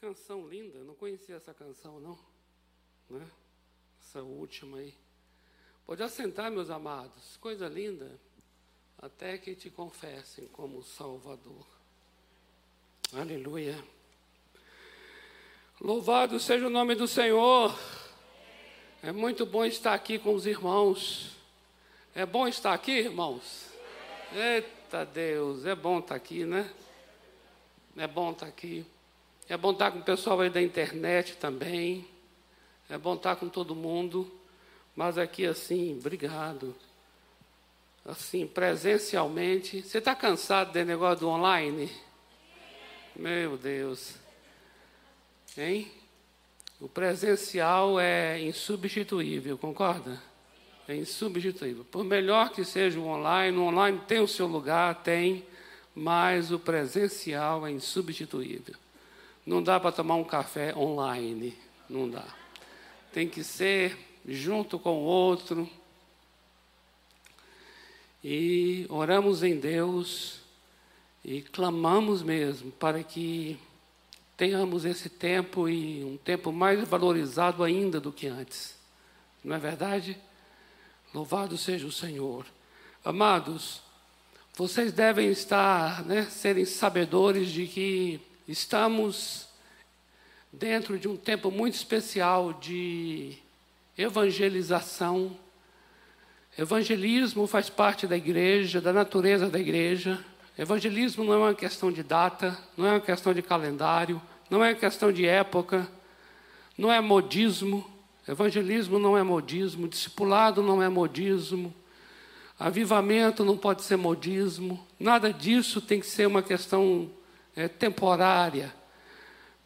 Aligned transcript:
canção 0.00 0.48
linda, 0.48 0.78
não 0.78 0.94
conhecia 0.94 1.36
essa 1.36 1.52
canção 1.52 2.00
não, 2.00 2.18
né? 3.10 3.28
Essa 4.00 4.22
última 4.22 4.78
aí. 4.78 4.94
Pode 5.84 6.02
assentar, 6.02 6.50
meus 6.50 6.70
amados, 6.70 7.36
coisa 7.36 7.68
linda, 7.68 8.18
até 8.96 9.36
que 9.36 9.54
te 9.54 9.68
confessem 9.68 10.48
como 10.48 10.82
Salvador. 10.82 11.66
Aleluia. 13.12 13.84
Louvado 15.78 16.40
seja 16.40 16.66
o 16.66 16.70
nome 16.70 16.94
do 16.94 17.06
Senhor. 17.06 17.78
É 19.02 19.12
muito 19.12 19.44
bom 19.44 19.66
estar 19.66 19.92
aqui 19.92 20.18
com 20.18 20.34
os 20.34 20.46
irmãos. 20.46 21.36
É 22.14 22.24
bom 22.24 22.48
estar 22.48 22.72
aqui, 22.72 22.92
irmãos? 22.92 23.68
Eita 24.32 25.04
Deus, 25.04 25.66
é 25.66 25.74
bom 25.74 25.98
estar 25.98 26.14
aqui, 26.14 26.46
né? 26.46 26.72
É 27.98 28.06
bom 28.06 28.30
estar 28.30 28.46
aqui. 28.46 28.86
É 29.50 29.56
bom 29.56 29.72
estar 29.72 29.90
com 29.90 29.98
o 29.98 30.02
pessoal 30.04 30.40
aí 30.42 30.48
da 30.48 30.62
internet 30.62 31.36
também. 31.36 32.06
É 32.88 32.96
bom 32.96 33.16
estar 33.16 33.34
com 33.34 33.48
todo 33.48 33.74
mundo. 33.74 34.30
Mas 34.94 35.18
aqui 35.18 35.44
assim, 35.44 35.98
obrigado. 35.98 36.72
Assim, 38.04 38.46
presencialmente. 38.46 39.82
Você 39.82 39.98
está 39.98 40.14
cansado 40.14 40.70
desse 40.70 40.86
negócio 40.86 41.18
do 41.18 41.28
online? 41.28 41.90
Meu 43.16 43.56
Deus. 43.56 44.14
Hein? 45.58 45.90
O 46.80 46.88
presencial 46.88 47.98
é 47.98 48.40
insubstituível, 48.40 49.58
concorda? 49.58 50.22
É 50.86 50.94
insubstituível. 50.94 51.84
Por 51.84 52.04
melhor 52.04 52.50
que 52.50 52.64
seja 52.64 53.00
o 53.00 53.04
online, 53.04 53.56
o 53.56 53.62
online 53.62 54.00
tem 54.06 54.20
o 54.20 54.28
seu 54.28 54.46
lugar, 54.46 55.02
tem, 55.02 55.44
mas 55.92 56.52
o 56.52 56.58
presencial 56.60 57.66
é 57.66 57.72
insubstituível. 57.72 58.76
Não 59.44 59.62
dá 59.62 59.80
para 59.80 59.92
tomar 59.92 60.16
um 60.16 60.24
café 60.24 60.74
online, 60.76 61.56
não 61.88 62.08
dá. 62.08 62.24
Tem 63.12 63.28
que 63.28 63.42
ser 63.42 63.96
junto 64.26 64.78
com 64.78 64.98
o 64.98 65.04
outro. 65.04 65.68
E 68.22 68.86
oramos 68.88 69.42
em 69.42 69.58
Deus 69.58 70.40
e 71.24 71.40
clamamos 71.42 72.22
mesmo 72.22 72.70
para 72.72 73.02
que 73.02 73.58
tenhamos 74.36 74.84
esse 74.84 75.08
tempo 75.08 75.68
e 75.68 76.04
um 76.04 76.16
tempo 76.16 76.52
mais 76.52 76.86
valorizado 76.88 77.62
ainda 77.62 78.00
do 78.00 78.12
que 78.12 78.26
antes. 78.26 78.74
Não 79.42 79.56
é 79.56 79.58
verdade? 79.58 80.16
Louvado 81.12 81.58
seja 81.58 81.86
o 81.86 81.92
Senhor. 81.92 82.46
Amados, 83.04 83.82
vocês 84.54 84.92
devem 84.92 85.30
estar, 85.30 86.04
né, 86.04 86.24
serem 86.24 86.64
sabedores 86.64 87.48
de 87.48 87.66
que 87.66 88.20
Estamos 88.50 89.46
dentro 90.52 90.98
de 90.98 91.06
um 91.06 91.16
tempo 91.16 91.52
muito 91.52 91.74
especial 91.74 92.52
de 92.52 93.38
evangelização. 93.96 95.38
Evangelismo 96.58 97.46
faz 97.46 97.70
parte 97.70 98.08
da 98.08 98.16
igreja, 98.16 98.80
da 98.80 98.92
natureza 98.92 99.48
da 99.48 99.56
igreja. 99.56 100.18
Evangelismo 100.58 101.22
não 101.22 101.34
é 101.34 101.36
uma 101.36 101.54
questão 101.54 101.92
de 101.92 102.02
data, 102.02 102.58
não 102.76 102.86
é 102.86 102.90
uma 102.90 103.00
questão 103.00 103.32
de 103.32 103.40
calendário, 103.40 104.20
não 104.50 104.64
é 104.64 104.70
uma 104.70 104.74
questão 104.74 105.12
de 105.12 105.24
época, 105.24 105.88
não 106.76 106.90
é 106.90 107.00
modismo. 107.00 107.88
Evangelismo 108.26 108.98
não 108.98 109.16
é 109.16 109.22
modismo, 109.22 109.86
discipulado 109.86 110.60
não 110.60 110.82
é 110.82 110.88
modismo, 110.88 111.72
avivamento 112.58 113.44
não 113.44 113.56
pode 113.56 113.84
ser 113.84 113.94
modismo, 113.94 114.84
nada 114.98 115.32
disso 115.32 115.80
tem 115.80 116.00
que 116.00 116.06
ser 116.06 116.26
uma 116.26 116.42
questão 116.42 117.08
é 117.60 117.68
temporária. 117.68 118.74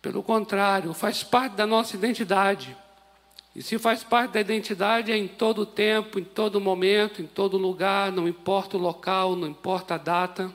Pelo 0.02 0.22
contrário, 0.22 0.92
faz 0.92 1.22
parte 1.22 1.54
da 1.54 1.66
nossa 1.66 1.96
identidade. 1.96 2.76
E 3.56 3.62
se 3.62 3.78
faz 3.78 4.02
parte 4.02 4.32
da 4.32 4.40
identidade, 4.40 5.12
é 5.12 5.16
em 5.16 5.28
todo 5.28 5.64
tempo, 5.64 6.18
em 6.18 6.24
todo 6.24 6.60
momento, 6.60 7.22
em 7.22 7.26
todo 7.26 7.56
lugar, 7.56 8.10
não 8.10 8.28
importa 8.28 8.76
o 8.76 8.80
local, 8.80 9.36
não 9.36 9.46
importa 9.46 9.94
a 9.94 9.98
data. 9.98 10.52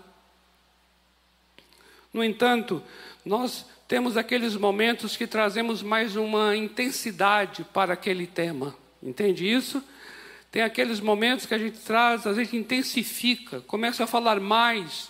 No 2.14 2.24
entanto, 2.24 2.84
nós 3.24 3.66
temos 3.88 4.18
aqueles 4.18 4.56
momentos 4.56 5.16
que 5.16 5.26
trazemos 5.26 5.82
mais 5.82 6.16
uma 6.16 6.56
intensidade 6.56 7.64
para 7.74 7.94
aquele 7.94 8.28
tema. 8.28 8.76
Entende 9.02 9.50
isso? 9.50 9.82
Tem 10.52 10.62
aqueles 10.62 11.00
momentos 11.00 11.46
que 11.46 11.54
a 11.54 11.58
gente 11.58 11.78
traz, 11.80 12.28
a 12.28 12.34
gente 12.34 12.58
intensifica, 12.58 13.62
começa 13.62 14.04
a 14.04 14.08
falar 14.08 14.40
mais 14.40 15.10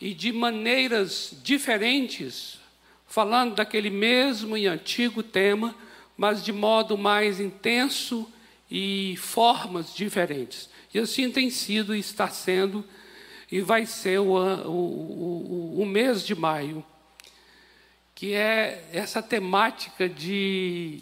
e 0.00 0.12
de 0.12 0.32
maneiras 0.32 1.34
diferentes, 1.42 2.58
falando 3.06 3.54
daquele 3.54 3.90
mesmo 3.90 4.56
e 4.56 4.66
antigo 4.66 5.22
tema, 5.22 5.74
mas 6.16 6.44
de 6.44 6.52
modo 6.52 6.96
mais 6.96 7.40
intenso 7.40 8.30
e 8.70 9.14
formas 9.18 9.94
diferentes. 9.94 10.68
E 10.92 10.98
assim 10.98 11.30
tem 11.30 11.50
sido 11.50 11.94
e 11.94 11.98
está 11.98 12.28
sendo, 12.28 12.84
e 13.50 13.60
vai 13.60 13.86
ser 13.86 14.20
o, 14.20 14.34
o, 14.34 15.76
o, 15.76 15.80
o 15.82 15.86
mês 15.86 16.24
de 16.24 16.34
maio, 16.34 16.84
que 18.14 18.32
é 18.32 18.88
essa 18.92 19.22
temática 19.22 20.08
de 20.08 21.00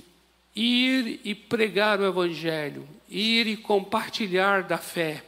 ir 0.54 1.20
e 1.24 1.34
pregar 1.34 2.00
o 2.00 2.06
Evangelho, 2.06 2.88
ir 3.08 3.46
e 3.46 3.56
compartilhar 3.56 4.62
da 4.62 4.78
fé, 4.78 5.22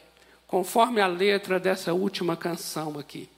conforme 0.46 1.00
a 1.00 1.06
letra 1.06 1.58
dessa 1.58 1.92
última 1.92 2.36
canção 2.36 2.98
aqui. 2.98 3.28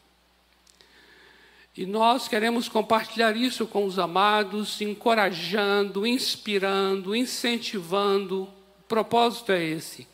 E 1.76 1.84
nós 1.84 2.26
queremos 2.26 2.70
compartilhar 2.70 3.36
isso 3.36 3.66
com 3.66 3.84
os 3.84 3.98
amados, 3.98 4.80
encorajando, 4.80 6.06
inspirando, 6.06 7.14
incentivando. 7.14 8.44
O 8.44 8.82
propósito 8.88 9.52
é 9.52 9.62
esse: 9.62 10.08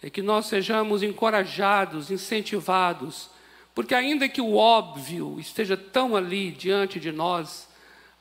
é 0.00 0.08
que 0.08 0.22
nós 0.22 0.46
sejamos 0.46 1.02
encorajados, 1.02 2.12
incentivados, 2.12 3.28
porque 3.74 3.92
ainda 3.92 4.28
que 4.28 4.40
o 4.40 4.54
óbvio 4.54 5.40
esteja 5.40 5.76
tão 5.76 6.14
ali 6.14 6.52
diante 6.52 7.00
de 7.00 7.10
nós, 7.10 7.68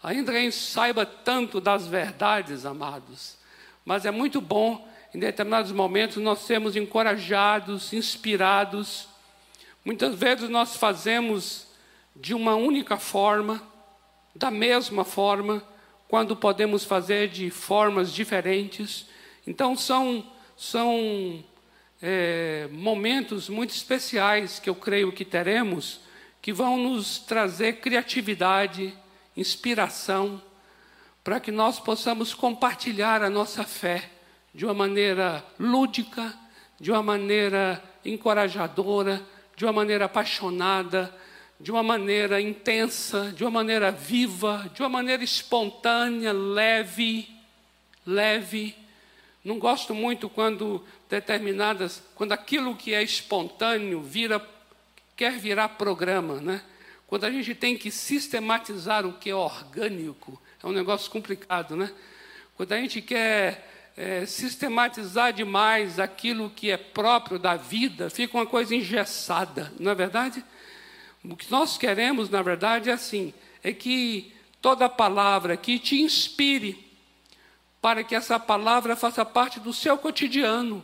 ainda 0.01 0.31
que 0.31 0.38
a 0.39 0.41
gente 0.41 0.56
saiba 0.56 1.06
tanto 1.06 1.61
das 1.61 1.85
verdades, 1.85 2.66
amados, 2.66 3.38
mas 3.85 4.03
é 4.03 4.09
muito 4.09 4.41
bom 4.41 4.89
em 5.13 5.19
determinados 5.19 5.71
momentos 5.71 6.17
nós 6.17 6.39
sermos 6.39 6.75
encorajados, 6.75 7.94
inspirados. 7.94 9.07
Muitas 9.85 10.16
vezes 10.16 10.50
nós 10.50 10.75
fazemos 10.75 11.69
de 12.19 12.34
uma 12.34 12.56
única 12.56 12.97
forma, 12.97 13.63
da 14.35 14.52
mesma 14.52 15.06
forma, 15.06 15.63
quando 16.07 16.35
podemos 16.35 16.84
fazer 16.84 17.30
de 17.30 17.50
formas 17.50 18.12
diferentes. 18.12 19.07
Então, 19.47 19.75
são, 19.78 20.25
são 20.57 21.44
é, 22.02 22.68
momentos 22.72 23.47
muito 23.47 23.69
especiais 23.69 24.59
que 24.59 24.69
eu 24.69 24.75
creio 24.75 25.13
que 25.13 25.24
teremos, 25.24 26.02
que 26.41 26.52
vão 26.52 26.78
nos 26.78 27.19
trazer 27.19 27.80
criatividade, 27.80 28.94
inspiração, 29.36 30.41
para 31.24 31.40
que 31.40 31.51
nós 31.51 31.80
possamos 31.80 32.34
compartilhar 32.34 33.22
a 33.22 33.30
nossa 33.30 33.63
fé 33.63 34.09
de 34.53 34.66
uma 34.66 34.74
maneira 34.74 35.46
lúdica, 35.59 36.34
de 36.80 36.91
uma 36.91 37.03
maneira 37.03 37.81
encorajadora, 38.03 39.22
de 39.56 39.66
uma 39.66 39.74
maneira 39.74 40.06
apaixonada, 40.06 41.13
de 41.59 41.72
uma 41.72 41.84
maneira 41.84 42.40
intensa, 42.40 43.34
de 43.36 43.44
uma 43.44 43.52
maneira 43.52 43.92
viva, 43.92 44.72
de 44.74 44.81
uma 44.81 44.90
maneira 44.90 45.24
espontânea, 45.24 46.31
leve, 46.31 47.30
leve. 48.06 48.75
Não 49.44 49.59
gosto 49.59 49.94
muito 49.94 50.30
quando 50.30 50.84
determinadas, 51.09 52.02
quando 52.16 52.31
aquilo 52.31 52.75
que 52.75 52.94
é 52.94 53.03
espontâneo 53.03 54.02
vira 54.02 54.42
quer 55.18 55.38
virar 55.38 55.69
programa, 55.69 56.40
né? 56.40 56.62
Quando 57.06 57.25
a 57.25 57.31
gente 57.31 57.53
tem 57.53 57.78
que 57.78 57.92
sistematizar 57.92 59.06
o 59.06 59.14
que 59.14 59.30
é 59.30 59.36
orgânico, 59.36 60.42
é 60.64 60.68
um 60.68 60.72
negócio 60.72 61.12
complicado, 61.12 61.75
né? 61.75 61.92
Quando 62.56 62.72
a 62.72 62.78
gente 62.78 63.01
quer 63.01 63.92
é, 63.98 64.25
sistematizar 64.25 65.33
demais 65.33 66.00
aquilo 66.00 66.50
que 66.50 66.72
é 66.72 66.78
próprio 66.78 67.38
da 67.38 67.57
vida, 67.57 68.10
fica 68.10 68.38
uma 68.38 68.45
coisa 68.45 68.74
engessada, 68.74 69.74
não 69.78 69.92
é 69.92 69.95
verdade? 69.95 70.42
O 71.24 71.36
que 71.36 71.51
nós 71.51 71.77
queremos, 71.77 72.30
na 72.30 72.42
verdade, 72.42 72.89
é 72.89 72.94
assim: 72.94 73.33
é 73.63 73.74
que 73.74 74.33
toda 74.62 74.88
palavra 74.88 75.54
aqui 75.54 75.77
te 75.80 76.01
inspire, 76.01 76.88
para 77.81 78.04
que 78.04 78.16
essa 78.16 78.39
palavra 78.39 78.95
faça 78.95 79.25
parte 79.25 79.60
do 79.60 79.74
seu 79.74 79.98
cotidiano, 79.98 80.83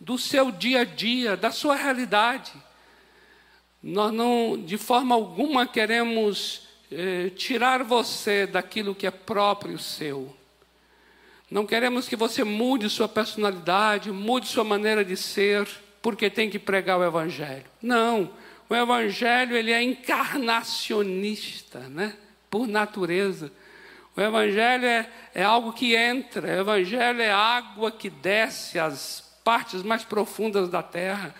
do 0.00 0.18
seu 0.18 0.50
dia 0.50 0.80
a 0.80 0.84
dia, 0.84 1.36
da 1.36 1.50
sua 1.50 1.76
realidade. 1.76 2.52
Nós 3.82 4.12
não, 4.12 4.60
de 4.64 4.78
forma 4.78 5.14
alguma, 5.14 5.66
queremos 5.66 6.66
eh, 6.90 7.30
tirar 7.36 7.82
você 7.84 8.46
daquilo 8.46 8.94
que 8.94 9.06
é 9.06 9.10
próprio 9.10 9.78
seu. 9.78 10.34
Não 11.50 11.66
queremos 11.66 12.08
que 12.08 12.16
você 12.16 12.42
mude 12.42 12.88
sua 12.88 13.08
personalidade, 13.08 14.10
mude 14.10 14.48
sua 14.48 14.64
maneira 14.64 15.04
de 15.04 15.16
ser, 15.16 15.68
porque 16.00 16.30
tem 16.30 16.48
que 16.48 16.58
pregar 16.58 16.98
o 16.98 17.04
Evangelho. 17.04 17.66
Não. 17.80 18.30
O 18.68 18.74
evangelho 18.74 19.56
ele 19.56 19.72
é 19.72 19.82
encarnacionista, 19.82 21.80
né? 21.80 22.16
Por 22.50 22.66
natureza. 22.66 23.50
O 24.16 24.20
Evangelho 24.20 24.86
é, 24.86 25.10
é 25.34 25.42
algo 25.42 25.72
que 25.72 25.96
entra, 25.96 26.46
o 26.46 26.60
Evangelho 26.60 27.20
é 27.20 27.32
água 27.32 27.90
que 27.90 28.08
desce 28.08 28.78
às 28.78 29.24
partes 29.42 29.82
mais 29.82 30.04
profundas 30.04 30.68
da 30.68 30.82
terra. 30.82 31.34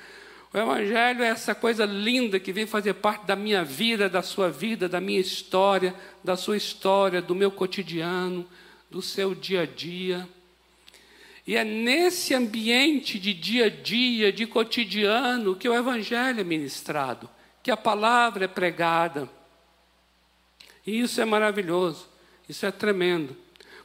O 0.53 0.59
Evangelho 0.59 1.23
é 1.23 1.29
essa 1.29 1.55
coisa 1.55 1.85
linda 1.85 2.41
que 2.41 2.53
vem 2.53 2.67
fazer 2.67 2.95
parte 2.95 3.27
da 3.27 3.37
minha 3.37 3.65
vida, 3.65 4.09
da 4.09 4.23
sua 4.23 4.51
vida, 4.51 4.89
da 4.89 5.01
minha 5.01 5.21
história, 5.21 5.95
da 6.23 6.37
sua 6.37 6.57
história, 6.57 7.23
do 7.23 7.35
meu 7.35 7.51
cotidiano, 7.51 8.45
do 8.91 9.01
seu 9.01 9.37
dia 9.37 9.63
a 9.63 9.67
dia. 9.67 10.29
E 11.47 11.57
é 11.57 11.65
nesse 11.65 12.33
ambiente 12.35 13.19
de 13.19 13.35
dia 13.35 13.67
a 13.67 13.69
dia, 13.69 14.33
de 14.33 14.47
cotidiano, 14.47 15.55
que 15.55 15.69
o 15.69 15.75
Evangelho 15.75 16.41
é 16.41 16.45
ministrado, 16.45 17.29
que 17.63 17.71
a 17.71 17.77
palavra 17.77 18.47
é 18.47 18.49
pregada. 18.49 19.29
E 20.87 21.01
isso 21.01 21.21
é 21.21 21.25
maravilhoso, 21.25 22.09
isso 22.49 22.65
é 22.65 22.71
tremendo. 22.71 23.37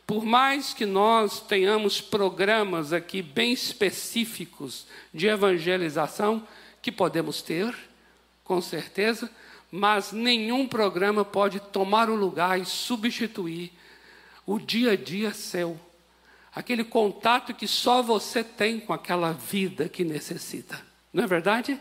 Por 0.07 0.25
mais 0.25 0.73
que 0.73 0.85
nós 0.85 1.41
tenhamos 1.41 1.99
programas 2.01 2.93
aqui 2.93 3.21
bem 3.21 3.51
específicos 3.51 4.87
de 5.13 5.27
evangelização, 5.27 6.47
que 6.81 6.91
podemos 6.91 7.41
ter, 7.41 7.75
com 8.43 8.61
certeza, 8.61 9.29
mas 9.69 10.13
nenhum 10.13 10.65
programa 10.65 11.25
pode 11.25 11.59
tomar 11.59 12.09
o 12.09 12.15
lugar 12.15 12.59
e 12.59 12.65
substituir 12.65 13.71
o 14.45 14.57
dia 14.57 14.93
a 14.93 14.95
dia 14.95 15.33
seu 15.33 15.79
aquele 16.53 16.83
contato 16.83 17.53
que 17.53 17.67
só 17.67 18.01
você 18.01 18.43
tem 18.43 18.79
com 18.79 18.93
aquela 18.93 19.31
vida 19.31 19.87
que 19.87 20.03
necessita. 20.03 20.79
Não 21.13 21.23
é 21.23 21.27
verdade? 21.27 21.79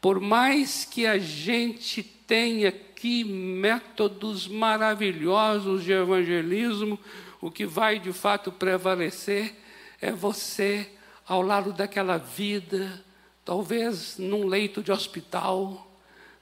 Por 0.00 0.20
mais 0.20 0.84
que 0.84 1.06
a 1.06 1.18
gente 1.18 2.02
tenha 2.02 2.68
aqui 2.68 3.24
métodos 3.24 4.46
maravilhosos 4.46 5.82
de 5.82 5.92
evangelismo, 5.92 6.98
o 7.40 7.50
que 7.50 7.66
vai 7.66 7.98
de 7.98 8.12
fato 8.12 8.52
prevalecer 8.52 9.54
é 10.00 10.12
você 10.12 10.88
ao 11.26 11.42
lado 11.42 11.72
daquela 11.72 12.16
vida, 12.16 13.04
talvez 13.44 14.18
num 14.18 14.46
leito 14.46 14.82
de 14.82 14.92
hospital, 14.92 15.86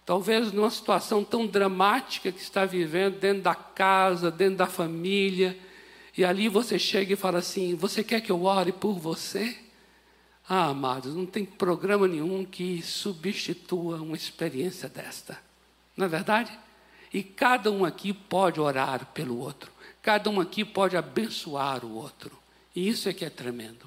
talvez 0.04 0.52
numa 0.52 0.70
situação 0.70 1.24
tão 1.24 1.46
dramática 1.46 2.30
que 2.30 2.40
está 2.40 2.64
vivendo 2.64 3.18
dentro 3.18 3.42
da 3.42 3.54
casa, 3.54 4.30
dentro 4.30 4.56
da 4.56 4.66
família, 4.66 5.58
e 6.16 6.24
ali 6.24 6.48
você 6.48 6.78
chega 6.78 7.12
e 7.12 7.16
fala 7.16 7.38
assim: 7.38 7.74
Você 7.74 8.02
quer 8.02 8.20
que 8.20 8.32
eu 8.32 8.44
ore 8.44 8.72
por 8.72 8.98
você? 8.98 9.56
Ah, 10.48 10.66
amados, 10.66 11.14
não 11.14 11.26
tem 11.26 11.44
programa 11.44 12.06
nenhum 12.06 12.44
que 12.44 12.80
substitua 12.80 13.96
uma 13.96 14.16
experiência 14.16 14.88
desta. 14.88 15.38
Não 15.96 16.06
é 16.06 16.08
verdade? 16.08 16.56
E 17.12 17.22
cada 17.22 17.70
um 17.70 17.84
aqui 17.84 18.12
pode 18.12 18.60
orar 18.60 19.06
pelo 19.06 19.38
outro. 19.38 19.72
Cada 20.00 20.30
um 20.30 20.40
aqui 20.40 20.64
pode 20.64 20.96
abençoar 20.96 21.84
o 21.84 21.94
outro. 21.94 22.30
E 22.74 22.88
isso 22.88 23.08
é 23.08 23.12
que 23.12 23.24
é 23.24 23.30
tremendo. 23.30 23.86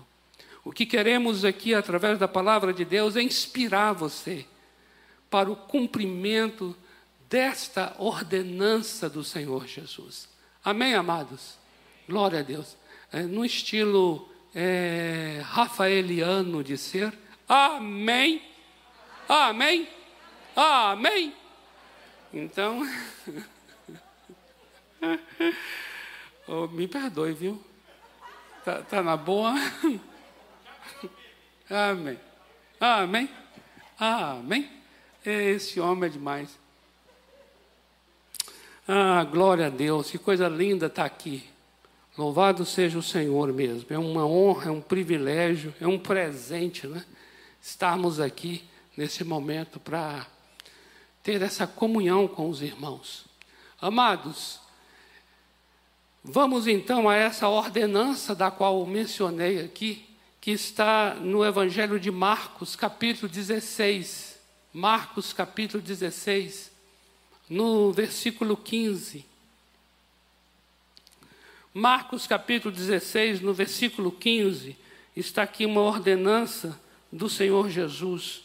O 0.64 0.72
que 0.72 0.86
queremos 0.86 1.46
aqui, 1.46 1.74
através 1.74 2.20
da 2.20 2.28
palavra 2.28 2.74
de 2.74 2.84
Deus, 2.84 3.16
é 3.16 3.22
inspirar 3.22 3.94
você 3.94 4.46
para 5.30 5.50
o 5.50 5.56
cumprimento 5.56 6.76
desta 7.30 7.96
ordenança 7.98 9.10
do 9.10 9.24
Senhor 9.24 9.66
Jesus. 9.66 10.28
Amém, 10.64 10.94
amados? 10.94 11.59
Glória 12.10 12.40
a 12.40 12.42
Deus. 12.42 12.76
É, 13.14 13.22
no 13.22 13.46
estilo 13.46 14.28
é, 14.56 15.42
rafaeliano 15.44 16.64
de 16.64 16.76
ser. 16.76 17.16
Amém. 17.48 18.42
Amém. 19.28 19.88
Amém. 20.56 21.36
Então, 22.34 22.82
oh, 26.48 26.66
me 26.70 26.88
perdoe, 26.88 27.34
viu? 27.34 27.64
Tá, 28.66 28.82
tá 28.82 29.04
na 29.04 29.16
boa? 29.16 29.54
Amém. 31.70 32.20
Amém. 32.80 33.30
Amém. 34.00 34.68
Esse 35.24 35.80
homem 35.80 36.10
é 36.10 36.12
demais. 36.12 36.58
Ah, 38.88 39.24
glória 39.26 39.68
a 39.68 39.70
Deus, 39.70 40.10
que 40.10 40.18
coisa 40.18 40.48
linda 40.48 40.88
estar 40.88 41.04
tá 41.04 41.06
aqui. 41.06 41.48
Louvado 42.18 42.66
seja 42.66 42.98
o 42.98 43.04
Senhor 43.04 43.54
mesmo. 43.54 43.86
É 43.90 43.98
uma 43.98 44.26
honra, 44.26 44.70
é 44.70 44.72
um 44.72 44.82
privilégio, 44.82 45.74
é 45.80 45.88
um 45.88 45.98
presente, 45.98 46.88
né? 46.88 47.06
Estarmos 47.62 48.20
aqui 48.20 48.64
nesse 48.98 49.24
momento 49.24 49.80
para 49.80 50.28
ter 51.24 51.42
essa 51.42 51.66
comunhão 51.66 52.28
com 52.28 52.50
os 52.50 52.62
irmãos. 52.62 53.26
Amados, 53.80 54.60
vamos 56.24 56.68
então 56.68 57.08
a 57.08 57.16
essa 57.16 57.48
ordenança 57.48 58.36
da 58.36 58.52
qual 58.52 58.86
mencionei 58.86 59.62
aqui, 59.62 60.06
que 60.42 60.52
está 60.52 61.16
no 61.16 61.46
Evangelho 61.46 62.00
de 62.00 62.12
Marcos, 62.12 62.76
capítulo 62.76 63.32
16. 63.32 64.40
Marcos, 64.74 65.34
capítulo 65.34 65.82
16, 65.82 66.72
no 67.50 67.92
versículo 67.92 68.56
15. 68.56 69.26
Marcos 71.80 72.28
capítulo 72.28 72.76
16, 72.76 73.40
no 73.40 73.54
versículo 73.54 74.12
15, 74.12 74.76
está 75.16 75.44
aqui 75.44 75.66
uma 75.66 75.80
ordenança 75.80 76.78
do 77.10 77.30
Senhor 77.30 77.70
Jesus. 77.70 78.44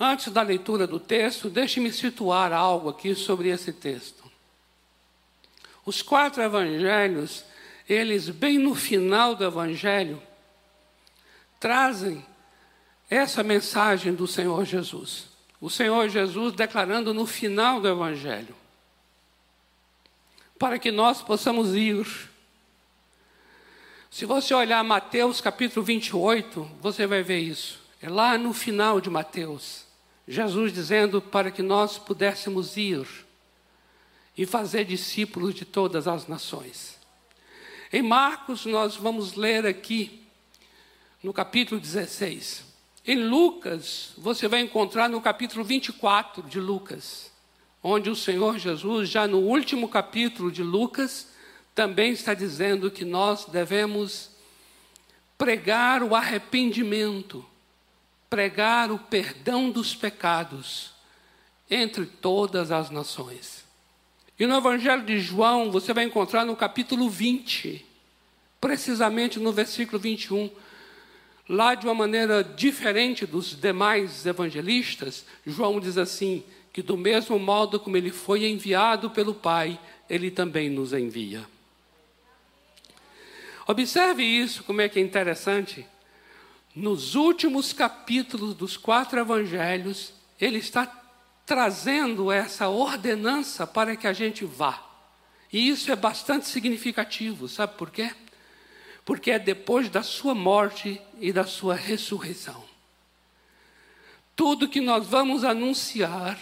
Antes 0.00 0.32
da 0.32 0.40
leitura 0.40 0.86
do 0.86 0.98
texto, 0.98 1.50
deixe-me 1.50 1.92
situar 1.92 2.54
algo 2.54 2.88
aqui 2.88 3.14
sobre 3.14 3.50
esse 3.50 3.70
texto. 3.70 4.24
Os 5.84 6.00
quatro 6.00 6.42
evangelhos, 6.42 7.44
eles, 7.86 8.30
bem 8.30 8.58
no 8.58 8.74
final 8.74 9.34
do 9.34 9.44
evangelho, 9.44 10.22
trazem 11.60 12.31
essa 13.08 13.42
mensagem 13.42 14.14
do 14.14 14.26
Senhor 14.26 14.64
Jesus. 14.64 15.26
O 15.60 15.70
Senhor 15.70 16.08
Jesus 16.08 16.54
declarando 16.54 17.14
no 17.14 17.26
final 17.26 17.80
do 17.80 17.88
Evangelho, 17.88 18.54
para 20.58 20.78
que 20.78 20.90
nós 20.90 21.22
possamos 21.22 21.74
ir. 21.74 22.06
Se 24.10 24.24
você 24.24 24.52
olhar 24.54 24.82
Mateus 24.82 25.40
capítulo 25.40 25.84
28, 25.84 26.68
você 26.80 27.06
vai 27.06 27.22
ver 27.22 27.38
isso. 27.38 27.80
É 28.00 28.08
lá 28.08 28.36
no 28.36 28.52
final 28.52 29.00
de 29.00 29.08
Mateus, 29.08 29.84
Jesus 30.26 30.72
dizendo 30.72 31.22
para 31.22 31.50
que 31.50 31.62
nós 31.62 31.98
pudéssemos 31.98 32.76
ir 32.76 33.06
e 34.36 34.46
fazer 34.46 34.84
discípulos 34.84 35.54
de 35.54 35.64
todas 35.64 36.08
as 36.08 36.26
nações. 36.26 36.98
Em 37.92 38.02
Marcos, 38.02 38.64
nós 38.64 38.96
vamos 38.96 39.34
ler 39.34 39.66
aqui, 39.66 40.22
no 41.22 41.32
capítulo 41.32 41.80
16. 41.80 42.71
Em 43.04 43.16
Lucas, 43.16 44.12
você 44.16 44.46
vai 44.46 44.60
encontrar 44.60 45.08
no 45.08 45.20
capítulo 45.20 45.64
24 45.64 46.44
de 46.44 46.60
Lucas, 46.60 47.32
onde 47.82 48.08
o 48.08 48.14
Senhor 48.14 48.58
Jesus, 48.60 49.08
já 49.08 49.26
no 49.26 49.38
último 49.38 49.88
capítulo 49.88 50.52
de 50.52 50.62
Lucas, 50.62 51.26
também 51.74 52.12
está 52.12 52.32
dizendo 52.32 52.92
que 52.92 53.04
nós 53.04 53.46
devemos 53.46 54.30
pregar 55.36 56.04
o 56.04 56.14
arrependimento, 56.14 57.44
pregar 58.30 58.92
o 58.92 58.98
perdão 59.00 59.68
dos 59.68 59.96
pecados 59.96 60.92
entre 61.68 62.06
todas 62.06 62.70
as 62.70 62.88
nações. 62.88 63.64
E 64.38 64.46
no 64.46 64.56
Evangelho 64.56 65.04
de 65.04 65.18
João, 65.18 65.72
você 65.72 65.92
vai 65.92 66.04
encontrar 66.04 66.44
no 66.44 66.54
capítulo 66.54 67.10
20, 67.10 67.84
precisamente 68.60 69.40
no 69.40 69.52
versículo 69.52 69.98
21, 69.98 70.48
Lá, 71.48 71.74
de 71.74 71.86
uma 71.86 71.94
maneira 71.94 72.42
diferente 72.42 73.26
dos 73.26 73.54
demais 73.54 74.24
evangelistas, 74.24 75.24
João 75.46 75.80
diz 75.80 75.98
assim: 75.98 76.44
que 76.72 76.82
do 76.82 76.96
mesmo 76.96 77.38
modo 77.38 77.78
como 77.78 77.96
ele 77.96 78.10
foi 78.10 78.46
enviado 78.46 79.10
pelo 79.10 79.34
Pai, 79.34 79.78
ele 80.08 80.30
também 80.30 80.70
nos 80.70 80.92
envia. 80.92 81.46
Observe 83.66 84.24
isso, 84.24 84.64
como 84.64 84.80
é 84.80 84.88
que 84.88 84.98
é 84.98 85.02
interessante. 85.02 85.86
Nos 86.74 87.14
últimos 87.14 87.72
capítulos 87.72 88.54
dos 88.54 88.76
quatro 88.76 89.20
evangelhos, 89.20 90.14
ele 90.40 90.58
está 90.58 90.86
trazendo 91.44 92.32
essa 92.32 92.68
ordenança 92.68 93.66
para 93.66 93.94
que 93.94 94.06
a 94.06 94.12
gente 94.12 94.44
vá. 94.44 94.82
E 95.52 95.68
isso 95.68 95.92
é 95.92 95.96
bastante 95.96 96.48
significativo, 96.48 97.46
sabe 97.46 97.76
por 97.76 97.90
quê? 97.90 98.10
Porque 99.04 99.30
é 99.30 99.38
depois 99.38 99.88
da 99.88 100.02
sua 100.02 100.34
morte 100.34 101.00
e 101.20 101.32
da 101.32 101.44
sua 101.44 101.74
ressurreição. 101.74 102.64
Tudo 104.36 104.68
que 104.68 104.80
nós 104.80 105.06
vamos 105.06 105.44
anunciar, 105.44 106.38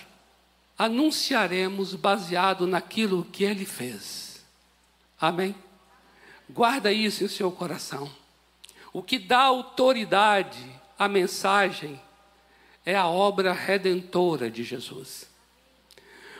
anunciaremos 0.78 1.94
baseado 1.94 2.66
naquilo 2.66 3.24
que 3.24 3.44
ele 3.44 3.64
fez. 3.64 4.44
Amém? 5.20 5.54
Guarda 6.48 6.92
isso 6.92 7.24
em 7.24 7.28
seu 7.28 7.50
coração. 7.50 8.10
O 8.92 9.02
que 9.02 9.18
dá 9.18 9.42
autoridade 9.42 10.64
a 10.98 11.08
mensagem 11.08 12.00
é 12.84 12.94
a 12.94 13.06
obra 13.06 13.52
redentora 13.52 14.50
de 14.50 14.64
Jesus. 14.64 15.28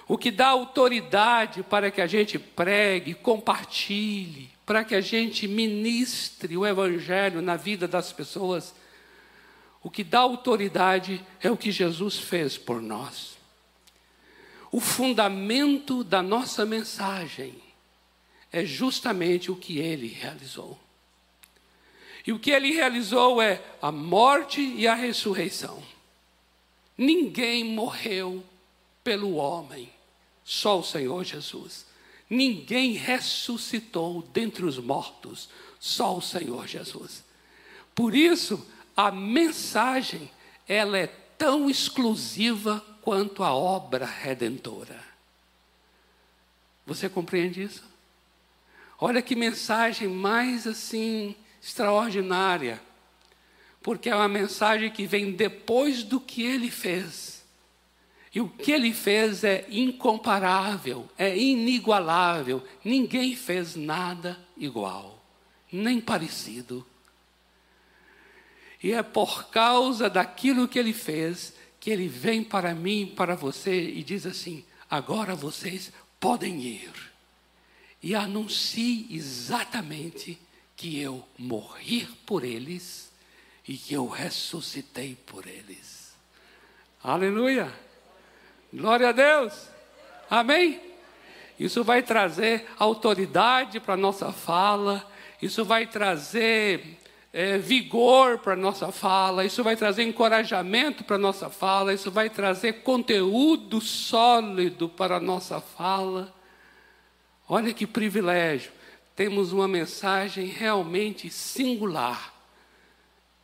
O 0.08 0.18
que 0.18 0.30
dá 0.30 0.48
autoridade 0.48 1.62
para 1.62 1.90
que 1.90 2.00
a 2.00 2.06
gente 2.06 2.38
pregue, 2.38 3.14
compartilhe, 3.14 4.50
para 4.64 4.84
que 4.84 4.94
a 4.94 5.00
gente 5.00 5.48
ministre 5.48 6.56
o 6.56 6.66
Evangelho 6.66 7.42
na 7.42 7.56
vida 7.56 7.88
das 7.88 8.12
pessoas, 8.12 8.74
o 9.82 9.90
que 9.90 10.04
dá 10.04 10.20
autoridade 10.20 11.24
é 11.40 11.50
o 11.50 11.56
que 11.56 11.72
Jesus 11.72 12.18
fez 12.18 12.58
por 12.58 12.80
nós. 12.80 13.38
O 14.70 14.80
fundamento 14.80 16.04
da 16.04 16.22
nossa 16.22 16.64
mensagem 16.64 17.54
é 18.52 18.64
justamente 18.64 19.50
o 19.50 19.56
que 19.56 19.78
ele 19.78 20.06
realizou. 20.06 20.78
E 22.26 22.32
o 22.32 22.38
que 22.38 22.50
ele 22.50 22.72
realizou 22.72 23.40
é 23.40 23.62
a 23.80 23.90
morte 23.90 24.60
e 24.60 24.86
a 24.86 24.94
ressurreição. 24.94 25.82
Ninguém 26.96 27.64
morreu 27.64 28.44
pelo 29.02 29.36
homem, 29.36 29.90
só 30.44 30.78
o 30.78 30.84
Senhor 30.84 31.24
Jesus. 31.24 31.86
Ninguém 32.30 32.92
ressuscitou 32.92 34.22
dentre 34.32 34.64
os 34.64 34.78
mortos, 34.78 35.48
só 35.80 36.16
o 36.16 36.22
Senhor 36.22 36.68
Jesus. 36.68 37.24
Por 37.92 38.14
isso, 38.14 38.64
a 38.96 39.10
mensagem, 39.10 40.30
ela 40.68 40.96
é 40.96 41.08
tão 41.36 41.68
exclusiva 41.68 42.84
quanto 43.02 43.42
a 43.42 43.52
obra 43.52 44.06
redentora. 44.06 45.02
Você 46.86 47.08
compreende 47.08 47.62
isso? 47.62 47.82
Olha 48.98 49.22
que 49.22 49.34
mensagem 49.34 50.06
mais 50.06 50.66
assim 50.66 51.34
extraordinária, 51.60 52.80
porque 53.82 54.08
é 54.08 54.14
uma 54.14 54.28
mensagem 54.28 54.90
que 54.90 55.06
vem 55.06 55.32
depois 55.32 56.02
do 56.02 56.20
que 56.20 56.42
ele 56.42 56.70
fez. 56.70 57.39
E 58.32 58.40
o 58.40 58.48
que 58.48 58.70
ele 58.70 58.92
fez 58.94 59.42
é 59.42 59.66
incomparável, 59.68 61.08
é 61.18 61.36
inigualável. 61.36 62.62
Ninguém 62.84 63.34
fez 63.34 63.74
nada 63.74 64.38
igual, 64.56 65.20
nem 65.72 66.00
parecido. 66.00 66.86
E 68.82 68.92
é 68.92 69.02
por 69.02 69.50
causa 69.50 70.08
daquilo 70.08 70.68
que 70.68 70.78
ele 70.78 70.92
fez 70.92 71.54
que 71.80 71.90
ele 71.90 72.06
vem 72.06 72.44
para 72.44 72.74
mim, 72.74 73.12
para 73.16 73.34
você 73.34 73.90
e 73.90 74.02
diz 74.02 74.26
assim: 74.26 74.64
agora 74.88 75.34
vocês 75.34 75.92
podem 76.20 76.60
ir. 76.60 76.92
E 78.02 78.14
anuncie 78.14 79.08
exatamente 79.10 80.38
que 80.76 80.98
eu 81.00 81.26
morri 81.36 82.06
por 82.24 82.44
eles 82.44 83.10
e 83.66 83.76
que 83.76 83.92
eu 83.92 84.06
ressuscitei 84.06 85.14
por 85.14 85.46
eles. 85.46 86.14
Aleluia! 87.02 87.89
Glória 88.72 89.08
a 89.08 89.12
Deus! 89.12 89.68
Amém? 90.28 90.80
Isso 91.58 91.84
vai 91.84 92.02
trazer 92.02 92.66
autoridade 92.78 93.80
para 93.80 93.94
a 93.94 93.96
nossa 93.96 94.32
fala, 94.32 95.04
isso 95.42 95.64
vai 95.64 95.86
trazer 95.86 96.98
é, 97.32 97.58
vigor 97.58 98.38
para 98.38 98.54
a 98.54 98.56
nossa 98.56 98.90
fala, 98.90 99.44
isso 99.44 99.62
vai 99.62 99.76
trazer 99.76 100.04
encorajamento 100.04 101.04
para 101.04 101.16
a 101.16 101.18
nossa 101.18 101.50
fala, 101.50 101.92
isso 101.92 102.10
vai 102.10 102.30
trazer 102.30 102.82
conteúdo 102.82 103.80
sólido 103.80 104.88
para 104.88 105.16
a 105.16 105.20
nossa 105.20 105.60
fala. 105.60 106.32
Olha 107.48 107.74
que 107.74 107.86
privilégio 107.86 108.72
temos 109.14 109.52
uma 109.52 109.68
mensagem 109.68 110.46
realmente 110.46 111.28
singular, 111.28 112.32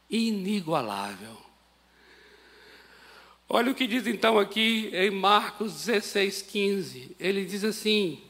inigualável. 0.08 1.45
Olha 3.48 3.70
o 3.70 3.74
que 3.74 3.86
diz 3.86 4.06
então 4.06 4.38
aqui 4.38 4.90
em 4.92 5.10
Marcos 5.10 5.72
16, 5.86 6.42
15. 6.42 7.16
Ele 7.18 7.44
diz 7.44 7.62
assim: 7.62 8.20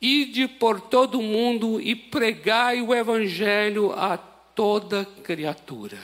Ide 0.00 0.48
por 0.48 0.80
todo 0.80 1.18
o 1.18 1.22
mundo 1.22 1.80
e 1.80 1.94
pregai 1.94 2.80
o 2.80 2.94
evangelho 2.94 3.92
a 3.92 4.16
toda 4.16 5.04
criatura. 5.22 5.98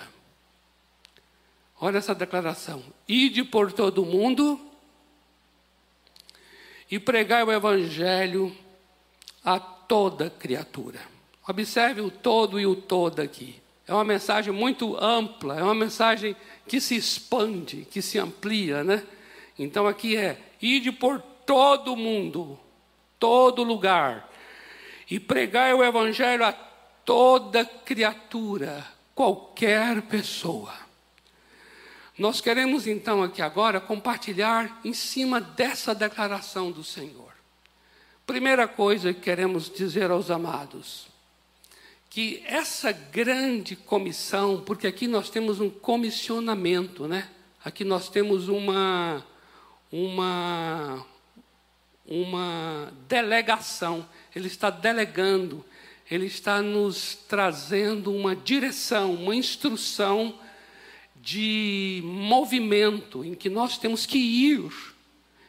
Olha 1.80 1.98
essa 1.98 2.14
declaração: 2.14 2.82
Ide 3.08 3.42
por 3.42 3.72
todo 3.72 4.02
o 4.02 4.06
mundo 4.06 4.60
e 6.90 6.98
pregai 6.98 7.42
o 7.42 7.52
evangelho 7.52 8.54
a 9.42 9.58
toda 9.58 10.28
criatura. 10.28 11.00
Observe 11.46 12.02
o 12.02 12.10
todo 12.10 12.60
e 12.60 12.66
o 12.66 12.76
todo 12.76 13.20
aqui. 13.20 13.56
É 13.88 13.94
uma 13.94 14.04
mensagem 14.04 14.52
muito 14.52 15.02
ampla, 15.02 15.58
é 15.58 15.62
uma 15.62 15.74
mensagem 15.74 16.36
que 16.66 16.78
se 16.78 16.94
expande, 16.94 17.88
que 17.90 18.02
se 18.02 18.18
amplia, 18.18 18.84
né? 18.84 19.02
Então 19.58 19.86
aqui 19.86 20.14
é: 20.14 20.38
ide 20.60 20.92
por 20.92 21.20
todo 21.46 21.96
mundo, 21.96 22.60
todo 23.18 23.64
lugar, 23.64 24.30
e 25.10 25.18
pregai 25.18 25.72
o 25.72 25.82
evangelho 25.82 26.44
a 26.44 26.52
toda 26.52 27.64
criatura, 27.64 28.86
qualquer 29.14 30.02
pessoa. 30.02 30.74
Nós 32.18 32.42
queremos 32.42 32.86
então 32.86 33.22
aqui 33.22 33.40
agora 33.40 33.80
compartilhar 33.80 34.80
em 34.84 34.92
cima 34.92 35.40
dessa 35.40 35.94
declaração 35.94 36.70
do 36.70 36.84
Senhor. 36.84 37.32
Primeira 38.26 38.68
coisa 38.68 39.14
que 39.14 39.20
queremos 39.20 39.70
dizer 39.70 40.10
aos 40.10 40.30
amados, 40.30 41.08
que 42.10 42.42
essa 42.46 42.92
grande 42.92 43.76
comissão, 43.76 44.62
porque 44.64 44.86
aqui 44.86 45.06
nós 45.06 45.30
temos 45.30 45.60
um 45.60 45.68
comissionamento, 45.68 47.06
né? 47.06 47.28
Aqui 47.64 47.84
nós 47.84 48.08
temos 48.08 48.48
uma 48.48 49.24
uma 49.92 51.06
uma 52.06 52.92
delegação. 53.06 54.08
Ele 54.34 54.46
está 54.46 54.70
delegando, 54.70 55.64
ele 56.10 56.26
está 56.26 56.62
nos 56.62 57.14
trazendo 57.28 58.12
uma 58.12 58.34
direção, 58.34 59.14
uma 59.14 59.34
instrução 59.34 60.38
de 61.16 62.00
movimento 62.04 63.24
em 63.24 63.34
que 63.34 63.50
nós 63.50 63.76
temos 63.76 64.06
que 64.06 64.18
ir. 64.18 64.72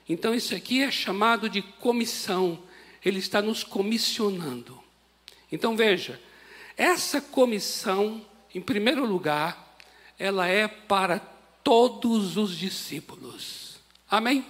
Então 0.08 0.34
isso 0.34 0.54
aqui 0.56 0.82
é 0.82 0.92
chamado 0.92 1.50
de 1.50 1.62
comissão 1.62 2.60
ele 3.04 3.20
está 3.20 3.42
nos 3.42 3.64
comissionando. 3.64 4.80
Então 5.52 5.76
veja, 5.76 6.20
essa 6.80 7.20
comissão, 7.20 8.26
em 8.56 8.62
primeiro 8.62 9.06
lugar, 9.06 9.76
ela 10.18 10.48
é 10.48 10.66
para 10.66 11.20
todos 11.62 12.38
os 12.38 12.58
discípulos. 12.58 13.82
Amém? 14.10 14.46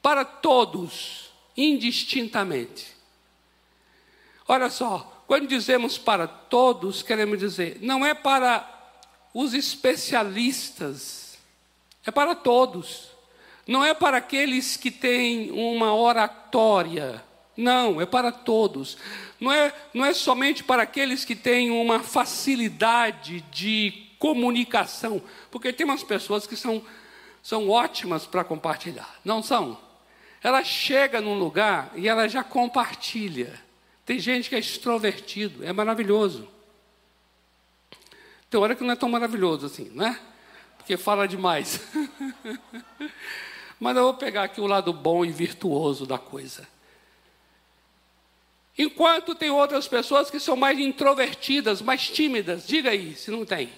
Para 0.00 0.24
todos, 0.24 1.30
indistintamente. 1.54 2.96
Olha 4.48 4.70
só, 4.70 5.24
quando 5.26 5.46
dizemos 5.46 5.98
para 5.98 6.26
todos, 6.26 7.02
queremos 7.02 7.38
dizer, 7.38 7.76
não 7.82 8.04
é 8.04 8.14
para 8.14 8.66
os 9.34 9.52
especialistas, 9.52 11.38
é 12.06 12.10
para 12.10 12.34
todos. 12.34 13.10
Não 13.66 13.84
é 13.84 13.92
para 13.92 14.16
aqueles 14.16 14.78
que 14.78 14.90
têm 14.90 15.50
uma 15.50 15.94
oratória, 15.94 17.22
não, 17.60 18.00
é 18.00 18.06
para 18.06 18.32
todos. 18.32 18.96
Não 19.38 19.52
é, 19.52 19.72
não 19.92 20.04
é 20.04 20.14
somente 20.14 20.64
para 20.64 20.82
aqueles 20.82 21.24
que 21.24 21.36
têm 21.36 21.70
uma 21.70 22.00
facilidade 22.00 23.42
de 23.52 24.06
comunicação, 24.18 25.22
porque 25.50 25.72
tem 25.72 25.84
umas 25.84 26.02
pessoas 26.02 26.46
que 26.46 26.56
são, 26.56 26.82
são 27.42 27.68
ótimas 27.68 28.26
para 28.26 28.44
compartilhar, 28.44 29.18
não 29.24 29.42
são? 29.42 29.78
Ela 30.42 30.64
chega 30.64 31.20
num 31.20 31.38
lugar 31.38 31.90
e 31.94 32.08
ela 32.08 32.28
já 32.28 32.42
compartilha. 32.42 33.60
Tem 34.04 34.18
gente 34.18 34.48
que 34.48 34.54
é 34.54 34.58
extrovertido, 34.58 35.64
é 35.64 35.72
maravilhoso. 35.72 36.48
Tem 38.48 38.58
hora 38.58 38.74
que 38.74 38.82
não 38.82 38.92
é 38.92 38.96
tão 38.96 39.08
maravilhoso 39.08 39.66
assim, 39.66 39.90
não 39.94 40.06
é? 40.06 40.20
Porque 40.76 40.96
fala 40.96 41.28
demais. 41.28 41.80
Mas 43.78 43.96
eu 43.96 44.02
vou 44.02 44.14
pegar 44.14 44.44
aqui 44.44 44.60
o 44.60 44.66
lado 44.66 44.92
bom 44.92 45.24
e 45.24 45.30
virtuoso 45.30 46.04
da 46.04 46.18
coisa. 46.18 46.66
Enquanto 48.82 49.34
tem 49.34 49.50
outras 49.50 49.86
pessoas 49.86 50.30
que 50.30 50.40
são 50.40 50.56
mais 50.56 50.78
introvertidas, 50.78 51.82
mais 51.82 52.08
tímidas. 52.08 52.66
Diga 52.66 52.88
aí, 52.88 53.14
se 53.14 53.30
não 53.30 53.44
tem. 53.44 53.68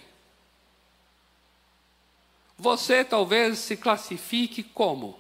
Você 2.57 3.03
talvez 3.05 3.59
se 3.59 3.77
classifique 3.77 4.63
como? 4.63 5.19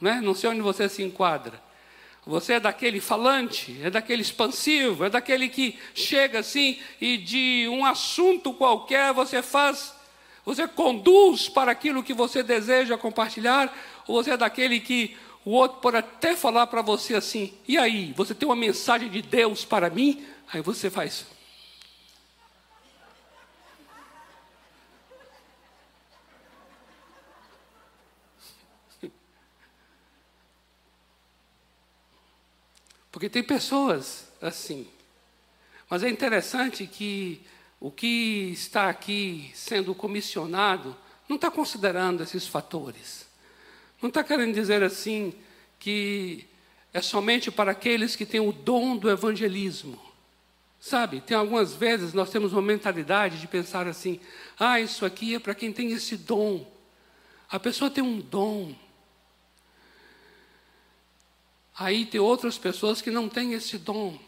Né? 0.00 0.18
Não 0.22 0.34
sei 0.34 0.48
onde 0.48 0.62
você 0.62 0.88
se 0.88 1.02
enquadra. 1.02 1.62
Você 2.24 2.54
é 2.54 2.60
daquele 2.60 3.02
falante, 3.02 3.78
é 3.82 3.90
daquele 3.90 4.22
expansivo, 4.22 5.04
é 5.04 5.10
daquele 5.10 5.50
que 5.50 5.78
chega 5.94 6.38
assim 6.38 6.80
e 6.98 7.18
de 7.18 7.68
um 7.68 7.84
assunto 7.84 8.54
qualquer 8.54 9.12
você 9.12 9.42
faz, 9.42 9.94
você 10.42 10.66
conduz 10.66 11.50
para 11.50 11.70
aquilo 11.70 12.02
que 12.02 12.14
você 12.14 12.42
deseja 12.42 12.96
compartilhar, 12.96 13.76
ou 14.08 14.22
você 14.22 14.30
é 14.30 14.36
daquele 14.38 14.80
que 14.80 15.14
o 15.44 15.50
outro 15.50 15.80
pode 15.80 15.96
até 15.96 16.36
falar 16.36 16.68
para 16.68 16.82
você 16.82 17.14
assim: 17.14 17.52
e 17.66 17.76
aí, 17.76 18.12
você 18.12 18.34
tem 18.34 18.48
uma 18.48 18.54
mensagem 18.54 19.10
de 19.10 19.20
Deus 19.20 19.64
para 19.64 19.90
mim? 19.90 20.24
Aí 20.52 20.60
você 20.62 20.88
faz. 20.88 21.26
Porque 33.10 33.28
tem 33.28 33.42
pessoas 33.42 34.28
assim. 34.40 34.86
Mas 35.90 36.04
é 36.04 36.08
interessante 36.08 36.86
que 36.86 37.44
o 37.80 37.90
que 37.90 38.50
está 38.52 38.88
aqui 38.88 39.50
sendo 39.54 39.92
comissionado 39.92 40.96
não 41.28 41.34
está 41.34 41.50
considerando 41.50 42.22
esses 42.22 42.46
fatores. 42.46 43.31
Não 44.02 44.08
está 44.08 44.24
querendo 44.24 44.52
dizer 44.52 44.82
assim 44.82 45.32
que 45.78 46.44
é 46.92 47.00
somente 47.00 47.50
para 47.50 47.70
aqueles 47.70 48.16
que 48.16 48.26
têm 48.26 48.40
o 48.40 48.52
dom 48.52 48.96
do 48.96 49.08
evangelismo. 49.08 49.98
Sabe, 50.80 51.20
tem 51.20 51.36
algumas 51.36 51.74
vezes 51.74 52.12
nós 52.12 52.28
temos 52.28 52.52
uma 52.52 52.60
mentalidade 52.60 53.38
de 53.38 53.46
pensar 53.46 53.86
assim: 53.86 54.18
ah, 54.58 54.80
isso 54.80 55.06
aqui 55.06 55.36
é 55.36 55.38
para 55.38 55.54
quem 55.54 55.72
tem 55.72 55.92
esse 55.92 56.16
dom. 56.16 56.66
A 57.48 57.60
pessoa 57.60 57.88
tem 57.88 58.02
um 58.02 58.18
dom. 58.18 58.74
Aí 61.78 62.04
tem 62.04 62.20
outras 62.20 62.58
pessoas 62.58 63.00
que 63.00 63.10
não 63.10 63.28
têm 63.28 63.52
esse 63.52 63.78
dom. 63.78 64.18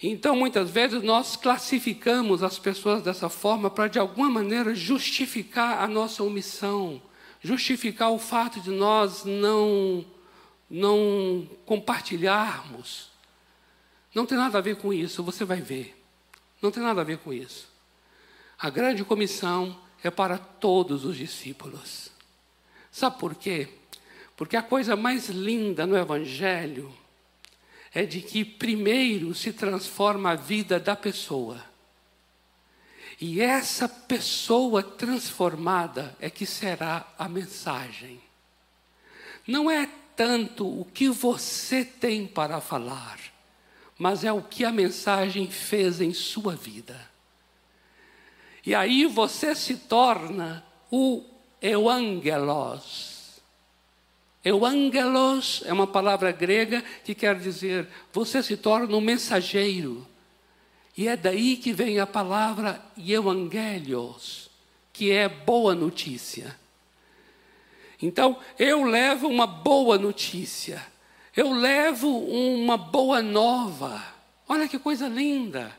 Então, 0.00 0.36
muitas 0.36 0.70
vezes, 0.70 1.02
nós 1.02 1.34
classificamos 1.34 2.42
as 2.42 2.58
pessoas 2.58 3.02
dessa 3.02 3.28
forma 3.28 3.68
para, 3.68 3.88
de 3.88 3.98
alguma 3.98 4.28
maneira, 4.28 4.74
justificar 4.74 5.82
a 5.82 5.88
nossa 5.88 6.22
omissão, 6.22 7.02
justificar 7.40 8.10
o 8.10 8.18
fato 8.18 8.60
de 8.60 8.70
nós 8.70 9.24
não, 9.24 10.04
não 10.68 11.48
compartilharmos. 11.64 13.10
Não 14.14 14.26
tem 14.26 14.36
nada 14.36 14.58
a 14.58 14.62
ver 14.62 14.76
com 14.76 14.92
isso, 14.92 15.22
você 15.22 15.44
vai 15.44 15.60
ver. 15.60 15.94
Não 16.60 16.70
tem 16.70 16.82
nada 16.82 17.00
a 17.00 17.04
ver 17.04 17.18
com 17.18 17.32
isso. 17.32 17.68
A 18.58 18.70
grande 18.70 19.04
comissão 19.04 19.78
é 20.02 20.10
para 20.10 20.38
todos 20.38 21.04
os 21.04 21.16
discípulos. 21.16 22.10
Sabe 22.90 23.18
por 23.18 23.34
quê? 23.34 23.68
Porque 24.36 24.56
a 24.56 24.62
coisa 24.62 24.96
mais 24.96 25.28
linda 25.28 25.86
no 25.86 25.96
Evangelho 25.96 26.92
é 27.92 28.04
de 28.04 28.20
que 28.20 28.44
primeiro 28.44 29.34
se 29.34 29.52
transforma 29.52 30.32
a 30.32 30.36
vida 30.36 30.78
da 30.78 30.94
pessoa. 30.96 31.67
E 33.20 33.40
essa 33.40 33.88
pessoa 33.88 34.82
transformada 34.82 36.16
é 36.20 36.30
que 36.30 36.46
será 36.46 37.06
a 37.18 37.28
mensagem. 37.28 38.20
Não 39.46 39.70
é 39.70 39.88
tanto 40.14 40.66
o 40.66 40.84
que 40.84 41.08
você 41.08 41.84
tem 41.84 42.26
para 42.26 42.60
falar, 42.60 43.18
mas 43.98 44.22
é 44.22 44.32
o 44.32 44.42
que 44.42 44.64
a 44.64 44.70
mensagem 44.70 45.50
fez 45.50 46.00
em 46.00 46.12
sua 46.12 46.54
vida. 46.54 47.08
E 48.64 48.74
aí 48.74 49.06
você 49.06 49.54
se 49.54 49.76
torna 49.76 50.64
o 50.90 51.24
euangelos. 51.60 53.40
Euangelos 54.44 55.62
é 55.66 55.72
uma 55.72 55.86
palavra 55.86 56.30
grega 56.30 56.82
que 57.04 57.14
quer 57.14 57.38
dizer 57.38 57.88
você 58.12 58.42
se 58.42 58.56
torna 58.56 58.96
um 58.96 59.00
mensageiro. 59.00 60.06
E 60.98 61.06
é 61.06 61.16
daí 61.16 61.56
que 61.56 61.72
vem 61.72 62.00
a 62.00 62.06
palavra 62.08 62.82
euangelios, 62.96 64.50
que 64.92 65.12
é 65.12 65.28
boa 65.28 65.72
notícia. 65.72 66.58
Então, 68.02 68.36
eu 68.58 68.82
levo 68.82 69.28
uma 69.28 69.46
boa 69.46 69.96
notícia, 69.96 70.84
eu 71.36 71.52
levo 71.52 72.08
uma 72.08 72.76
boa 72.76 73.22
nova. 73.22 74.04
Olha 74.48 74.66
que 74.66 74.76
coisa 74.76 75.06
linda! 75.06 75.72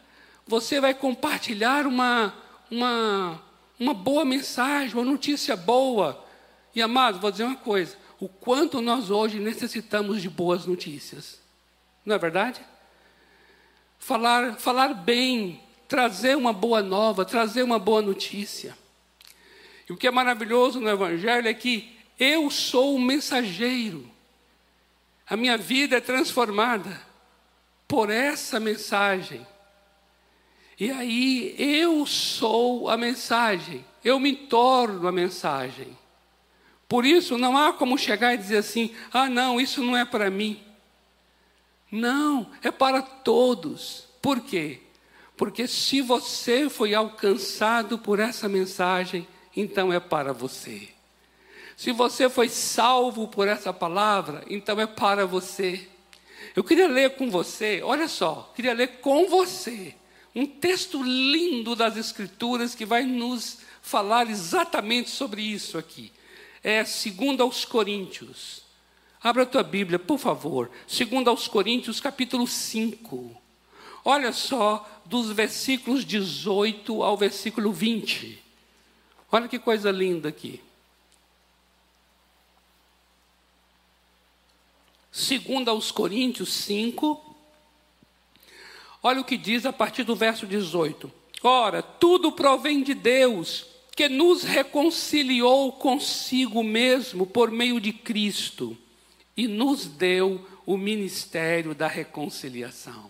Você 0.48 0.80
vai 0.80 0.94
compartilhar 0.94 1.86
uma, 1.86 2.34
uma, 2.72 3.44
uma 3.78 3.94
boa 3.94 4.24
mensagem, 4.24 4.96
uma 4.96 5.04
notícia 5.04 5.58
boa. 5.58 6.26
E 6.74 6.82
amado, 6.82 7.20
vou 7.20 7.30
dizer 7.30 7.44
uma 7.44 7.58
coisa: 7.58 7.98
o 8.22 8.30
quanto 8.30 8.80
nós 8.80 9.12
hoje 9.12 9.38
necessitamos 9.38 10.22
de 10.22 10.30
boas 10.30 10.66
notícias, 10.66 11.42
não 12.06 12.16
é 12.16 12.18
verdade? 12.18 12.62
Falar, 14.00 14.56
falar 14.56 14.94
bem, 14.94 15.62
trazer 15.88 16.36
uma 16.36 16.54
boa 16.54 16.82
nova, 16.82 17.26
trazer 17.26 17.62
uma 17.62 17.78
boa 17.78 18.02
notícia. 18.02 18.76
E 19.88 19.94
o 19.94 19.98
que 19.98 20.08
é 20.08 20.12
maravilhoso 20.12 20.80
no 20.80 20.90
Evangelho 20.90 21.48
é 21.48 21.54
que 21.54 21.96
eu 22.20 22.50
sou 22.50 22.96
o 22.96 23.02
mensageiro. 23.02 24.10
A 25.28 25.38
minha 25.38 25.58
vida 25.58 25.98
é 25.98 26.02
transformada 26.02 27.00
por 27.88 28.10
essa 28.10 28.60
mensagem. 28.60 29.46
E 30.80 30.92
aí 30.92 31.56
eu 31.58 32.06
sou 32.06 32.90
a 32.90 32.96
mensagem, 32.96 33.84
eu 34.04 34.20
me 34.20 34.34
torno 34.34 35.08
a 35.08 35.12
mensagem. 35.12 35.98
Por 36.88 37.06
isso 37.06 37.38
não 37.38 37.58
há 37.58 37.74
como 37.74 37.98
chegar 37.98 38.34
e 38.34 38.38
dizer 38.38 38.58
assim: 38.58 38.96
ah, 39.12 39.30
não, 39.30 39.60
isso 39.60 39.84
não 39.84 39.96
é 39.98 40.06
para 40.06 40.30
mim. 40.30 40.60
Não, 41.92 42.52
é 42.62 42.72
para 42.72 43.02
todos. 43.02 44.06
Por 44.22 44.42
quê? 44.42 44.82
Porque 45.36 45.68
se 45.68 46.02
você 46.02 46.70
foi 46.70 46.94
alcançado 46.94 47.98
por 47.98 48.20
essa 48.20 48.50
mensagem, 48.50 49.28
então 49.56 49.92
é 49.92 50.00
para 50.00 50.34
você. 50.34 50.90
Se 51.78 51.92
você 51.92 52.30
foi 52.30 52.50
salvo 52.50 53.28
por 53.28 53.48
essa 53.48 53.72
palavra, 53.72 54.44
então 54.50 54.80
é 54.80 54.86
para 54.86 55.26
você. 55.26 55.88
Eu 56.56 56.64
queria 56.64 56.88
ler 56.88 57.16
com 57.16 57.30
você, 57.30 57.82
olha 57.84 58.08
só, 58.08 58.52
queria 58.56 58.74
ler 58.74 59.00
com 59.00 59.28
você 59.28 59.96
um 60.36 60.46
texto 60.46 61.02
lindo 61.02 61.76
das 61.76 61.98
Escrituras 61.98 62.76
que 62.76 62.86
vai 62.86 63.04
nos 63.04 63.60
falar 63.82 64.30
exatamente 64.30 65.10
sobre 65.10 65.42
isso 65.42 65.78
aqui. 65.78 66.12
É 66.64 66.84
segundo 66.86 67.42
aos 67.42 67.66
Coríntios. 67.66 68.64
Abra 69.22 69.44
a 69.44 69.46
tua 69.46 69.64
Bíblia, 69.64 70.00
por 70.00 70.18
favor. 70.18 70.72
Segundo 70.88 71.30
aos 71.30 71.48
Coríntios, 71.48 72.00
capítulo 72.00 72.48
5. 72.48 73.36
Olha 74.06 74.32
só, 74.32 74.90
dos 75.06 75.30
versículos 75.32 76.06
18 76.06 77.04
ao 77.04 77.18
versículo 77.18 77.74
20. 77.74 78.42
Olha 79.30 79.50
que 79.50 79.60
coisa 79.60 79.92
linda 79.92 80.30
aqui. 80.30 80.62
Segundo 85.12 85.68
aos 85.68 85.92
Coríntios 85.92 86.54
5, 86.54 87.36
olha 89.04 89.20
o 89.20 89.26
que 89.26 89.36
diz 89.36 89.66
a 89.66 89.74
partir 89.74 90.04
do 90.04 90.16
verso 90.16 90.48
18. 90.48 91.12
Ora, 91.44 91.84
tudo 91.84 92.32
provém 92.32 92.82
de 92.82 92.94
Deus, 92.94 93.66
que 93.98 94.08
nos 94.08 94.44
reconciliou 94.44 95.74
consigo 95.74 96.64
mesmo 96.64 97.28
por 97.28 97.52
meio 97.52 97.82
de 97.82 97.92
Cristo 97.92 98.78
e 99.40 99.48
nos 99.48 99.86
deu 99.86 100.46
o 100.66 100.76
ministério 100.76 101.74
da 101.74 101.88
reconciliação. 101.88 103.10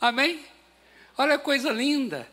Amém? 0.00 0.42
Olha 1.18 1.34
a 1.34 1.38
coisa 1.38 1.70
linda. 1.70 2.26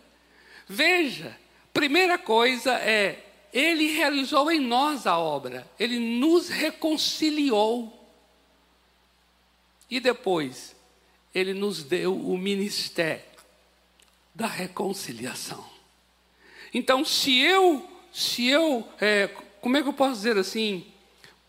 Veja, 0.66 1.38
primeira 1.74 2.18
coisa 2.18 2.76
é, 2.76 3.22
ele 3.52 3.88
realizou 3.88 4.50
em 4.50 4.62
nós 4.62 5.06
a 5.06 5.20
obra, 5.20 5.70
ele 5.78 6.00
nos 6.00 6.48
reconciliou. 6.48 8.10
E 9.92 10.00
depois, 10.00 10.74
ele 11.36 11.54
nos 11.54 11.84
deu 11.84 12.16
o 12.16 12.38
ministério 12.38 13.26
da 14.34 14.48
reconciliação. 14.48 15.70
Então, 16.74 17.04
se 17.04 17.38
eu, 17.38 17.86
se 18.14 18.48
eu, 18.48 18.88
é, 19.02 19.28
como 19.60 19.76
é 19.76 19.82
que 19.82 19.90
eu 19.90 19.94
posso 19.94 20.14
dizer 20.14 20.38
assim? 20.38 20.86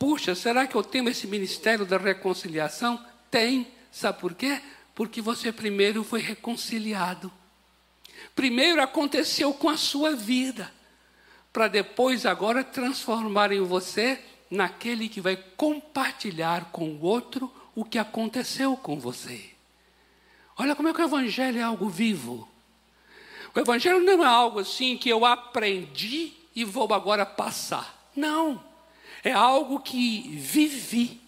Puxa, 0.00 0.34
será 0.34 0.66
que 0.66 0.74
eu 0.74 0.82
tenho 0.82 1.10
esse 1.10 1.26
ministério 1.26 1.84
da 1.84 1.98
reconciliação? 1.98 2.98
Tem, 3.30 3.68
sabe 3.92 4.18
por 4.18 4.32
quê? 4.32 4.58
Porque 4.94 5.20
você 5.20 5.52
primeiro 5.52 6.02
foi 6.02 6.20
reconciliado. 6.20 7.30
Primeiro 8.34 8.80
aconteceu 8.80 9.52
com 9.52 9.68
a 9.68 9.76
sua 9.76 10.16
vida, 10.16 10.72
para 11.52 11.68
depois 11.68 12.24
agora 12.24 12.64
transformar 12.64 13.52
em 13.52 13.60
você 13.60 14.18
naquele 14.50 15.06
que 15.06 15.20
vai 15.20 15.36
compartilhar 15.36 16.70
com 16.72 16.88
o 16.88 17.02
outro 17.02 17.52
o 17.74 17.84
que 17.84 17.98
aconteceu 17.98 18.78
com 18.78 18.98
você. 18.98 19.50
Olha 20.56 20.74
como 20.74 20.88
é 20.88 20.94
que 20.94 21.02
o 21.02 21.04
Evangelho 21.04 21.58
é 21.58 21.62
algo 21.62 21.90
vivo. 21.90 22.48
O 23.54 23.60
Evangelho 23.60 24.00
não 24.00 24.24
é 24.24 24.26
algo 24.26 24.60
assim 24.60 24.96
que 24.96 25.10
eu 25.10 25.26
aprendi 25.26 26.32
e 26.56 26.64
vou 26.64 26.90
agora 26.94 27.26
passar. 27.26 28.10
Não. 28.16 28.69
É 29.22 29.32
algo 29.32 29.80
que 29.80 30.28
vivi. 30.36 31.20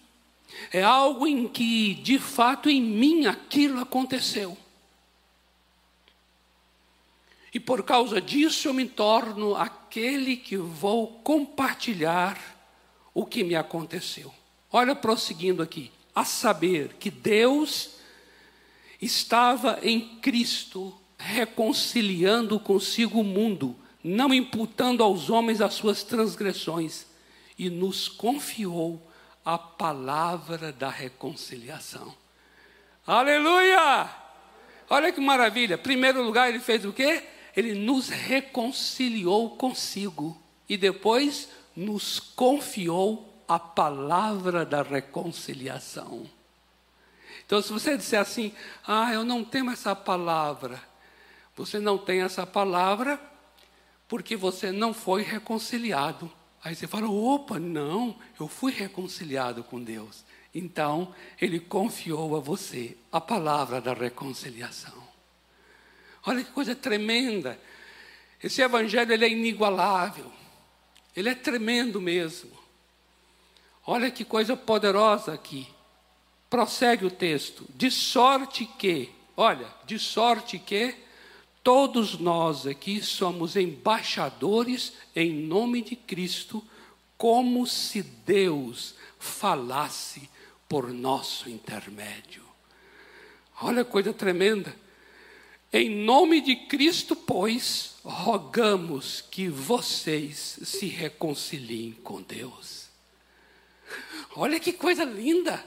É 0.71 0.83
algo 0.83 1.27
em 1.27 1.47
que, 1.47 1.95
de 1.95 2.19
fato, 2.19 2.69
em 2.69 2.81
mim 2.81 3.25
aquilo 3.25 3.79
aconteceu. 3.79 4.57
E 7.53 7.59
por 7.59 7.83
causa 7.83 8.19
disso 8.19 8.67
eu 8.67 8.73
me 8.73 8.85
torno 8.87 9.55
aquele 9.55 10.35
que 10.35 10.57
vou 10.57 11.07
compartilhar 11.23 12.39
o 13.13 13.25
que 13.25 13.43
me 13.43 13.55
aconteceu. 13.55 14.33
Olha, 14.71 14.95
prosseguindo 14.95 15.61
aqui 15.61 15.91
a 16.15 16.25
saber 16.25 16.95
que 16.99 17.11
Deus 17.11 17.91
estava 18.99 19.79
em 19.83 20.17
Cristo 20.17 20.97
reconciliando 21.17 22.59
consigo 22.59 23.21
o 23.21 23.23
mundo, 23.23 23.75
não 24.03 24.33
imputando 24.33 25.03
aos 25.03 25.29
homens 25.29 25.61
as 25.61 25.75
suas 25.75 26.03
transgressões, 26.03 27.05
e 27.57 27.69
nos 27.69 28.07
confiou 28.07 29.01
a 29.43 29.57
palavra 29.57 30.71
da 30.71 30.89
reconciliação. 30.89 32.13
Aleluia! 33.05 34.09
Olha 34.89 35.11
que 35.11 35.19
maravilha. 35.19 35.77
Primeiro 35.77 36.23
lugar, 36.23 36.49
ele 36.49 36.59
fez 36.59 36.85
o 36.85 36.93
quê? 36.93 37.23
Ele 37.55 37.73
nos 37.73 38.09
reconciliou 38.09 39.51
consigo 39.51 40.39
e 40.67 40.77
depois 40.77 41.49
nos 41.75 42.19
confiou 42.19 43.43
a 43.47 43.59
palavra 43.59 44.65
da 44.65 44.81
reconciliação. 44.81 46.29
Então, 47.45 47.61
se 47.61 47.71
você 47.71 47.97
disser 47.97 48.19
assim, 48.19 48.53
ah, 48.87 49.13
eu 49.13 49.23
não 49.23 49.43
tenho 49.43 49.69
essa 49.69 49.95
palavra, 49.95 50.81
você 51.55 51.79
não 51.79 51.97
tem 51.97 52.21
essa 52.21 52.47
palavra 52.47 53.19
porque 54.07 54.35
você 54.35 54.71
não 54.71 54.93
foi 54.93 55.21
reconciliado. 55.23 56.31
Aí 56.63 56.75
você 56.75 56.87
fala, 56.87 57.09
opa, 57.09 57.59
não, 57.59 58.17
eu 58.39 58.47
fui 58.47 58.71
reconciliado 58.71 59.63
com 59.63 59.83
Deus. 59.83 60.23
Então, 60.55 61.13
Ele 61.41 61.59
confiou 61.59 62.37
a 62.37 62.39
você 62.39 62.95
a 63.11 63.19
palavra 63.19 63.81
da 63.81 63.93
reconciliação. 63.93 65.03
Olha 66.25 66.43
que 66.43 66.51
coisa 66.51 66.73
tremenda. 66.73 67.59
Esse 68.41 68.61
evangelho 68.61 69.11
ele 69.11 69.25
é 69.25 69.29
inigualável. 69.29 70.31
Ele 71.15 71.29
é 71.29 71.35
tremendo 71.35 71.99
mesmo. 71.99 72.51
Olha 73.85 74.09
que 74.09 74.23
coisa 74.23 74.55
poderosa 74.55 75.33
aqui. 75.33 75.67
Prossegue 76.49 77.05
o 77.05 77.11
texto. 77.11 77.65
De 77.75 77.91
sorte 77.91 78.65
que, 78.65 79.11
olha, 79.35 79.67
de 79.85 79.99
sorte 79.99 80.57
que 80.57 80.95
todos 81.63 82.19
nós 82.19 82.67
aqui 82.67 83.01
somos 83.01 83.55
embaixadores 83.55 84.93
em 85.15 85.31
nome 85.31 85.81
de 85.81 85.95
Cristo, 85.95 86.63
como 87.17 87.65
se 87.65 88.03
Deus 88.03 88.95
falasse 89.17 90.29
por 90.67 90.91
nosso 90.91 91.49
intermédio. 91.49 92.43
Olha 93.61 93.85
que 93.85 93.91
coisa 93.91 94.13
tremenda. 94.13 94.75
Em 95.71 95.89
nome 95.89 96.41
de 96.41 96.55
Cristo, 96.55 97.15
pois, 97.15 97.95
rogamos 98.03 99.21
que 99.21 99.47
vocês 99.47 100.59
se 100.63 100.87
reconciliem 100.87 101.93
com 102.03 102.21
Deus. 102.21 102.89
Olha 104.35 104.59
que 104.59 104.73
coisa 104.73 105.03
linda! 105.03 105.63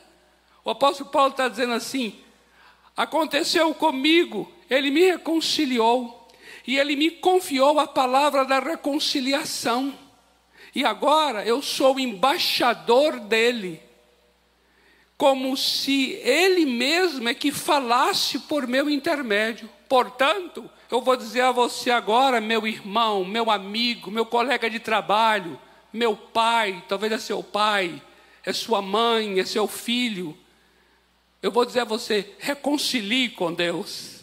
O 0.64 0.70
apóstolo 0.70 1.10
Paulo 1.10 1.30
está 1.30 1.48
dizendo 1.48 1.72
assim: 1.72 2.20
aconteceu 2.96 3.72
comigo, 3.74 4.52
ele 4.68 4.90
me 4.90 5.10
reconciliou, 5.10 6.28
e 6.66 6.78
ele 6.78 6.96
me 6.96 7.10
confiou 7.10 7.78
a 7.78 7.86
palavra 7.86 8.44
da 8.44 8.58
reconciliação, 8.58 9.96
e 10.74 10.84
agora 10.84 11.44
eu 11.44 11.62
sou 11.62 11.98
embaixador 11.98 13.18
dele, 13.20 13.80
como 15.16 15.56
se 15.56 16.12
ele 16.22 16.66
mesmo 16.66 17.28
é 17.28 17.34
que 17.34 17.50
falasse 17.50 18.40
por 18.40 18.66
meu 18.66 18.90
intermédio. 18.90 19.70
Portanto, 19.88 20.68
eu 20.90 21.00
vou 21.00 21.16
dizer 21.16 21.40
a 21.40 21.52
você 21.52 21.90
agora, 21.90 22.40
meu 22.40 22.66
irmão, 22.66 23.24
meu 23.24 23.50
amigo, 23.50 24.10
meu 24.10 24.26
colega 24.26 24.68
de 24.68 24.78
trabalho, 24.78 25.58
meu 25.92 26.14
pai, 26.14 26.84
talvez 26.86 27.12
é 27.12 27.18
seu 27.18 27.42
pai, 27.42 28.02
é 28.44 28.52
sua 28.52 28.82
mãe, 28.82 29.40
é 29.40 29.44
seu 29.44 29.66
filho. 29.66 30.36
Eu 31.42 31.50
vou 31.50 31.64
dizer 31.64 31.80
a 31.80 31.84
você: 31.84 32.34
reconcilie 32.38 33.30
com 33.30 33.52
Deus. 33.52 34.15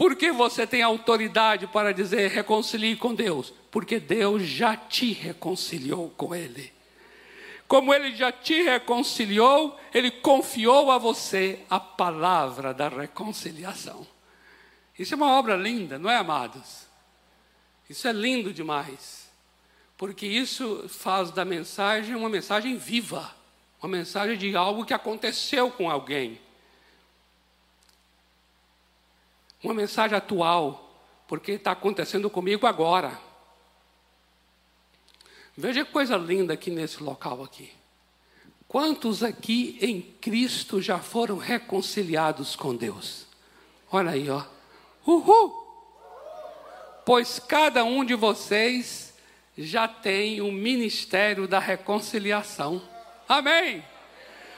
Por 0.00 0.16
que 0.16 0.32
você 0.32 0.66
tem 0.66 0.80
autoridade 0.80 1.66
para 1.66 1.92
dizer 1.92 2.30
reconcilie 2.30 2.96
com 2.96 3.14
Deus? 3.14 3.52
Porque 3.70 4.00
Deus 4.00 4.44
já 4.44 4.74
te 4.74 5.12
reconciliou 5.12 6.08
com 6.16 6.34
Ele. 6.34 6.72
Como 7.68 7.92
Ele 7.92 8.16
já 8.16 8.32
te 8.32 8.62
reconciliou, 8.62 9.78
Ele 9.92 10.10
confiou 10.10 10.90
a 10.90 10.96
você 10.96 11.60
a 11.68 11.78
palavra 11.78 12.72
da 12.72 12.88
reconciliação. 12.88 14.06
Isso 14.98 15.12
é 15.12 15.18
uma 15.18 15.38
obra 15.38 15.54
linda, 15.54 15.98
não 15.98 16.10
é, 16.10 16.16
amados? 16.16 16.86
Isso 17.86 18.08
é 18.08 18.12
lindo 18.12 18.54
demais, 18.54 19.30
porque 19.98 20.26
isso 20.26 20.86
faz 20.88 21.30
da 21.30 21.44
mensagem 21.44 22.14
uma 22.14 22.30
mensagem 22.30 22.78
viva, 22.78 23.36
uma 23.82 23.98
mensagem 23.98 24.38
de 24.38 24.56
algo 24.56 24.86
que 24.86 24.94
aconteceu 24.94 25.70
com 25.70 25.90
alguém, 25.90 26.40
uma 29.62 29.74
mensagem 29.74 30.16
atual, 30.16 30.94
porque 31.26 31.52
está 31.52 31.72
acontecendo 31.72 32.30
comigo 32.30 32.66
agora. 32.66 33.18
Veja 35.56 35.84
que 35.84 35.92
coisa 35.92 36.16
linda 36.16 36.54
aqui 36.54 36.70
nesse 36.70 37.02
local 37.02 37.42
aqui. 37.42 37.70
Quantos 38.66 39.22
aqui 39.22 39.78
em 39.80 40.00
Cristo 40.00 40.80
já 40.80 40.98
foram 40.98 41.36
reconciliados 41.36 42.54
com 42.54 42.74
Deus? 42.74 43.26
Olha 43.90 44.12
aí, 44.12 44.30
ó. 44.30 44.44
Uhul! 45.04 45.60
Pois 47.04 47.40
cada 47.40 47.82
um 47.84 48.04
de 48.04 48.14
vocês 48.14 49.12
já 49.58 49.88
tem 49.88 50.40
o 50.40 50.52
ministério 50.52 51.48
da 51.48 51.58
reconciliação. 51.58 52.80
Amém? 53.28 53.84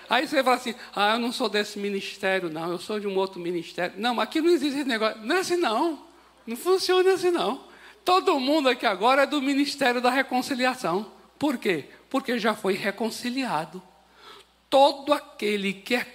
Aí 0.08 0.26
você 0.26 0.42
fala 0.42 0.56
assim: 0.56 0.74
ah, 0.94 1.14
eu 1.14 1.18
não 1.18 1.32
sou 1.32 1.48
desse 1.48 1.78
ministério, 1.78 2.50
não, 2.50 2.70
eu 2.70 2.78
sou 2.78 3.00
de 3.00 3.06
um 3.06 3.16
outro 3.16 3.40
ministério. 3.40 3.94
Não, 3.98 4.20
aqui 4.20 4.40
não 4.40 4.50
existe 4.50 4.80
esse 4.80 4.88
negócio. 4.88 5.20
Não 5.22 5.36
é 5.36 5.40
assim, 5.40 5.56
não. 5.56 6.06
Não 6.46 6.56
funciona 6.56 7.12
assim, 7.12 7.30
não. 7.30 7.64
Todo 8.04 8.38
mundo 8.40 8.68
aqui 8.68 8.84
agora 8.84 9.22
é 9.22 9.26
do 9.26 9.40
ministério 9.40 10.00
da 10.00 10.10
reconciliação. 10.10 11.10
Por 11.38 11.56
quê? 11.58 11.88
Porque 12.10 12.38
já 12.38 12.54
foi 12.54 12.74
reconciliado. 12.74 13.82
Todo 14.68 15.12
aquele 15.12 15.72
que 15.72 15.94
é 15.94 16.06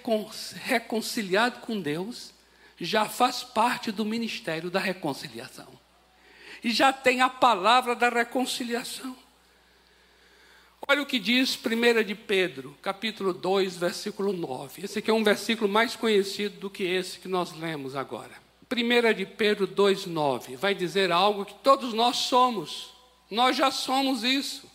reconciliado 0.64 1.60
com 1.60 1.80
Deus 1.80 2.34
já 2.78 3.06
faz 3.06 3.42
parte 3.42 3.90
do 3.90 4.04
ministério 4.04 4.70
da 4.70 4.78
reconciliação. 4.78 5.68
E 6.62 6.70
já 6.70 6.92
tem 6.92 7.20
a 7.20 7.28
palavra 7.28 7.94
da 7.94 8.08
reconciliação. 8.08 9.16
Olha 10.90 11.02
o 11.02 11.06
que 11.06 11.18
diz 11.18 11.54
1 11.54 12.02
de 12.02 12.14
Pedro, 12.14 12.74
capítulo 12.80 13.34
2, 13.34 13.76
versículo 13.76 14.32
9. 14.32 14.86
Esse 14.86 15.00
aqui 15.00 15.10
é 15.10 15.14
um 15.14 15.22
versículo 15.22 15.70
mais 15.70 15.94
conhecido 15.94 16.58
do 16.60 16.70
que 16.70 16.82
esse 16.82 17.18
que 17.18 17.28
nós 17.28 17.52
lemos 17.52 17.94
agora. 17.94 18.32
1 18.74 19.12
de 19.12 19.26
Pedro 19.26 19.66
2, 19.66 20.06
9 20.06 20.56
vai 20.56 20.74
dizer 20.74 21.12
algo 21.12 21.44
que 21.44 21.52
todos 21.56 21.92
nós 21.92 22.16
somos. 22.16 22.94
Nós 23.30 23.54
já 23.54 23.70
somos 23.70 24.24
isso. 24.24 24.66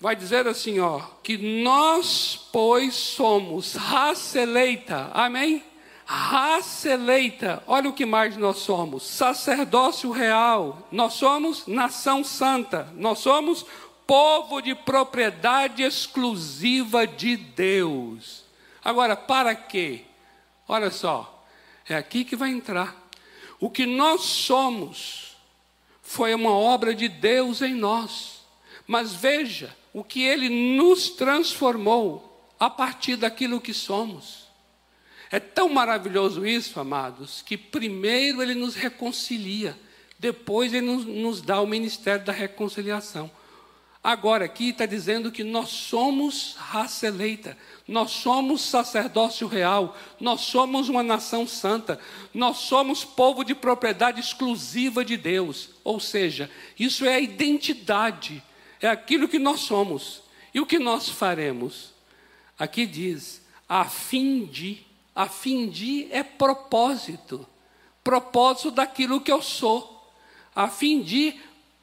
Vai 0.00 0.16
dizer 0.16 0.48
assim, 0.48 0.80
ó, 0.80 0.98
que 1.22 1.38
nós, 1.38 2.48
pois, 2.52 2.94
somos 2.94 3.76
raça 3.76 4.40
eleita. 4.40 5.08
Amém? 5.14 5.62
raça 6.08 6.90
eleita, 6.90 7.64
olha 7.66 7.90
o 7.90 7.92
que 7.92 8.06
mais 8.06 8.36
nós 8.36 8.58
somos: 8.58 9.02
sacerdócio 9.04 10.10
real, 10.12 10.86
nós 10.92 11.14
somos 11.14 11.66
nação 11.66 12.22
santa, 12.22 12.88
nós 12.94 13.18
somos 13.18 13.66
povo 14.06 14.60
de 14.60 14.74
propriedade 14.74 15.82
exclusiva 15.82 17.06
de 17.06 17.36
Deus. 17.36 18.44
Agora, 18.84 19.16
para 19.16 19.54
quê? 19.54 20.02
Olha 20.68 20.90
só, 20.90 21.44
é 21.88 21.94
aqui 21.94 22.24
que 22.24 22.36
vai 22.36 22.50
entrar. 22.50 23.08
O 23.58 23.70
que 23.70 23.86
nós 23.86 24.22
somos 24.22 25.36
foi 26.02 26.34
uma 26.34 26.52
obra 26.52 26.94
de 26.94 27.08
Deus 27.08 27.62
em 27.62 27.74
nós. 27.74 28.36
Mas 28.86 29.12
veja 29.12 29.74
o 29.92 30.04
que 30.04 30.22
ele 30.22 30.48
nos 30.76 31.10
transformou 31.10 32.48
a 32.60 32.70
partir 32.70 33.16
daquilo 33.16 33.60
que 33.60 33.74
somos. 33.74 34.46
É 35.30 35.40
tão 35.40 35.68
maravilhoso 35.68 36.46
isso, 36.46 36.78
amados, 36.78 37.42
que 37.42 37.56
primeiro 37.56 38.40
ele 38.40 38.54
nos 38.54 38.76
reconcilia, 38.76 39.76
depois 40.18 40.72
ele 40.72 40.86
nos, 40.86 41.04
nos 41.04 41.42
dá 41.42 41.60
o 41.60 41.66
ministério 41.66 42.24
da 42.24 42.32
reconciliação. 42.32 43.30
Agora, 44.06 44.44
aqui 44.44 44.68
está 44.68 44.86
dizendo 44.86 45.32
que 45.32 45.42
nós 45.42 45.68
somos 45.68 46.54
raça 46.56 47.08
eleita, 47.08 47.58
nós 47.88 48.12
somos 48.12 48.60
sacerdócio 48.60 49.48
real, 49.48 49.96
nós 50.20 50.42
somos 50.42 50.88
uma 50.88 51.02
nação 51.02 51.44
santa, 51.44 51.98
nós 52.32 52.58
somos 52.58 53.04
povo 53.04 53.42
de 53.42 53.52
propriedade 53.52 54.20
exclusiva 54.20 55.04
de 55.04 55.16
Deus. 55.16 55.70
Ou 55.82 55.98
seja, 55.98 56.48
isso 56.78 57.04
é 57.04 57.16
a 57.16 57.20
identidade, 57.20 58.40
é 58.80 58.86
aquilo 58.86 59.26
que 59.26 59.40
nós 59.40 59.62
somos. 59.62 60.22
E 60.54 60.60
o 60.60 60.66
que 60.66 60.78
nós 60.78 61.08
faremos? 61.08 61.92
Aqui 62.56 62.86
diz, 62.86 63.42
a 63.68 63.86
fim 63.86 64.44
de 64.44 64.86
a 65.16 65.28
fim 65.28 65.68
de 65.68 66.06
é 66.12 66.22
propósito, 66.22 67.44
propósito 68.04 68.70
daquilo 68.70 69.20
que 69.20 69.32
eu 69.32 69.42
sou, 69.42 70.12
a 70.54 70.68
fim 70.68 71.02
de 71.02 71.34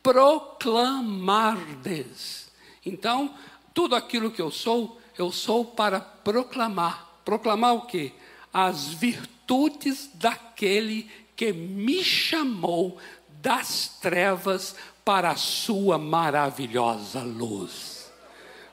proclamardes. 0.03 2.51
Então, 2.85 3.33
tudo 3.73 3.95
aquilo 3.95 4.29
que 4.29 4.41
eu 4.41 4.51
sou, 4.51 5.01
eu 5.17 5.31
sou 5.31 5.65
para 5.65 6.01
proclamar. 6.01 7.07
Proclamar 7.23 7.75
o 7.75 7.85
quê? 7.87 8.11
As 8.53 8.89
virtudes 8.89 10.11
daquele 10.13 11.09
que 11.35 11.51
me 11.53 12.03
chamou 12.03 12.97
das 13.41 13.87
trevas 14.01 14.75
para 15.03 15.31
a 15.31 15.35
sua 15.35 15.97
maravilhosa 15.97 17.21
luz. 17.21 18.11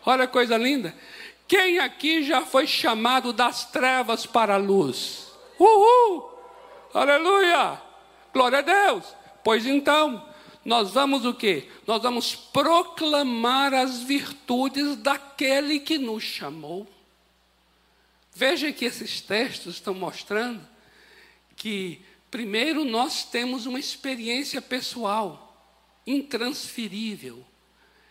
Olha 0.05 0.25
a 0.25 0.29
coisa 0.29 0.57
linda 0.57 0.95
Quem 1.47 1.79
aqui 1.79 2.23
já 2.23 2.43
foi 2.43 2.67
chamado 2.67 3.33
das 3.33 3.65
trevas 3.67 4.27
para 4.27 4.55
a 4.55 4.59
luz? 4.59 5.33
Uhul! 5.59 6.31
Aleluia! 6.95 7.81
Glória 8.33 8.59
a 8.59 8.63
Deus! 8.63 9.05
Pois 9.43 9.67
então, 9.67 10.25
nós 10.71 10.93
vamos 10.93 11.25
o 11.25 11.35
quê? 11.35 11.67
Nós 11.85 12.01
vamos 12.01 12.37
proclamar 12.37 13.75
as 13.75 14.05
virtudes 14.05 14.95
daquele 14.95 15.81
que 15.81 15.99
nos 15.99 16.23
chamou. 16.23 16.87
Veja 18.33 18.71
que 18.71 18.85
esses 18.85 19.21
textos 19.21 19.75
estão 19.75 19.93
mostrando 19.93 20.65
que, 21.57 22.01
primeiro, 22.31 22.85
nós 22.85 23.25
temos 23.25 23.67
uma 23.67 23.81
experiência 23.81 24.63
pessoal, 24.63 25.61
intransferível. 26.07 27.45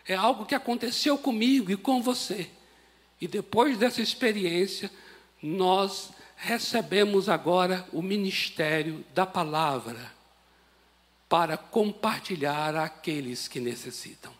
É 0.06 0.14
algo 0.14 0.44
que 0.44 0.54
aconteceu 0.54 1.16
comigo 1.16 1.72
e 1.72 1.78
com 1.78 2.02
você. 2.02 2.50
E 3.18 3.26
depois 3.26 3.78
dessa 3.78 4.02
experiência, 4.02 4.90
nós 5.42 6.10
recebemos 6.36 7.26
agora 7.26 7.88
o 7.90 8.02
ministério 8.02 9.02
da 9.14 9.24
palavra 9.24 10.19
para 11.30 11.56
compartilhar 11.56 12.74
àqueles 12.74 13.46
que 13.46 13.60
necessitam. 13.60 14.32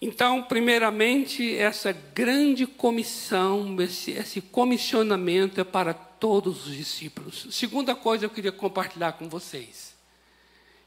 Então, 0.00 0.44
primeiramente, 0.44 1.56
essa 1.56 1.90
grande 1.90 2.68
comissão, 2.68 3.76
esse, 3.80 4.12
esse, 4.12 4.40
comissionamento 4.40 5.60
é 5.60 5.64
para 5.64 5.92
todos 5.92 6.68
os 6.68 6.76
discípulos. 6.76 7.48
Segunda 7.50 7.96
coisa 7.96 8.24
eu 8.24 8.30
queria 8.30 8.52
compartilhar 8.52 9.14
com 9.14 9.28
vocês, 9.28 9.92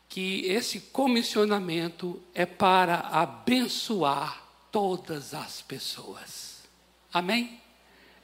que 0.07 0.45
esse 0.45 0.79
comissionamento 0.79 2.23
é 2.33 2.45
para 2.45 2.99
abençoar 2.99 4.47
todas 4.71 5.33
as 5.33 5.61
pessoas. 5.61 6.63
Amém? 7.13 7.59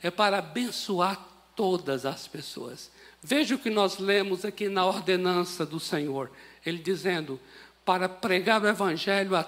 É 0.02 0.10
para 0.10 0.38
abençoar 0.38 1.22
todas 1.54 2.06
as 2.06 2.30
pessoas. 2.30 2.90
Veja 3.22 3.56
o 3.56 3.60
que 3.60 3.70
nós 3.70 3.98
lemos 4.00 4.46
aqui 4.46 4.70
na 4.70 4.86
ordenança 4.86 5.66
do 5.66 5.80
Senhor. 5.80 6.32
Ele 6.66 6.78
dizendo: 6.78 7.40
para 7.84 8.08
pregar 8.08 8.62
o 8.62 8.68
evangelho 8.68 9.36
a 9.36 9.44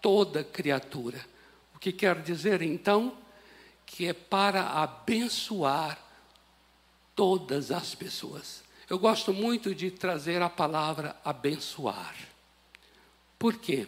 toda 0.00 0.44
criatura. 0.44 1.24
O 1.74 1.78
que 1.78 1.92
quer 1.92 2.20
dizer 2.22 2.62
então? 2.62 3.16
Que 3.86 4.06
é 4.06 4.12
para 4.12 4.82
abençoar 4.82 5.98
todas 7.14 7.70
as 7.70 7.94
pessoas. 7.94 8.62
Eu 8.88 8.98
gosto 8.98 9.32
muito 9.32 9.74
de 9.74 9.90
trazer 9.90 10.40
a 10.40 10.48
palavra 10.48 11.16
abençoar. 11.24 12.14
Por 13.38 13.56
quê? 13.56 13.86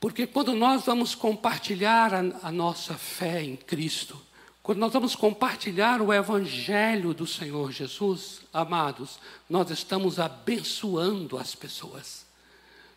Porque 0.00 0.26
quando 0.26 0.52
nós 0.52 0.84
vamos 0.84 1.14
compartilhar 1.14 2.12
a, 2.12 2.18
a 2.42 2.50
nossa 2.50 2.94
fé 2.94 3.42
em 3.42 3.56
Cristo, 3.56 4.20
quando 4.62 4.78
nós 4.78 4.92
vamos 4.92 5.16
compartilhar 5.16 6.00
o 6.00 6.12
Evangelho 6.12 7.12
do 7.12 7.26
Senhor 7.26 7.72
Jesus, 7.72 8.42
amados, 8.52 9.18
nós 9.50 9.70
estamos 9.70 10.20
abençoando 10.20 11.36
as 11.36 11.54
pessoas. 11.54 12.24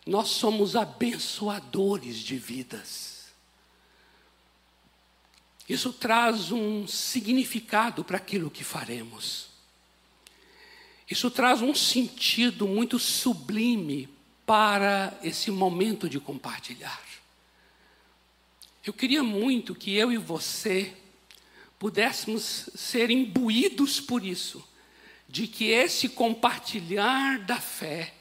Nós 0.06 0.28
somos 0.28 0.76
abençoadores 0.76 2.18
de 2.18 2.36
vidas. 2.36 3.26
Isso 5.68 5.92
traz 5.92 6.52
um 6.52 6.86
significado 6.86 8.04
para 8.04 8.18
aquilo 8.18 8.48
que 8.48 8.62
faremos. 8.62 9.48
Isso 11.10 11.28
traz 11.32 11.62
um 11.62 11.74
sentido 11.74 12.68
muito 12.68 12.96
sublime 13.00 14.08
para 14.44 15.18
esse 15.20 15.50
momento 15.50 16.08
de 16.08 16.20
compartilhar. 16.20 17.02
Eu 18.84 18.92
queria 18.92 19.24
muito 19.24 19.74
que 19.74 19.92
eu 19.96 20.12
e 20.12 20.16
você 20.16 20.94
pudéssemos 21.78 22.70
ser 22.74 23.10
imbuídos 23.10 24.00
por 24.00 24.24
isso, 24.24 24.66
de 25.28 25.46
que 25.46 25.66
esse 25.66 26.08
compartilhar 26.08 27.38
da 27.40 27.60
fé 27.60 28.14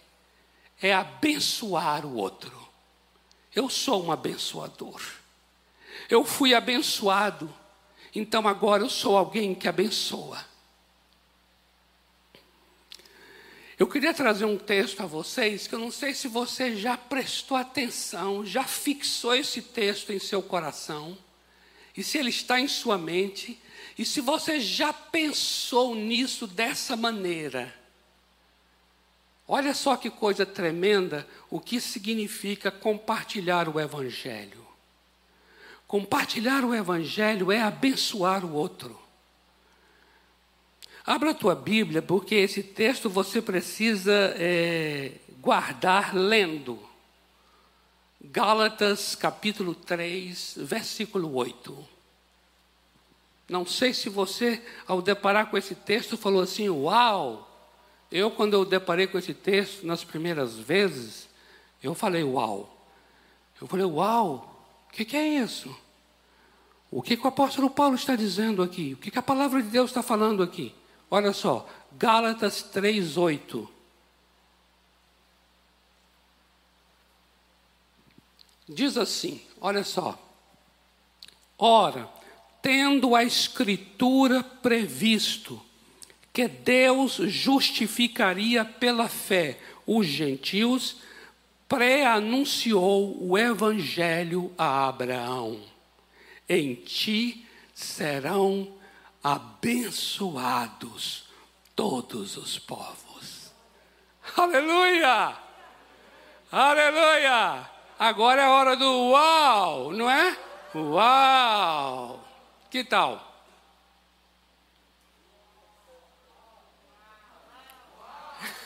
é 0.81 0.93
abençoar 0.93 2.05
o 2.05 2.15
outro. 2.15 2.53
Eu 3.53 3.69
sou 3.69 4.05
um 4.05 4.11
abençoador. 4.11 5.01
Eu 6.09 6.25
fui 6.25 6.53
abençoado, 6.53 7.53
então 8.13 8.47
agora 8.47 8.83
eu 8.83 8.89
sou 8.89 9.17
alguém 9.17 9.55
que 9.55 9.67
abençoa. 9.67 10.43
Eu 13.77 13.87
queria 13.87 14.13
trazer 14.13 14.45
um 14.45 14.57
texto 14.57 15.01
a 15.01 15.05
vocês 15.05 15.67
que 15.67 15.75
eu 15.75 15.79
não 15.79 15.91
sei 15.91 16.13
se 16.13 16.27
você 16.27 16.75
já 16.75 16.97
prestou 16.97 17.57
atenção, 17.57 18.45
já 18.45 18.63
fixou 18.63 19.35
esse 19.35 19.61
texto 19.61 20.11
em 20.11 20.19
seu 20.19 20.41
coração 20.41 21.17
e 21.95 22.03
se 22.03 22.17
ele 22.17 22.29
está 22.29 22.59
em 22.59 22.67
sua 22.67 22.97
mente, 22.97 23.59
e 23.97 24.03
se 24.03 24.19
você 24.19 24.59
já 24.59 24.91
pensou 24.91 25.95
nisso 25.95 26.45
dessa 26.45 26.95
maneira. 26.95 27.73
Olha 29.47 29.73
só 29.73 29.95
que 29.95 30.09
coisa 30.09 30.45
tremenda 30.45 31.27
o 31.49 31.59
que 31.59 31.79
significa 31.79 32.71
compartilhar 32.71 33.69
o 33.69 33.79
Evangelho. 33.79 34.65
Compartilhar 35.87 36.65
o 36.65 36.73
Evangelho 36.73 37.51
é 37.51 37.61
abençoar 37.61 38.43
o 38.43 38.53
outro. 38.53 38.99
Abra 41.05 41.29
a 41.29 41.35
tua 41.35 41.53
Bíblia, 41.53 42.01
porque 42.01 42.33
esse 42.33 42.63
texto 42.63 43.09
você 43.09 43.39
precisa 43.39 44.33
é, 44.37 45.11
guardar 45.39 46.15
lendo. 46.15 46.79
Gálatas 48.31 49.13
capítulo 49.13 49.75
3, 49.75 50.55
versículo 50.57 51.35
8. 51.35 51.87
Não 53.47 53.65
sei 53.65 53.93
se 53.93 54.09
você, 54.09 54.63
ao 54.87 55.01
deparar 55.01 55.51
com 55.51 55.57
esse 55.57 55.75
texto, 55.75 56.17
falou 56.17 56.41
assim: 56.41 56.67
Uau! 56.69 57.51
Eu, 58.11 58.31
quando 58.31 58.53
eu 58.53 58.65
deparei 58.65 59.05
com 59.05 59.19
esse 59.19 59.33
texto 59.33 59.85
nas 59.85 60.03
primeiras 60.03 60.55
vezes, 60.55 61.27
eu 61.83 61.93
falei: 61.93 62.23
Uau! 62.23 62.75
Eu 63.61 63.67
falei: 63.67 63.85
Uau! 63.85 64.51
O 64.89 64.93
que, 64.93 65.05
que, 65.05 65.17
é 65.17 65.27
isso? 65.27 65.75
O 66.89 67.01
que, 67.01 67.17
que 67.17 67.25
o 67.25 67.29
apóstolo 67.29 67.69
Paulo 67.69 67.95
está 67.95 68.15
dizendo 68.15 68.63
aqui? 68.63 68.93
O 68.93 68.97
que, 68.97 69.11
que 69.11 69.19
a 69.19 69.23
palavra 69.23 69.61
de 69.61 69.69
Deus 69.69 69.91
está 69.91 70.01
falando 70.01 70.41
aqui? 70.41 70.73
Olha 71.11 71.31
só, 71.31 71.67
Gálatas 71.91 72.63
3, 72.63 73.17
Diz 78.67 78.97
assim: 78.97 79.39
olha 79.61 79.83
só. 79.83 80.19
Ora, 81.57 82.09
tendo 82.61 83.15
a 83.15 83.23
Escritura 83.23 84.43
previsto 84.43 85.61
que 86.33 86.47
Deus 86.47 87.13
justificaria 87.13 88.65
pela 88.65 89.07
fé 89.07 89.59
os 89.85 90.07
gentios, 90.07 90.97
pré-anunciou 91.69 93.17
o 93.21 93.37
Evangelho 93.37 94.51
a 94.57 94.87
Abraão: 94.87 95.61
Em 96.49 96.75
ti 96.75 97.45
serão 97.73 98.67
abençoados 99.23 101.23
todos 101.75 102.35
os 102.35 102.59
povos. 102.59 103.51
Aleluia! 104.35 105.37
Aleluia! 106.51 107.74
Agora 107.97 108.41
é 108.41 108.45
a 108.45 108.51
hora 108.51 108.75
do 108.75 109.09
uau, 109.11 109.93
não 109.93 110.09
é? 110.09 110.37
Uau! 110.75 112.21
Que 112.69 112.83
tal? 112.83 113.33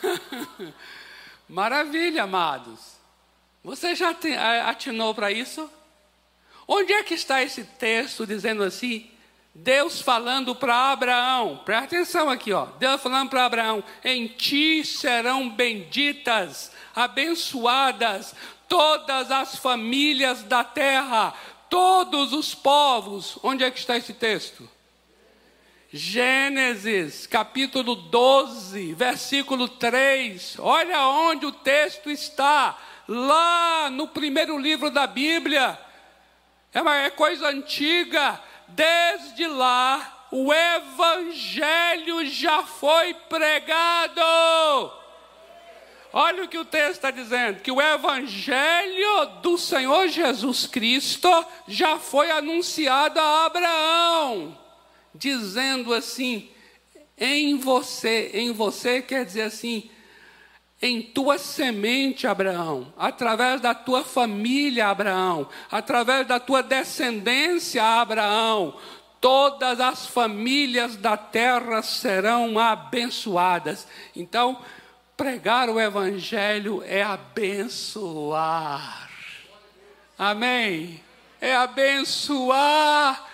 Maravilha, 1.47 2.23
amados. 2.23 2.97
Você 3.63 3.93
já 3.93 4.15
atinou 4.65 5.13
para 5.13 5.31
isso? 5.31 5.69
Onde 6.67 6.91
é 6.91 7.03
que 7.03 7.13
está 7.13 7.43
esse 7.43 7.63
texto 7.63 8.25
dizendo 8.25 8.63
assim? 8.63 9.11
Deus 9.53 10.01
falando 10.01 10.55
para 10.55 10.91
Abraão, 10.91 11.61
presta 11.65 11.97
atenção 11.97 12.29
aqui, 12.29 12.53
ó. 12.53 12.65
Deus 12.79 13.01
falando 13.01 13.29
para 13.29 13.45
Abraão: 13.45 13.83
em 14.03 14.27
ti 14.27 14.85
serão 14.85 15.49
benditas, 15.49 16.71
abençoadas 16.95 18.33
todas 18.69 19.31
as 19.31 19.55
famílias 19.55 20.43
da 20.43 20.63
terra, 20.63 21.33
todos 21.69 22.31
os 22.31 22.53
povos. 22.53 23.37
Onde 23.41 23.63
é 23.63 23.71
que 23.71 23.79
está 23.79 23.97
esse 23.97 24.13
texto? 24.13 24.69
Gênesis, 25.91 27.25
capítulo 27.25 27.95
12, 27.95 28.93
versículo 28.93 29.67
3. 29.67 30.57
Olha 30.59 31.07
onde 31.07 31.47
o 31.47 31.51
texto 31.51 32.11
está. 32.11 32.77
Lá 33.07 33.89
no 33.89 34.07
primeiro 34.07 34.55
livro 34.55 34.91
da 34.91 35.07
Bíblia. 35.07 35.79
É 36.71 36.79
uma 36.79 36.95
é 36.95 37.09
coisa 37.09 37.47
antiga. 37.47 38.39
Desde 38.67 39.47
lá, 39.47 40.27
o 40.31 40.53
Evangelho 40.53 42.23
já 42.27 42.61
foi 42.61 43.15
pregado. 43.27 44.21
Olha 46.11 46.43
o 46.43 46.47
que 46.47 46.57
o 46.57 46.65
texto 46.65 46.95
está 46.95 47.11
dizendo: 47.11 47.61
que 47.61 47.71
o 47.71 47.81
evangelho 47.81 49.25
do 49.41 49.57
Senhor 49.57 50.07
Jesus 50.07 50.65
Cristo 50.65 51.29
já 51.67 51.97
foi 51.97 52.31
anunciado 52.31 53.19
a 53.19 53.45
Abraão, 53.45 54.57
dizendo 55.13 55.93
assim: 55.93 56.49
em 57.17 57.57
você, 57.57 58.31
em 58.33 58.51
você 58.51 59.01
quer 59.01 59.25
dizer 59.25 59.43
assim, 59.43 59.89
em 60.81 61.01
tua 61.01 61.37
semente, 61.37 62.25
Abraão, 62.25 62.93
através 62.97 63.59
da 63.59 63.75
tua 63.75 64.03
família, 64.03 64.87
Abraão, 64.87 65.47
através 65.69 66.25
da 66.25 66.39
tua 66.39 66.63
descendência, 66.63 67.83
Abraão, 67.83 68.75
todas 69.19 69.79
as 69.79 70.07
famílias 70.07 70.95
da 70.95 71.17
terra 71.17 71.81
serão 71.81 72.57
abençoadas. 72.57 73.85
Então, 74.15 74.57
pregar 75.19 75.69
o 75.69 75.77
Evangelho 75.77 76.81
é 76.85 77.03
abençoar. 77.03 77.49
Amém? 80.17 81.03
É 81.41 81.53
abençoar. 81.57 83.27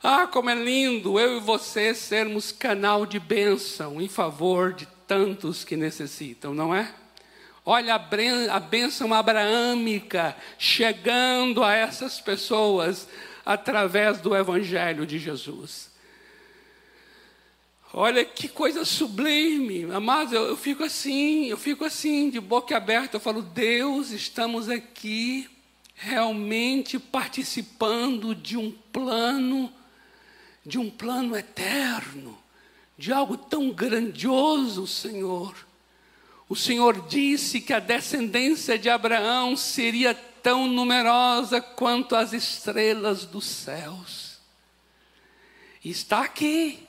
Ah, 0.00 0.28
como 0.28 0.50
é 0.50 0.54
lindo 0.54 1.18
eu 1.18 1.38
e 1.38 1.40
você 1.40 1.92
sermos 1.96 2.52
canal 2.52 3.04
de 3.04 3.18
bênção 3.18 4.00
em 4.00 4.06
favor 4.06 4.72
de 4.72 4.86
tantos 5.04 5.64
que 5.64 5.76
necessitam, 5.76 6.54
não 6.54 6.72
é? 6.72 6.94
Olha 7.64 7.96
a 7.96 8.60
bênção 8.60 9.12
abraâmica 9.12 10.36
chegando 10.56 11.64
a 11.64 11.74
essas 11.74 12.20
pessoas 12.20 13.08
através 13.44 14.20
do 14.20 14.36
Evangelho 14.36 15.04
de 15.04 15.18
Jesus. 15.18 15.90
Olha 17.98 18.26
que 18.26 18.46
coisa 18.46 18.84
sublime, 18.84 19.90
amados, 19.90 20.34
eu, 20.34 20.44
eu 20.48 20.56
fico 20.58 20.84
assim, 20.84 21.46
eu 21.46 21.56
fico 21.56 21.82
assim, 21.82 22.28
de 22.28 22.38
boca 22.38 22.76
aberta, 22.76 23.16
eu 23.16 23.20
falo, 23.20 23.40
Deus, 23.40 24.10
estamos 24.10 24.68
aqui 24.68 25.48
realmente 25.94 26.98
participando 26.98 28.34
de 28.34 28.54
um 28.54 28.70
plano, 28.70 29.72
de 30.62 30.78
um 30.78 30.90
plano 30.90 31.34
eterno, 31.34 32.38
de 32.98 33.14
algo 33.14 33.34
tão 33.34 33.70
grandioso, 33.70 34.86
Senhor. 34.86 35.56
O 36.50 36.54
Senhor 36.54 37.08
disse 37.08 37.62
que 37.62 37.72
a 37.72 37.78
descendência 37.78 38.78
de 38.78 38.90
Abraão 38.90 39.56
seria 39.56 40.14
tão 40.42 40.66
numerosa 40.66 41.62
quanto 41.62 42.14
as 42.14 42.34
estrelas 42.34 43.24
dos 43.24 43.46
céus. 43.46 44.38
E 45.82 45.88
está 45.88 46.20
aqui. 46.20 46.85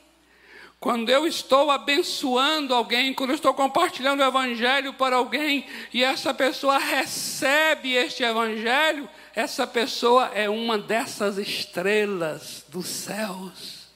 Quando 0.80 1.10
eu 1.10 1.26
estou 1.26 1.72
abençoando 1.72 2.72
alguém, 2.72 3.12
quando 3.12 3.30
eu 3.30 3.36
estou 3.36 3.52
compartilhando 3.52 4.20
o 4.20 4.24
Evangelho 4.24 4.94
para 4.94 5.16
alguém 5.16 5.66
e 5.92 6.04
essa 6.04 6.32
pessoa 6.32 6.78
recebe 6.78 7.94
este 7.94 8.22
Evangelho, 8.22 9.08
essa 9.34 9.66
pessoa 9.66 10.26
é 10.26 10.48
uma 10.48 10.78
dessas 10.78 11.36
estrelas 11.36 12.64
dos 12.68 12.86
céus. 12.86 13.88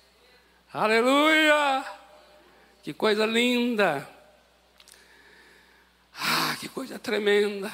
Aleluia! 0.75 1.85
Que 2.83 2.93
coisa 2.93 3.27
linda! 3.27 4.09
Ah, 6.19 6.57
que 6.59 6.69
coisa 6.69 6.99
tremenda! 6.99 7.73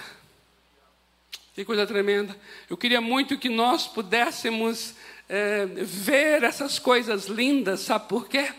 Que 1.54 1.64
coisa 1.64 1.86
tremenda! 1.86 2.36
Eu 2.68 2.76
queria 2.76 3.00
muito 3.00 3.38
que 3.38 3.48
nós 3.48 3.86
pudéssemos 3.86 4.94
é, 5.26 5.64
ver 5.64 6.42
essas 6.42 6.78
coisas 6.78 7.24
lindas, 7.24 7.80
sabe 7.80 8.06
por 8.06 8.28
quê? 8.28 8.52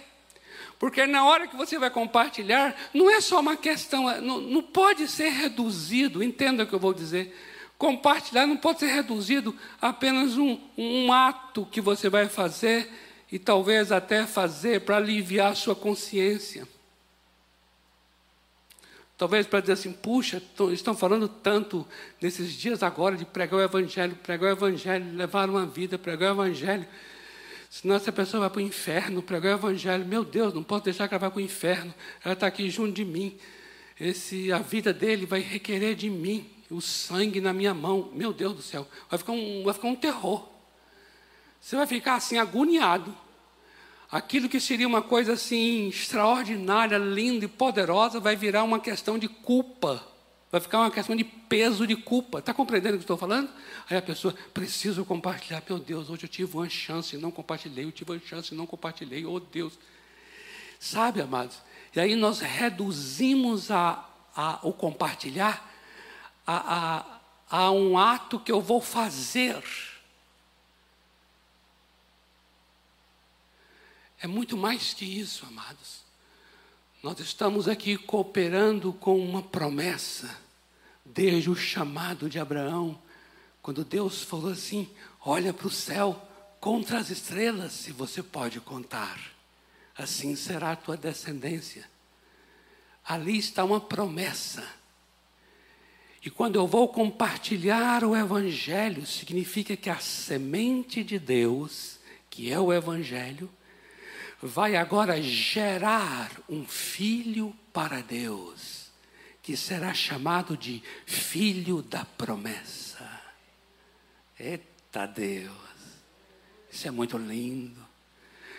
Porque 0.79 1.05
na 1.05 1.25
hora 1.25 1.45
que 1.45 1.57
você 1.57 1.77
vai 1.77 1.89
compartilhar, 1.89 2.73
não 2.93 3.11
é 3.11 3.19
só 3.19 3.41
uma 3.41 3.57
questão, 3.57 4.09
é, 4.09 4.21
não, 4.21 4.39
não 4.39 4.63
pode 4.63 5.09
ser 5.09 5.29
reduzido, 5.29 6.23
entenda 6.23 6.63
o 6.63 6.67
que 6.67 6.73
eu 6.73 6.79
vou 6.79 6.93
dizer. 6.93 7.37
Compartilhar 7.77 8.47
não 8.47 8.55
pode 8.55 8.79
ser 8.79 8.87
reduzido 8.87 9.53
a 9.81 9.89
apenas 9.89 10.37
um, 10.37 10.57
um 10.77 11.11
ato 11.11 11.67
que 11.69 11.81
você 11.81 12.09
vai 12.09 12.29
fazer 12.29 12.89
e 13.29 13.37
talvez 13.37 13.91
até 13.91 14.25
fazer 14.25 14.81
para 14.81 14.95
aliviar 14.95 15.51
a 15.51 15.55
sua 15.55 15.75
consciência. 15.75 16.65
Talvez 19.17 19.45
para 19.45 19.59
dizer 19.59 19.73
assim, 19.73 19.91
puxa, 19.91 20.41
estão 20.71 20.95
falando 20.95 21.27
tanto 21.27 21.85
nesses 22.21 22.53
dias 22.53 22.81
agora 22.81 23.17
de 23.17 23.25
pregar 23.25 23.59
o 23.59 23.61
Evangelho, 23.61 24.15
pregar 24.15 24.49
o 24.49 24.53
Evangelho, 24.53 25.13
levar 25.13 25.49
uma 25.49 25.65
vida, 25.65 25.99
pregar 25.99 26.29
o 26.29 26.35
Evangelho. 26.35 26.87
Senão 27.69 27.95
essa 27.95 28.11
pessoa 28.11 28.41
vai 28.41 28.49
para 28.49 28.57
o 28.57 28.61
inferno, 28.61 29.21
pregar 29.21 29.53
o 29.53 29.59
evangelho. 29.59 30.03
Meu 30.03 30.25
Deus, 30.25 30.53
não 30.53 30.63
posso 30.63 30.85
deixar 30.85 31.07
que 31.07 31.13
ela 31.13 31.19
vá 31.19 31.29
para 31.29 31.37
o 31.37 31.41
inferno. 31.41 31.93
Ela 32.25 32.33
está 32.33 32.47
aqui 32.47 32.69
junto 32.69 32.93
de 32.93 33.05
mim. 33.05 33.37
Esse, 33.99 34.51
a 34.51 34.57
vida 34.57 34.91
dele 34.91 35.25
vai 35.25 35.39
requerer 35.39 35.95
de 35.95 36.09
mim 36.09 36.49
o 36.71 36.81
sangue 36.81 37.39
na 37.39 37.53
minha 37.53 37.73
mão. 37.73 38.09
Meu 38.13 38.33
Deus 38.33 38.55
do 38.55 38.61
céu, 38.61 38.87
vai 39.07 39.19
ficar 39.19 39.33
um, 39.33 39.63
vai 39.63 39.73
ficar 39.73 39.87
um 39.87 39.95
terror. 39.95 40.49
Você 41.61 41.75
vai 41.75 41.85
ficar 41.85 42.15
assim 42.15 42.37
agoniado. 42.37 43.15
Aquilo 44.11 44.49
que 44.49 44.59
seria 44.59 44.87
uma 44.87 45.03
coisa 45.03 45.33
assim 45.33 45.89
extraordinária, 45.89 46.97
linda 46.97 47.45
e 47.45 47.47
poderosa, 47.47 48.19
vai 48.19 48.35
virar 48.35 48.63
uma 48.63 48.79
questão 48.79 49.19
de 49.19 49.27
culpa. 49.27 50.03
Vai 50.51 50.59
ficar 50.59 50.79
uma 50.79 50.89
questão 50.89 51.15
de 51.15 51.23
peso 51.23 51.85
de 51.85 51.95
culpa. 51.95 52.39
Está 52.39 52.53
compreendendo 52.53 52.95
o 52.95 52.97
que 52.97 53.03
estou 53.03 53.17
falando? 53.17 53.51
Aí 53.87 53.95
a 53.95 54.01
pessoa, 54.01 54.33
preciso 54.53 55.05
compartilhar. 55.05 55.61
Meu 55.69 55.77
Deus, 55.77 56.09
hoje 56.09 56.23
eu 56.23 56.29
tive 56.29 56.57
uma 56.57 56.69
chance 56.69 57.15
e 57.15 57.19
não 57.19 57.29
compartilhei. 57.29 57.85
Eu 57.85 57.91
tive 57.91 58.11
uma 58.11 58.19
chance 58.19 58.53
e 58.53 58.57
não 58.57 58.65
compartilhei. 58.65 59.25
Oh 59.25 59.39
Deus. 59.39 59.77
Sabe, 60.79 61.21
amados? 61.21 61.61
E 61.95 61.99
aí 61.99 62.15
nós 62.15 62.39
reduzimos 62.39 63.69
a, 63.69 64.07
a, 64.35 64.59
o 64.63 64.73
compartilhar 64.73 65.69
a, 66.47 67.19
a, 67.51 67.57
a 67.65 67.71
um 67.71 67.95
ato 67.97 68.39
que 68.39 68.51
eu 68.51 68.59
vou 68.59 68.81
fazer. 68.81 69.63
É 74.19 74.25
muito 74.25 74.57
mais 74.57 74.95
que 74.95 75.05
isso, 75.05 75.45
amados. 75.45 76.08
Nós 77.01 77.17
estamos 77.21 77.69
aqui 77.69 77.95
cooperando 77.95 78.91
com 78.91 79.17
uma 79.17 79.41
promessa, 79.41 80.37
desde 81.05 81.49
o 81.49 81.55
chamado 81.55 82.29
de 82.29 82.37
Abraão, 82.37 82.99
quando 83.61 83.85
Deus 83.85 84.21
falou 84.21 84.51
assim: 84.51 84.89
olha 85.25 85.53
para 85.53 85.67
o 85.67 85.71
céu, 85.71 86.21
contra 86.59 86.99
as 86.99 87.09
estrelas, 87.09 87.71
se 87.71 87.93
você 87.93 88.21
pode 88.21 88.59
contar, 88.59 89.17
assim 89.97 90.35
será 90.35 90.73
a 90.73 90.75
tua 90.75 90.97
descendência. 90.97 91.89
Ali 93.05 93.37
está 93.37 93.63
uma 93.63 93.79
promessa. 93.79 94.67
E 96.21 96.29
quando 96.29 96.57
eu 96.57 96.67
vou 96.67 96.89
compartilhar 96.89 98.03
o 98.03 98.13
Evangelho, 98.13 99.05
significa 99.05 99.77
que 99.77 99.89
a 99.89 99.99
semente 99.99 101.01
de 101.01 101.17
Deus, 101.17 101.97
que 102.29 102.51
é 102.51 102.59
o 102.59 102.73
Evangelho, 102.73 103.49
vai 104.41 104.75
agora 104.75 105.21
gerar 105.21 106.31
um 106.47 106.65
filho 106.65 107.55
para 107.73 108.01
Deus, 108.01 108.89
que 109.41 109.57
será 109.57 109.93
chamado 109.93 110.55
de 110.55 110.81
filho 111.05 111.81
da 111.81 112.05
promessa. 112.05 113.07
Eita 114.39 115.05
Deus, 115.05 115.53
isso 116.71 116.87
é 116.87 116.91
muito 116.91 117.17
lindo. 117.17 117.87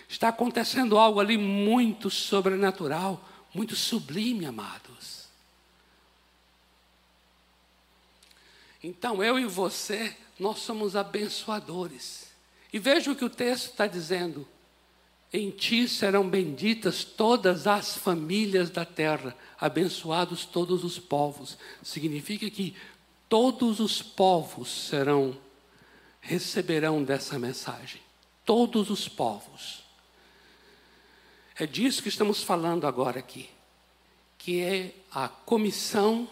Está 0.09 0.29
acontecendo 0.29 0.99
algo 0.99 1.21
ali 1.21 1.39
muito 1.39 2.11
sobrenatural, 2.11 3.27
muito 3.55 3.77
sublime, 3.77 4.45
amados. 4.45 5.29
Então 8.83 9.23
eu 9.23 9.39
e 9.39 9.45
você, 9.45 10.17
nós 10.39 10.59
somos 10.59 10.97
abençoadores. 10.97 12.29
E 12.73 12.79
veja 12.79 13.11
o 13.11 13.17
que 13.17 13.25
o 13.25 13.31
texto 13.31 13.71
está 13.71 13.87
dizendo. 13.87 14.47
Em 15.33 15.51
ti 15.51 15.87
serão 15.87 16.29
benditas 16.29 17.05
todas 17.05 17.67
as 17.67 17.97
famílias 17.97 18.69
da 18.69 18.85
terra, 18.85 19.37
abençoados 19.61 20.45
todos 20.45 20.83
os 20.83 20.99
povos. 20.99 21.57
Significa 21.83 22.51
que 22.51 22.75
todos 23.29 23.79
os 23.79 24.03
povos 24.03 24.89
serão 24.89 25.39
receberão 26.21 27.03
dessa 27.03 27.39
mensagem. 27.39 28.01
Todos 28.45 28.91
os 28.91 29.09
povos. 29.09 29.85
É 31.57 31.67
disso 31.67 32.03
que 32.03 32.09
estamos 32.09 32.43
falando 32.43 32.87
agora 32.87 33.21
aqui, 33.21 33.49
que 34.37 34.61
é 34.61 34.95
a 35.13 35.29
comissão. 35.29 36.29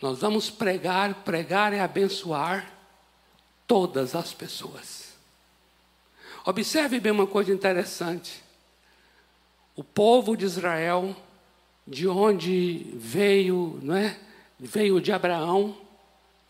Nós 0.00 0.20
vamos 0.20 0.48
pregar, 0.48 1.24
pregar 1.24 1.72
é 1.72 1.80
abençoar 1.80 2.72
todas 3.66 4.14
as 4.14 4.32
pessoas. 4.32 5.03
Observe 6.44 7.00
bem 7.00 7.12
uma 7.12 7.26
coisa 7.26 7.52
interessante. 7.52 8.42
O 9.74 9.82
povo 9.82 10.36
de 10.36 10.44
Israel, 10.44 11.16
de 11.86 12.06
onde 12.06 12.86
veio, 12.94 13.78
não 13.82 13.96
é? 13.96 14.18
Veio 14.60 15.00
de 15.00 15.10
Abraão, 15.10 15.76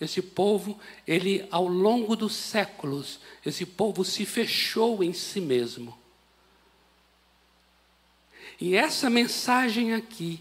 esse 0.01 0.21
povo, 0.21 0.79
ele 1.07 1.47
ao 1.51 1.67
longo 1.67 2.17
dos 2.17 2.35
séculos, 2.35 3.21
esse 3.47 3.65
povo 3.65 4.05
se 4.05 4.27
fechou 4.27 5.03
em 5.03 5.13
si 5.13 5.41
mesmo. 5.41 5.97
E 8.61 8.75
essa 8.75 9.09
mensagem 9.09 9.95
aqui 9.95 10.41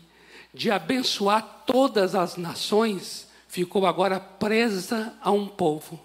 de 0.53 0.69
abençoar 0.69 1.63
todas 1.65 2.15
as 2.15 2.37
nações, 2.37 3.27
ficou 3.47 3.85
agora 3.85 4.19
presa 4.19 5.15
a 5.21 5.31
um 5.31 5.47
povo. 5.47 5.99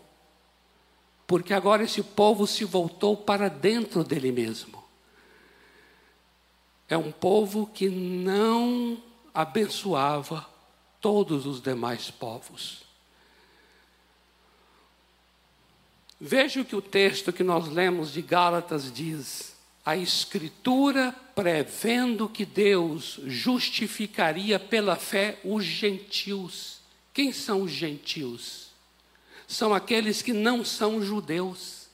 Porque 1.28 1.52
agora 1.52 1.84
esse 1.84 2.02
povo 2.02 2.46
se 2.46 2.64
voltou 2.64 3.14
para 3.14 3.50
dentro 3.50 4.02
dele 4.02 4.32
mesmo. 4.32 4.82
É 6.88 6.96
um 6.96 7.12
povo 7.12 7.66
que 7.66 7.90
não 7.90 8.96
abençoava 9.34 10.48
todos 11.02 11.44
os 11.44 11.60
demais 11.60 12.10
povos. 12.10 12.82
Veja 16.18 16.62
o 16.62 16.64
que 16.64 16.74
o 16.74 16.80
texto 16.80 17.30
que 17.30 17.44
nós 17.44 17.68
lemos 17.68 18.10
de 18.10 18.22
Gálatas 18.22 18.90
diz. 18.90 19.54
A 19.84 19.98
Escritura 19.98 21.14
prevendo 21.34 22.26
que 22.26 22.46
Deus 22.46 23.20
justificaria 23.26 24.58
pela 24.58 24.96
fé 24.96 25.38
os 25.44 25.62
gentios. 25.62 26.80
Quem 27.12 27.34
são 27.34 27.64
os 27.64 27.70
gentios? 27.70 28.67
São 29.48 29.74
aqueles 29.74 30.22
que 30.22 30.32
não 30.32 30.64
são 30.64 31.02
judeus. 31.02 31.88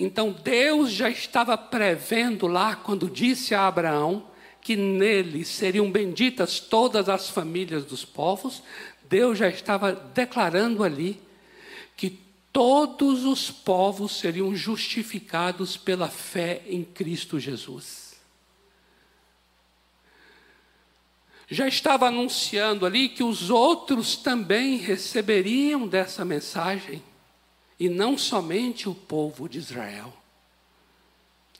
Então 0.00 0.32
Deus 0.32 0.90
já 0.90 1.08
estava 1.08 1.56
prevendo 1.56 2.48
lá, 2.48 2.74
quando 2.74 3.08
disse 3.08 3.54
a 3.54 3.68
Abraão 3.68 4.26
que 4.60 4.74
nele 4.74 5.44
seriam 5.44 5.90
benditas 5.90 6.58
todas 6.58 7.08
as 7.08 7.28
famílias 7.28 7.84
dos 7.84 8.04
povos, 8.04 8.62
Deus 9.08 9.38
já 9.38 9.48
estava 9.48 9.92
declarando 9.92 10.82
ali 10.82 11.20
que 11.96 12.18
todos 12.50 13.24
os 13.24 13.50
povos 13.50 14.18
seriam 14.18 14.56
justificados 14.56 15.76
pela 15.76 16.08
fé 16.08 16.62
em 16.66 16.82
Cristo 16.82 17.38
Jesus. 17.38 18.03
Já 21.50 21.68
estava 21.68 22.08
anunciando 22.08 22.86
ali 22.86 23.08
que 23.08 23.22
os 23.22 23.50
outros 23.50 24.16
também 24.16 24.76
receberiam 24.76 25.86
dessa 25.86 26.24
mensagem, 26.24 27.02
e 27.78 27.88
não 27.88 28.16
somente 28.16 28.88
o 28.88 28.94
povo 28.94 29.48
de 29.48 29.58
Israel. 29.58 30.12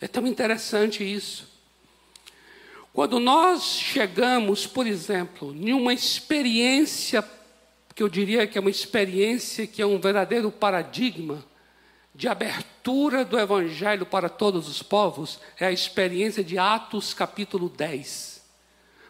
É 0.00 0.08
tão 0.08 0.26
interessante 0.26 1.02
isso. 1.02 1.52
Quando 2.92 3.18
nós 3.18 3.64
chegamos, 3.64 4.66
por 4.66 4.86
exemplo, 4.86 5.52
em 5.52 5.72
uma 5.72 5.92
experiência 5.92 7.24
que 7.94 8.02
eu 8.02 8.08
diria 8.08 8.46
que 8.46 8.58
é 8.58 8.60
uma 8.60 8.70
experiência 8.70 9.66
que 9.66 9.82
é 9.82 9.86
um 9.86 9.98
verdadeiro 9.98 10.50
paradigma 10.50 11.44
de 12.14 12.28
abertura 12.28 13.24
do 13.24 13.38
Evangelho 13.38 14.06
para 14.06 14.28
todos 14.28 14.68
os 14.68 14.82
povos, 14.82 15.40
é 15.58 15.66
a 15.66 15.72
experiência 15.72 16.44
de 16.44 16.56
Atos 16.58 17.12
capítulo 17.12 17.68
10. 17.68 18.33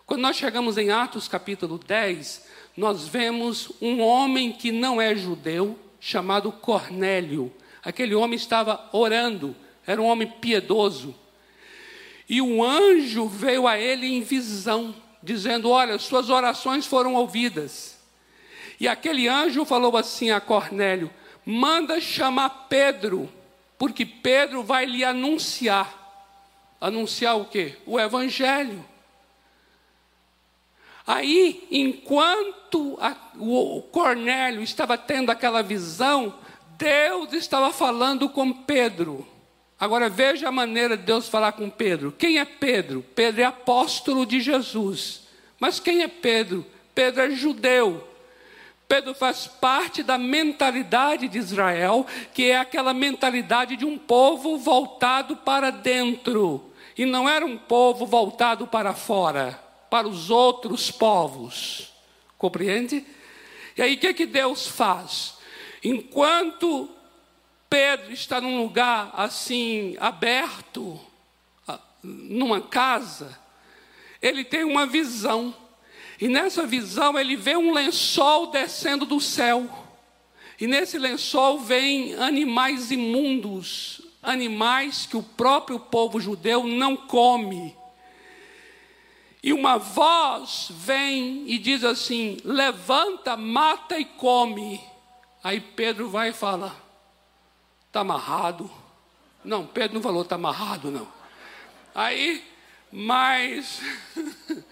Quando 0.07 0.20
nós 0.20 0.36
chegamos 0.36 0.76
em 0.76 0.90
Atos 0.90 1.28
capítulo 1.28 1.78
10, 1.78 2.46
nós 2.76 3.07
vemos 3.09 3.72
um 3.80 4.00
homem 4.00 4.52
que 4.52 4.70
não 4.70 5.00
é 5.00 5.14
judeu, 5.14 5.78
chamado 5.98 6.52
Cornélio. 6.52 7.52
Aquele 7.82 8.14
homem 8.14 8.36
estava 8.36 8.88
orando, 8.92 9.55
era 9.86 10.00
um 10.00 10.07
homem 10.07 10.28
piedoso. 10.28 11.14
E 12.28 12.40
um 12.40 12.62
anjo 12.62 13.26
veio 13.26 13.66
a 13.66 13.78
ele 13.78 14.07
em 14.07 14.22
visão, 14.22 14.94
dizendo: 15.22 15.70
Olha, 15.70 15.98
suas 15.98 16.30
orações 16.30 16.86
foram 16.86 17.14
ouvidas 17.14 17.94
e 18.78 18.88
aquele 18.88 19.28
anjo 19.28 19.64
falou 19.64 19.96
assim 19.96 20.30
a 20.30 20.40
Cornélio: 20.40 21.11
manda 21.44 22.00
chamar 22.00 22.66
Pedro, 22.68 23.30
porque 23.78 24.05
Pedro 24.05 24.62
vai 24.62 24.84
lhe 24.84 25.05
anunciar. 25.05 26.02
Anunciar 26.80 27.38
o 27.38 27.46
quê? 27.46 27.76
O 27.86 27.98
Evangelho. 27.98 28.84
Aí, 31.07 31.66
enquanto 31.70 32.98
a, 33.00 33.14
o 33.38 33.82
Cornélio 33.92 34.62
estava 34.62 34.96
tendo 34.96 35.30
aquela 35.30 35.62
visão, 35.62 36.34
Deus 36.78 37.32
estava 37.32 37.72
falando 37.72 38.28
com 38.28 38.52
Pedro. 38.52 39.26
Agora 39.78 40.09
veja 40.09 40.48
a 40.48 40.52
maneira 40.52 40.96
de 40.96 41.02
Deus 41.02 41.28
falar 41.28 41.52
com 41.52 41.68
Pedro. 41.68 42.12
Quem 42.16 42.38
é 42.38 42.44
Pedro? 42.44 43.05
Pedro 43.14 43.42
é 43.42 43.44
apóstolo 43.44 44.24
de 44.24 44.40
Jesus. 44.40 45.24
Mas 45.61 45.78
quem 45.78 46.02
é 46.02 46.09
Pedro? 46.09 46.64
Pedro 46.94 47.22
é 47.22 47.30
judeu. 47.30 48.09
Pedro 48.86 49.14
faz 49.14 49.46
parte 49.46 50.02
da 50.02 50.16
mentalidade 50.16 51.26
de 51.26 51.38
Israel, 51.38 52.07
que 52.32 52.50
é 52.50 52.59
aquela 52.59 52.94
mentalidade 52.94 53.76
de 53.76 53.84
um 53.84 53.98
povo 53.98 54.59
voltado 54.59 55.36
para 55.36 55.70
dentro, 55.70 56.70
e 56.96 57.05
não 57.07 57.28
era 57.28 57.44
um 57.44 57.57
povo 57.57 58.07
voltado 58.07 58.66
para 58.66 58.92
fora, 58.92 59.59
para 59.91 60.09
os 60.09 60.30
outros 60.30 60.91
povos. 60.91 61.93
Compreende? 62.39 63.05
E 63.76 63.82
aí 63.82 63.95
o 63.95 63.99
que, 63.99 64.14
que 64.14 64.26
Deus 64.26 64.66
faz? 64.66 65.35
Enquanto 65.82 66.89
Pedro 67.68 68.12
está 68.12 68.41
num 68.41 68.62
lugar 68.62 69.11
assim, 69.14 69.97
aberto, 69.99 71.01
numa 72.03 72.61
casa, 72.61 73.39
ele 74.20 74.45
tem 74.45 74.64
uma 74.64 74.87
visão. 74.87 75.55
E 76.20 76.28
nessa 76.28 76.66
visão 76.66 77.18
ele 77.18 77.37
vê 77.37 77.57
um 77.57 77.72
lençol 77.72 78.49
descendo 78.49 79.05
do 79.05 79.20
céu. 79.20 79.68
E 80.61 80.66
nesse 80.66 80.99
lençol 80.99 81.59
vem 81.59 82.14
animais 82.14 82.91
imundos, 82.91 84.01
animais 84.22 85.07
que 85.07 85.16
o 85.16 85.22
próprio 85.22 85.80
povo 85.80 86.20
judeu 86.20 86.64
não 86.64 86.97
come. 86.97 87.76
E 89.45 89.53
uma 89.53 89.76
voz 89.76 90.68
vem 90.70 91.45
e 91.47 91.59
diz 91.59 91.84
assim: 91.84 92.38
levanta, 92.42 93.36
mata 93.36 93.99
e 93.99 94.07
come. 94.07 94.80
Aí 95.42 95.61
Pedro 95.61 96.09
vai 96.09 96.30
e 96.30 96.32
fala: 96.32 96.74
está 97.86 98.01
amarrado. 98.01 98.70
Não, 99.45 99.66
Pedro 99.66 99.97
não 99.97 100.03
falou 100.03 100.22
está 100.22 100.36
amarrado, 100.36 100.90
não. 100.90 101.07
Aí, 101.95 102.42
mas 102.90 103.82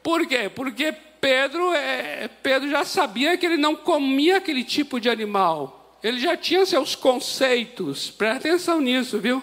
Por 0.00 0.24
quê? 0.24 0.48
Porque 0.48 0.92
Pedro, 0.92 1.72
é, 1.72 2.28
Pedro 2.28 2.70
já 2.70 2.84
sabia 2.84 3.36
que 3.36 3.44
ele 3.44 3.56
não 3.56 3.74
comia 3.74 4.36
aquele 4.36 4.62
tipo 4.62 5.00
de 5.00 5.10
animal. 5.10 5.98
Ele 6.00 6.20
já 6.20 6.36
tinha 6.36 6.64
seus 6.64 6.94
conceitos. 6.94 8.08
Presta 8.08 8.50
atenção 8.50 8.80
nisso, 8.80 9.18
viu? 9.18 9.42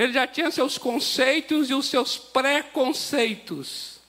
Ele 0.00 0.14
já 0.14 0.26
tinha 0.26 0.50
seus 0.50 0.78
conceitos 0.78 1.68
e 1.68 1.74
os 1.74 1.84
seus 1.84 2.16
preconceitos. 2.16 4.00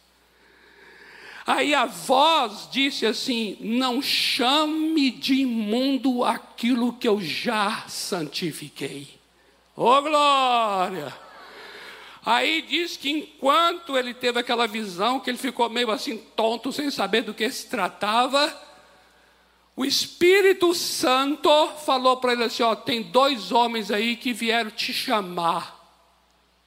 Aí 1.45 1.75
a 1.75 1.85
voz 1.85 2.69
disse 2.71 3.05
assim: 3.05 3.57
Não 3.59 4.01
chame 4.01 5.11
de 5.11 5.41
imundo 5.41 6.23
aquilo 6.23 6.93
que 6.93 7.05
eu 7.05 7.19
já 7.19 7.83
santifiquei. 7.89 9.19
Ô 9.75 9.83
oh, 9.83 10.01
glória! 10.01 11.13
Aí 12.25 12.61
diz 12.61 12.95
que 12.95 13.09
enquanto 13.09 13.97
ele 13.97 14.13
teve 14.13 14.39
aquela 14.39 14.67
visão, 14.67 15.19
que 15.19 15.29
ele 15.29 15.37
ficou 15.37 15.69
meio 15.69 15.91
assim 15.91 16.17
tonto, 16.37 16.71
sem 16.71 16.89
saber 16.89 17.23
do 17.23 17.33
que 17.33 17.51
se 17.51 17.67
tratava, 17.67 18.57
o 19.75 19.83
Espírito 19.83 20.73
Santo 20.73 21.49
falou 21.85 22.15
para 22.15 22.31
ele 22.31 22.45
assim: 22.45 22.63
ó, 22.63 22.75
tem 22.75 23.01
dois 23.01 23.51
homens 23.51 23.91
aí 23.91 24.15
que 24.15 24.31
vieram 24.31 24.71
te 24.71 24.93
chamar. 24.93 25.80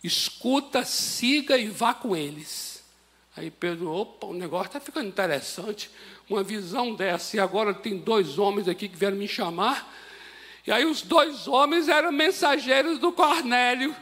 Escuta, 0.05 0.85
siga 0.85 1.57
e 1.57 1.67
vá 1.67 1.95
com 1.95 2.15
eles. 2.15 2.85
Aí 3.35 3.51
Pedro, 3.51 3.91
opa, 3.91 4.27
o 4.27 4.35
negócio 4.35 4.67
está 4.67 4.79
ficando 4.79 5.09
interessante. 5.09 5.91
Uma 6.29 6.43
visão 6.43 6.95
dessa, 6.95 7.39
e 7.39 7.41
agora 7.41 7.73
tem 7.73 7.97
dois 7.97 8.39
homens 8.39 8.69
aqui 8.69 8.87
que 8.87 8.99
vieram 8.99 9.17
me 9.17 9.27
chamar. 9.27 9.91
E 10.67 10.71
aí 10.71 10.85
os 10.85 11.01
dois 11.01 11.49
homens 11.49 11.89
eram 11.89 12.13
mensageiros 12.13 12.99
do 12.99 13.13
Cornélio. 13.13 13.97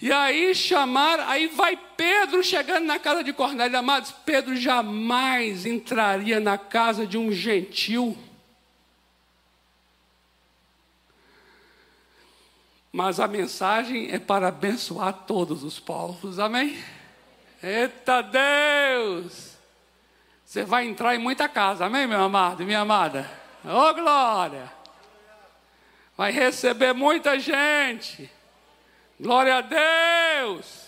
E 0.00 0.10
aí 0.10 0.54
chamar, 0.54 1.20
aí 1.20 1.48
vai 1.48 1.78
Pedro 1.96 2.42
chegando 2.42 2.86
na 2.86 2.98
casa 2.98 3.22
de 3.22 3.32
Cornélio, 3.32 3.78
amados, 3.78 4.10
Pedro 4.24 4.56
jamais 4.56 5.66
entraria 5.66 6.40
na 6.40 6.56
casa 6.56 7.06
de 7.06 7.18
um 7.18 7.30
gentil. 7.30 8.16
Mas 12.94 13.18
a 13.18 13.26
mensagem 13.26 14.12
é 14.12 14.20
para 14.20 14.46
abençoar 14.46 15.12
todos 15.26 15.64
os 15.64 15.80
povos, 15.80 16.38
amém? 16.38 16.80
Eita 17.60 18.22
Deus! 18.22 19.56
Você 20.44 20.62
vai 20.62 20.86
entrar 20.86 21.12
em 21.16 21.18
muita 21.18 21.48
casa, 21.48 21.86
amém, 21.86 22.06
meu 22.06 22.22
amado 22.22 22.62
e 22.62 22.64
minha 22.64 22.78
amada? 22.78 23.28
Ô 23.64 23.68
oh, 23.68 23.94
glória! 23.94 24.72
Vai 26.16 26.30
receber 26.30 26.92
muita 26.92 27.36
gente. 27.36 28.30
Glória 29.18 29.56
a 29.56 29.60
Deus! 29.60 30.84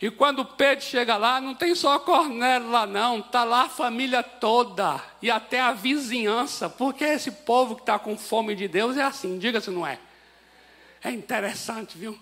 E 0.00 0.12
quando 0.12 0.44
Pedro 0.44 0.84
chega 0.84 1.16
lá, 1.16 1.40
não 1.40 1.56
tem 1.56 1.74
só 1.74 1.98
Cornélio 1.98 2.70
lá, 2.70 2.86
não, 2.86 3.18
está 3.18 3.42
lá 3.42 3.62
a 3.62 3.68
família 3.68 4.22
toda 4.22 5.02
e 5.20 5.28
até 5.28 5.60
a 5.60 5.72
vizinhança, 5.72 6.70
porque 6.70 7.02
esse 7.02 7.32
povo 7.32 7.74
que 7.74 7.82
está 7.82 7.98
com 7.98 8.16
fome 8.16 8.54
de 8.54 8.68
Deus 8.68 8.96
é 8.96 9.02
assim, 9.02 9.40
diga 9.40 9.60
se 9.60 9.72
não 9.72 9.84
é. 9.84 9.98
É 11.04 11.10
interessante, 11.10 11.98
viu? 11.98 12.18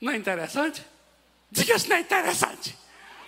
Não 0.00 0.12
é 0.12 0.16
interessante? 0.16 0.86
Diga 1.50 1.76
se 1.78 1.88
não 1.88 1.96
é 1.96 2.00
interessante. 2.00 2.78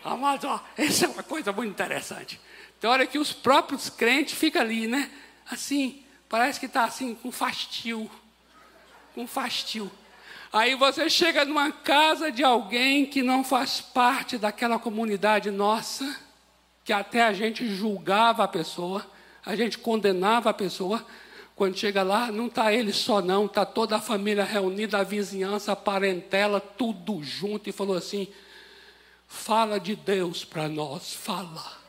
Amados, 0.04 0.44
ó, 0.44 0.62
essa 0.76 1.06
é 1.06 1.08
uma 1.08 1.22
coisa 1.22 1.52
muito 1.52 1.70
interessante. 1.70 2.40
Tem 2.80 2.88
hora 2.88 3.06
que 3.06 3.18
os 3.18 3.32
próprios 3.32 3.90
crentes 3.90 4.34
ficam 4.34 4.62
ali, 4.62 4.86
né? 4.86 5.10
Assim, 5.50 6.04
parece 6.28 6.60
que 6.60 6.66
está 6.66 6.84
assim, 6.84 7.14
com 7.14 7.32
fastio. 7.32 8.08
Com 9.14 9.26
fastio. 9.26 9.90
Aí 10.52 10.76
você 10.76 11.10
chega 11.10 11.44
numa 11.44 11.72
casa 11.72 12.30
de 12.30 12.44
alguém 12.44 13.06
que 13.06 13.22
não 13.22 13.42
faz 13.42 13.80
parte 13.80 14.38
daquela 14.38 14.78
comunidade 14.78 15.50
nossa, 15.50 16.16
que 16.84 16.92
até 16.92 17.22
a 17.22 17.32
gente 17.32 17.66
julgava 17.74 18.44
a 18.44 18.48
pessoa, 18.48 19.04
a 19.44 19.56
gente 19.56 19.76
condenava 19.78 20.50
a 20.50 20.54
pessoa. 20.54 21.04
Quando 21.56 21.78
chega 21.78 22.02
lá, 22.02 22.32
não 22.32 22.46
está 22.46 22.72
ele 22.72 22.92
só, 22.92 23.22
não, 23.22 23.46
está 23.46 23.64
toda 23.64 23.96
a 23.96 24.00
família 24.00 24.44
reunida, 24.44 24.98
a 24.98 25.04
vizinhança, 25.04 25.72
a 25.72 25.76
parentela, 25.76 26.60
tudo 26.60 27.22
junto, 27.22 27.68
e 27.68 27.72
falou 27.72 27.96
assim: 27.96 28.26
fala 29.28 29.78
de 29.78 29.94
Deus 29.94 30.44
para 30.44 30.68
nós, 30.68 31.14
fala. 31.14 31.84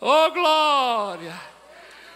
Oh, 0.00 0.30
glória! 0.30 1.38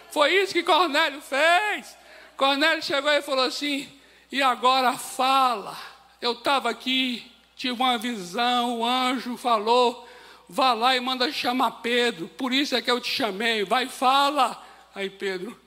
Foi 0.09 0.33
isso 0.33 0.53
que 0.53 0.63
Cornélio 0.63 1.21
fez. 1.21 1.97
Cornélio 2.37 2.81
chegou 2.81 3.11
e 3.11 3.21
falou 3.21 3.45
assim: 3.45 3.89
e 4.31 4.41
agora 4.41 4.97
fala. 4.97 5.77
Eu 6.21 6.31
estava 6.31 6.69
aqui, 6.69 7.29
tive 7.55 7.73
uma 7.73 7.97
visão, 7.97 8.79
o 8.79 8.85
anjo 8.85 9.37
falou, 9.37 10.07
vá 10.49 10.73
lá 10.73 10.95
e 10.95 10.99
manda 10.99 11.31
chamar 11.31 11.71
Pedro. 11.81 12.27
Por 12.29 12.53
isso 12.53 12.75
é 12.75 12.81
que 12.81 12.89
eu 12.89 12.99
te 12.99 13.09
chamei, 13.09 13.63
vai 13.63 13.87
fala. 13.87 14.63
Aí 14.93 15.09
Pedro, 15.09 15.59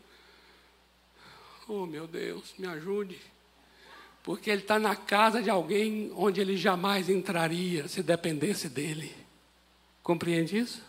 oh 1.69 1.87
meu 1.87 2.07
Deus, 2.07 2.55
me 2.59 2.67
ajude. 2.67 3.19
Porque 4.25 4.51
ele 4.51 4.63
está 4.63 4.79
na 4.79 4.97
casa 4.97 5.43
de 5.43 5.49
alguém 5.49 6.13
onde 6.17 6.41
ele 6.41 6.57
jamais 6.57 7.09
entraria 7.09 7.87
se 7.87 8.03
dependesse 8.03 8.69
dele. 8.69 9.15
Compreende 10.03 10.59
isso? 10.59 10.83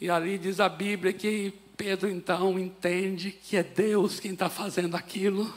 E 0.00 0.10
ali 0.10 0.36
diz 0.36 0.60
a 0.60 0.68
Bíblia 0.68 1.12
que 1.12 1.54
Pedro 1.76 2.08
então 2.08 2.58
entende 2.58 3.30
que 3.30 3.56
é 3.56 3.62
Deus 3.62 4.20
quem 4.20 4.32
está 4.32 4.48
fazendo 4.48 4.96
aquilo. 4.96 5.52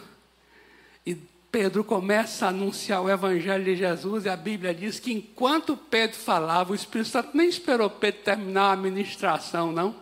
E 1.06 1.16
Pedro 1.52 1.84
começa 1.84 2.46
a 2.46 2.50
anunciar 2.50 3.02
o 3.02 3.10
Evangelho 3.10 3.64
de 3.64 3.76
Jesus, 3.76 4.26
e 4.26 4.30
a 4.30 4.36
Bíblia 4.36 4.74
diz 4.74 5.00
que 5.00 5.14
enquanto 5.14 5.78
Pedro 5.78 6.18
falava, 6.18 6.72
o 6.72 6.76
Espírito 6.76 7.10
Santo 7.10 7.36
nem 7.36 7.48
esperou 7.48 7.90
Pedro 7.90 8.22
terminar 8.24 8.74
a 8.74 8.76
ministração, 8.76 9.72
não. 9.72 9.96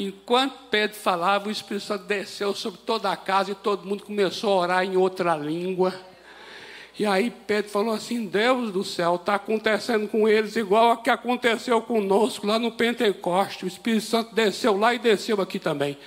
Enquanto 0.00 0.54
Pedro 0.70 0.96
falava, 0.96 1.48
o 1.48 1.50
Espírito 1.50 1.86
Santo 1.86 2.04
desceu 2.04 2.54
sobre 2.54 2.78
toda 2.86 3.10
a 3.10 3.16
casa 3.16 3.50
e 3.50 3.54
todo 3.56 3.84
mundo 3.84 4.04
começou 4.04 4.52
a 4.52 4.56
orar 4.62 4.84
em 4.84 4.96
outra 4.96 5.36
língua. 5.36 5.92
E 6.96 7.04
aí 7.04 7.32
Pedro 7.48 7.68
falou 7.68 7.92
assim: 7.92 8.24
Deus 8.26 8.70
do 8.70 8.84
céu, 8.84 9.16
está 9.16 9.34
acontecendo 9.34 10.06
com 10.06 10.28
eles 10.28 10.54
igual 10.54 10.92
a 10.92 10.96
que 10.98 11.10
aconteceu 11.10 11.82
conosco 11.82 12.46
lá 12.46 12.60
no 12.60 12.70
Pentecoste. 12.70 13.64
O 13.64 13.68
Espírito 13.68 14.04
Santo 14.04 14.32
desceu 14.36 14.78
lá 14.78 14.94
e 14.94 15.00
desceu 15.00 15.40
aqui 15.40 15.58
também. 15.58 15.98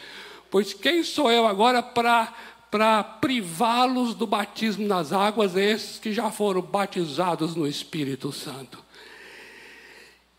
Pois 0.50 0.74
quem 0.74 1.04
sou 1.04 1.30
eu 1.30 1.46
agora 1.46 1.84
para 1.84 2.34
para 2.72 3.04
privá-los 3.04 4.14
do 4.14 4.26
batismo 4.26 4.88
nas 4.88 5.12
águas, 5.12 5.58
esses 5.58 6.00
que 6.00 6.14
já 6.14 6.32
foram 6.32 6.62
batizados 6.62 7.54
no 7.58 7.68
Espírito 7.68 8.32
Santo? 8.32 8.82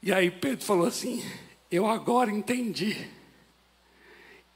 E 0.03 0.11
aí 0.11 0.31
Pedro 0.31 0.65
falou 0.65 0.87
assim: 0.87 1.23
Eu 1.71 1.87
agora 1.87 2.31
entendi 2.31 3.21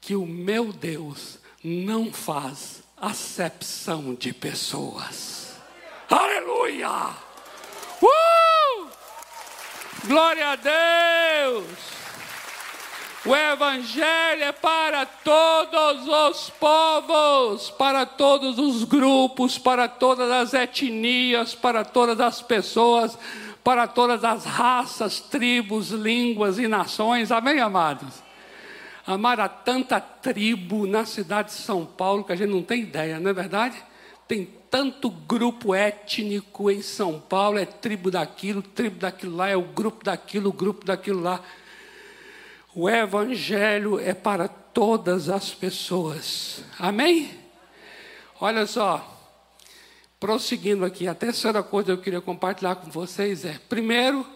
que 0.07 0.15
o 0.15 0.25
meu 0.25 0.71
Deus 0.71 1.37
não 1.61 2.13
faz 2.13 2.81
acepção 2.95 4.15
de 4.15 4.31
pessoas. 4.31 5.57
Aleluia! 6.09 7.09
Uh! 8.01 8.87
Glória 10.05 10.51
a 10.51 10.55
Deus! 10.55 11.65
O 13.25 13.35
Evangelho 13.35 14.43
é 14.45 14.53
para 14.53 15.05
todos 15.05 16.07
os 16.07 16.49
povos, 16.51 17.69
para 17.71 18.05
todos 18.05 18.57
os 18.57 18.85
grupos, 18.85 19.57
para 19.57 19.89
todas 19.89 20.31
as 20.31 20.53
etnias, 20.53 21.53
para 21.53 21.83
todas 21.83 22.21
as 22.21 22.41
pessoas, 22.41 23.19
para 23.61 23.85
todas 23.85 24.23
as 24.23 24.45
raças, 24.45 25.19
tribos, 25.19 25.89
línguas 25.89 26.57
e 26.57 26.65
nações. 26.65 27.29
Amém, 27.29 27.59
amados? 27.59 28.25
Amar 29.07 29.39
a 29.39 29.47
tanta 29.47 30.01
tribo 30.01 30.85
na 30.85 31.05
cidade 31.05 31.47
de 31.47 31.53
São 31.53 31.85
Paulo 31.85 32.25
que 32.25 32.33
a 32.33 32.35
gente 32.35 32.49
não 32.49 32.61
tem 32.61 32.81
ideia, 32.81 33.21
não 33.21 33.29
é 33.29 33.33
verdade? 33.33 33.81
Tem 34.27 34.45
tanto 34.69 35.09
grupo 35.09 35.73
étnico 35.73 36.69
em 36.69 36.81
São 36.81 37.17
Paulo, 37.17 37.57
é 37.57 37.65
tribo 37.65 38.11
daquilo, 38.11 38.61
tribo 38.61 38.99
daquilo 38.99 39.37
lá, 39.37 39.47
é 39.47 39.55
o 39.55 39.61
grupo 39.61 40.03
daquilo, 40.03 40.49
o 40.49 40.53
grupo 40.53 40.85
daquilo 40.85 41.21
lá. 41.21 41.41
O 42.75 42.89
Evangelho 42.89 43.97
é 43.97 44.13
para 44.13 44.49
todas 44.49 45.29
as 45.29 45.53
pessoas. 45.53 46.61
Amém? 46.77 47.31
Olha 48.41 48.65
só, 48.65 49.33
prosseguindo 50.19 50.83
aqui, 50.83 51.07
a 51.07 51.15
terceira 51.15 51.63
coisa 51.63 51.85
que 51.85 51.91
eu 51.93 52.03
queria 52.03 52.21
compartilhar 52.21 52.75
com 52.75 52.91
vocês 52.91 53.45
é: 53.45 53.57
primeiro, 53.69 54.27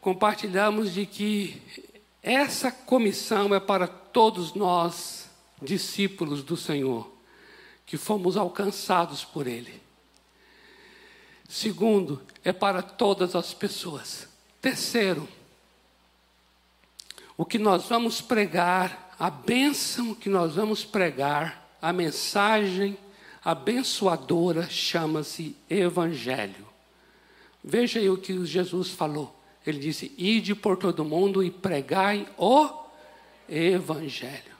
compartilhamos 0.00 0.94
de 0.94 1.04
que 1.04 1.60
essa 2.22 2.72
comissão 2.72 3.54
é 3.54 3.60
para 3.60 3.86
todos 4.14 4.54
nós, 4.54 5.28
discípulos 5.60 6.44
do 6.44 6.56
Senhor, 6.56 7.10
que 7.84 7.96
fomos 7.96 8.36
alcançados 8.36 9.24
por 9.24 9.48
Ele. 9.48 9.82
Segundo, 11.48 12.22
é 12.44 12.52
para 12.52 12.80
todas 12.80 13.34
as 13.34 13.52
pessoas. 13.52 14.28
Terceiro, 14.62 15.28
o 17.36 17.44
que 17.44 17.58
nós 17.58 17.86
vamos 17.86 18.20
pregar, 18.20 19.14
a 19.18 19.28
bênção 19.28 20.14
que 20.14 20.28
nós 20.28 20.54
vamos 20.54 20.84
pregar, 20.84 21.76
a 21.82 21.92
mensagem 21.92 22.96
abençoadora 23.44 24.70
chama-se 24.70 25.56
Evangelho. 25.68 26.66
Veja 27.62 27.98
aí 27.98 28.08
o 28.08 28.16
que 28.16 28.46
Jesus 28.46 28.90
falou. 28.90 29.38
Ele 29.66 29.78
disse: 29.78 30.14
Ide 30.16 30.54
por 30.54 30.76
todo 30.76 31.04
mundo 31.04 31.42
e 31.42 31.50
pregai 31.50 32.28
o 32.38 32.83
Evangelho. 33.48 34.54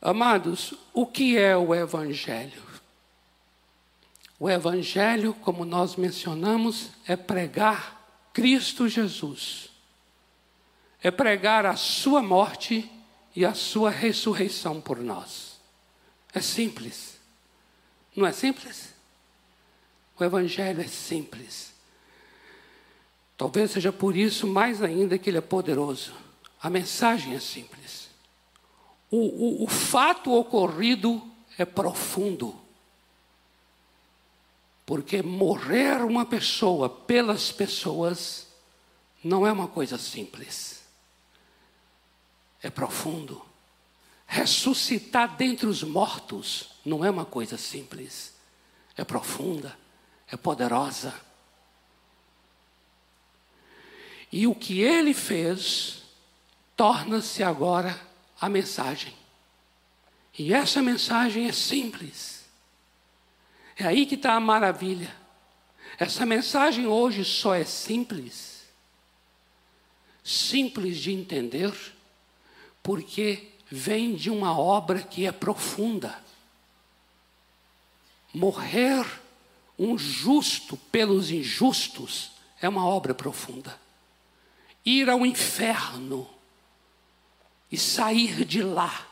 Amados, 0.00 0.74
o 0.92 1.06
que 1.06 1.36
é 1.36 1.56
o 1.56 1.74
Evangelho? 1.74 2.62
O 4.38 4.50
Evangelho, 4.50 5.32
como 5.34 5.64
nós 5.64 5.96
mencionamos, 5.96 6.90
é 7.06 7.16
pregar 7.16 7.96
Cristo 8.32 8.86
Jesus, 8.86 9.70
é 11.02 11.10
pregar 11.10 11.64
a 11.64 11.74
Sua 11.74 12.22
morte 12.22 12.90
e 13.34 13.44
a 13.44 13.54
Sua 13.54 13.90
ressurreição 13.90 14.80
por 14.80 14.98
nós. 14.98 15.58
É 16.34 16.40
simples, 16.40 17.18
não 18.14 18.26
é 18.26 18.32
simples? 18.32 18.94
O 20.18 20.24
Evangelho 20.24 20.82
é 20.82 20.86
simples. 20.86 21.72
Talvez 23.36 23.70
seja 23.70 23.92
por 23.92 24.16
isso 24.16 24.46
mais 24.46 24.82
ainda 24.82 25.18
que 25.18 25.28
ele 25.28 25.38
é 25.38 25.42
poderoso. 25.42 26.25
A 26.66 26.70
mensagem 26.70 27.32
é 27.32 27.38
simples. 27.38 28.08
O, 29.08 29.18
o, 29.18 29.64
o 29.64 29.68
fato 29.68 30.32
ocorrido 30.32 31.22
é 31.56 31.64
profundo. 31.64 32.60
Porque 34.84 35.22
morrer 35.22 36.02
uma 36.02 36.26
pessoa 36.26 36.88
pelas 36.88 37.52
pessoas 37.52 38.48
não 39.22 39.46
é 39.46 39.52
uma 39.52 39.68
coisa 39.68 39.96
simples. 39.96 40.82
É 42.60 42.68
profundo. 42.68 43.46
Ressuscitar 44.26 45.36
dentre 45.36 45.68
os 45.68 45.84
mortos 45.84 46.70
não 46.84 47.04
é 47.04 47.10
uma 47.10 47.24
coisa 47.24 47.56
simples. 47.56 48.34
É 48.96 49.04
profunda, 49.04 49.78
é 50.26 50.36
poderosa. 50.36 51.14
E 54.32 54.48
o 54.48 54.54
que 54.54 54.80
ele 54.80 55.14
fez 55.14 56.04
torna-se 56.76 57.42
agora 57.42 57.98
a 58.40 58.48
mensagem. 58.48 59.14
E 60.38 60.52
essa 60.52 60.82
mensagem 60.82 61.48
é 61.48 61.52
simples. 61.52 62.44
É 63.76 63.84
aí 63.84 64.04
que 64.06 64.14
está 64.14 64.34
a 64.34 64.40
maravilha. 64.40 65.14
Essa 65.98 66.26
mensagem 66.26 66.86
hoje 66.86 67.24
só 67.24 67.54
é 67.54 67.64
simples, 67.64 68.64
simples 70.22 70.98
de 70.98 71.10
entender, 71.12 71.72
porque 72.82 73.48
vem 73.70 74.14
de 74.14 74.28
uma 74.28 74.58
obra 74.58 75.02
que 75.02 75.26
é 75.26 75.32
profunda. 75.32 76.22
Morrer 78.34 79.06
um 79.78 79.96
justo 79.96 80.76
pelos 80.76 81.30
injustos 81.30 82.32
é 82.60 82.68
uma 82.68 82.86
obra 82.86 83.14
profunda 83.14 83.86
ir 84.86 85.10
ao 85.10 85.26
inferno 85.26 86.30
e 87.70 87.76
sair 87.76 88.44
de 88.44 88.62
lá, 88.62 89.06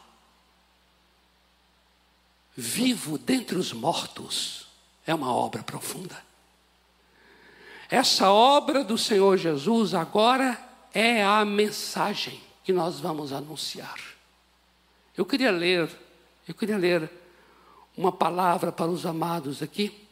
vivo 2.56 3.18
dentre 3.18 3.56
os 3.56 3.72
mortos, 3.72 4.66
é 5.06 5.14
uma 5.14 5.32
obra 5.32 5.62
profunda. 5.62 6.22
essa 7.90 8.30
obra 8.30 8.82
do 8.82 8.96
Senhor 8.96 9.36
Jesus 9.36 9.94
agora 9.94 10.58
é 10.92 11.22
a 11.22 11.44
mensagem 11.44 12.40
que 12.62 12.72
nós 12.72 13.00
vamos 13.00 13.32
anunciar. 13.32 13.98
Eu 15.16 15.26
queria 15.26 15.50
ler, 15.50 15.90
eu 16.48 16.54
queria 16.54 16.78
ler 16.78 17.10
uma 17.96 18.10
palavra 18.10 18.72
para 18.72 18.90
os 18.90 19.04
amados 19.04 19.62
aqui, 19.62 20.06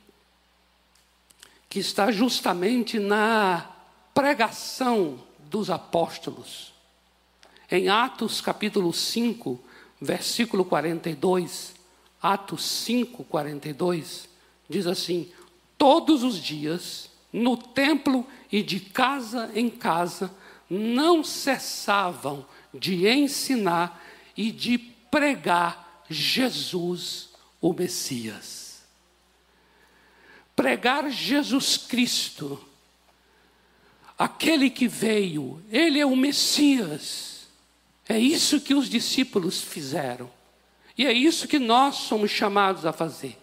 que 1.68 1.78
está 1.78 2.12
justamente 2.12 2.98
na 2.98 3.70
pregação 4.12 5.18
dos 5.38 5.70
apóstolos. 5.70 6.71
Em 7.72 7.88
Atos 7.88 8.42
capítulo 8.42 8.92
5, 8.92 9.58
versículo 9.98 10.62
42, 10.62 11.74
Atos 12.20 12.62
5, 12.66 13.24
42, 13.24 14.28
diz 14.68 14.86
assim: 14.86 15.32
Todos 15.78 16.22
os 16.22 16.36
dias, 16.36 17.08
no 17.32 17.56
templo 17.56 18.26
e 18.52 18.62
de 18.62 18.78
casa 18.78 19.50
em 19.54 19.70
casa, 19.70 20.30
não 20.68 21.24
cessavam 21.24 22.44
de 22.74 23.08
ensinar 23.08 24.04
e 24.36 24.52
de 24.52 24.76
pregar 24.76 26.04
Jesus, 26.10 27.30
o 27.58 27.72
Messias. 27.72 28.82
Pregar 30.54 31.08
Jesus 31.08 31.78
Cristo, 31.78 32.62
aquele 34.18 34.68
que 34.68 34.86
veio, 34.86 35.64
ele 35.70 35.98
é 35.98 36.04
o 36.04 36.14
Messias. 36.14 37.31
É 38.12 38.18
isso 38.18 38.60
que 38.60 38.74
os 38.74 38.88
discípulos 38.88 39.60
fizeram. 39.60 40.30
E 40.96 41.06
é 41.06 41.12
isso 41.12 41.48
que 41.48 41.58
nós 41.58 41.96
somos 41.96 42.30
chamados 42.30 42.84
a 42.84 42.92
fazer: 42.92 43.38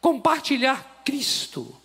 compartilhar 0.00 1.02
Cristo 1.04 1.80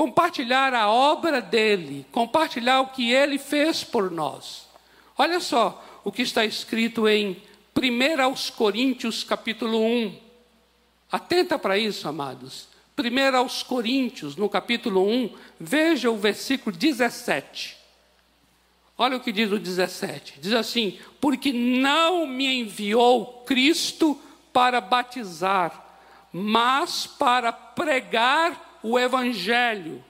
compartilhar 0.00 0.72
a 0.72 0.88
obra 0.88 1.42
dele, 1.42 2.06
compartilhar 2.10 2.80
o 2.80 2.86
que 2.88 3.12
ele 3.12 3.38
fez 3.38 3.84
por 3.84 4.10
nós. 4.10 4.66
Olha 5.18 5.40
só 5.40 6.00
o 6.02 6.10
que 6.10 6.22
está 6.22 6.42
escrito 6.42 7.06
em 7.06 7.36
1 7.76 8.22
aos 8.22 8.48
Coríntios, 8.48 9.22
capítulo 9.22 9.78
1. 9.78 10.18
Atenta 11.12 11.58
para 11.58 11.76
isso, 11.76 12.08
amados. 12.08 12.68
1 12.98 13.36
aos 13.36 13.62
Coríntios, 13.62 14.36
no 14.36 14.48
capítulo 14.48 15.06
1, 15.06 15.36
veja 15.58 16.10
o 16.10 16.16
versículo 16.16 16.74
17. 16.74 17.76
Olha 19.02 19.16
o 19.16 19.20
que 19.20 19.32
diz 19.32 19.50
o 19.50 19.58
17: 19.58 20.40
diz 20.42 20.52
assim: 20.52 20.98
Porque 21.22 21.54
não 21.54 22.26
me 22.26 22.60
enviou 22.60 23.42
Cristo 23.46 24.20
para 24.52 24.78
batizar, 24.78 25.98
mas 26.30 27.06
para 27.06 27.50
pregar 27.50 28.78
o 28.82 28.98
Evangelho, 28.98 30.04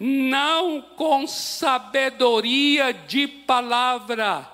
não 0.00 0.80
com 0.96 1.26
sabedoria 1.26 2.94
de 2.94 3.28
palavra, 3.28 4.50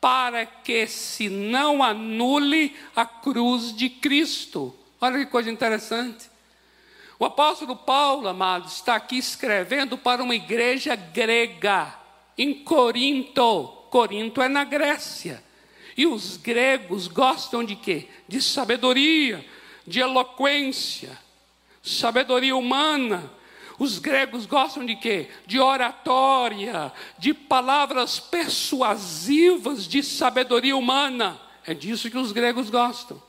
para 0.00 0.46
que 0.46 0.86
se 0.86 1.28
não 1.28 1.82
anule 1.82 2.76
a 2.94 3.04
cruz 3.04 3.74
de 3.74 3.90
Cristo. 3.90 4.72
Olha 5.00 5.18
que 5.18 5.26
coisa 5.26 5.50
interessante. 5.50 6.30
O 7.18 7.24
apóstolo 7.24 7.74
Paulo, 7.74 8.28
amados, 8.28 8.74
está 8.74 8.94
aqui 8.94 9.18
escrevendo 9.18 9.98
para 9.98 10.22
uma 10.22 10.36
igreja 10.36 10.94
grega, 10.94 11.98
em 12.38 12.54
Corinto. 12.54 13.66
Corinto 13.90 14.40
é 14.40 14.48
na 14.48 14.64
Grécia. 14.64 15.44
E 15.96 16.06
os 16.06 16.36
gregos 16.36 17.08
gostam 17.08 17.64
de 17.64 17.74
quê? 17.74 18.06
De 18.28 18.40
sabedoria, 18.40 19.44
de 19.84 19.98
eloquência 19.98 21.18
sabedoria 21.88 22.56
humana. 22.56 23.32
Os 23.78 23.98
gregos 23.98 24.44
gostam 24.44 24.84
de 24.84 24.96
quê? 24.96 25.28
De 25.46 25.60
oratória, 25.60 26.92
de 27.18 27.32
palavras 27.32 28.18
persuasivas 28.18 29.86
de 29.86 30.02
sabedoria 30.02 30.76
humana. 30.76 31.40
É 31.64 31.72
disso 31.72 32.10
que 32.10 32.18
os 32.18 32.32
gregos 32.32 32.70
gostam. 32.70 33.22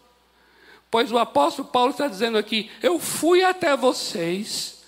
Pois 0.90 1.12
o 1.12 1.20
apóstolo 1.20 1.68
Paulo 1.68 1.92
está 1.92 2.08
dizendo 2.08 2.38
aqui: 2.38 2.70
Eu 2.82 3.00
fui 3.00 3.44
até 3.44 3.78
vocês 3.78 4.79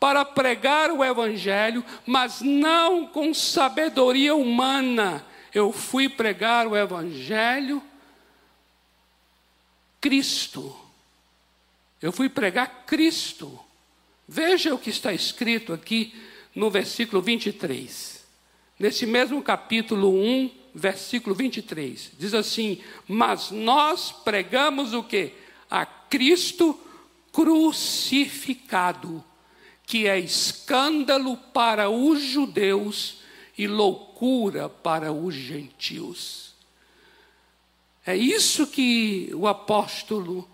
para 0.00 0.24
pregar 0.24 0.90
o 0.90 1.04
evangelho, 1.04 1.84
mas 2.04 2.40
não 2.40 3.06
com 3.06 3.32
sabedoria 3.32 4.34
humana. 4.34 5.24
Eu 5.54 5.72
fui 5.72 6.08
pregar 6.08 6.66
o 6.66 6.76
evangelho 6.76 7.82
Cristo 10.00 10.74
eu 12.00 12.12
fui 12.12 12.28
pregar 12.28 12.84
Cristo. 12.86 13.58
Veja 14.26 14.74
o 14.74 14.78
que 14.78 14.90
está 14.90 15.12
escrito 15.12 15.72
aqui 15.72 16.14
no 16.54 16.70
versículo 16.70 17.20
23. 17.20 18.24
Nesse 18.78 19.04
mesmo 19.06 19.42
capítulo 19.42 20.14
1, 20.14 20.50
versículo 20.74 21.34
23. 21.34 22.12
Diz 22.18 22.32
assim: 22.32 22.80
Mas 23.06 23.50
nós 23.50 24.10
pregamos 24.10 24.94
o 24.94 25.02
que? 25.02 25.32
A 25.70 25.84
Cristo 25.84 26.78
crucificado, 27.32 29.22
que 29.90 30.06
é 30.06 30.16
escândalo 30.20 31.36
para 31.36 31.90
os 31.90 32.22
judeus 32.22 33.16
e 33.58 33.66
loucura 33.66 34.68
para 34.68 35.12
os 35.12 35.34
gentios. 35.34 36.54
É 38.06 38.16
isso 38.16 38.68
que 38.68 39.32
o 39.34 39.48
apóstolo 39.48 40.48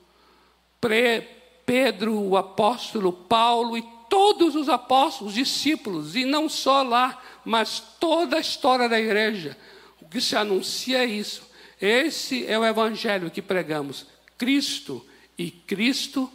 Pedro, 1.67 2.19
o 2.19 2.35
apóstolo 2.35 3.13
Paulo 3.13 3.77
e 3.77 3.85
todos 4.09 4.57
os 4.57 4.71
apóstolos, 4.71 5.35
discípulos, 5.35 6.17
e 6.17 6.25
não 6.25 6.49
só 6.49 6.83
lá, 6.83 7.23
mas 7.45 7.79
toda 8.01 8.39
a 8.39 8.41
história 8.41 8.89
da 8.89 8.99
igreja. 8.99 9.55
O 10.01 10.09
que 10.09 10.19
se 10.19 10.35
anuncia 10.35 11.01
é 11.01 11.05
isso. 11.05 11.43
Esse 11.79 12.47
é 12.47 12.59
o 12.59 12.65
evangelho 12.65 13.31
que 13.31 13.43
pregamos: 13.43 14.07
Cristo 14.39 15.07
e 15.37 15.51
Cristo 15.51 16.33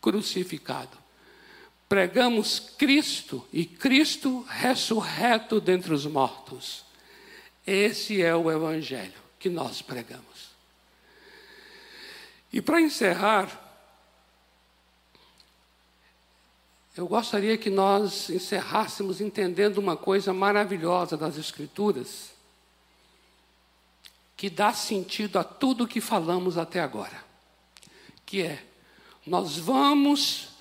crucificado. 0.00 1.03
Pregamos 1.94 2.58
Cristo 2.58 3.46
e 3.52 3.64
Cristo 3.64 4.40
ressurreto 4.48 5.60
dentre 5.60 5.94
os 5.94 6.04
mortos. 6.04 6.84
Esse 7.64 8.20
é 8.20 8.34
o 8.34 8.50
evangelho 8.50 9.14
que 9.38 9.48
nós 9.48 9.80
pregamos. 9.80 10.48
E 12.52 12.60
para 12.60 12.80
encerrar, 12.80 13.60
Eu 16.96 17.06
gostaria 17.06 17.56
que 17.56 17.70
nós 17.70 18.28
encerrássemos 18.30 19.20
entendendo 19.20 19.78
uma 19.78 19.96
coisa 19.96 20.32
maravilhosa 20.32 21.16
das 21.16 21.36
Escrituras, 21.36 22.30
que 24.36 24.48
dá 24.48 24.72
sentido 24.72 25.38
a 25.38 25.44
tudo 25.44 25.88
que 25.88 26.00
falamos 26.00 26.56
até 26.56 26.80
agora, 26.80 27.24
que 28.24 28.42
é: 28.42 28.64
nós 29.26 29.56
vamos 29.56 30.53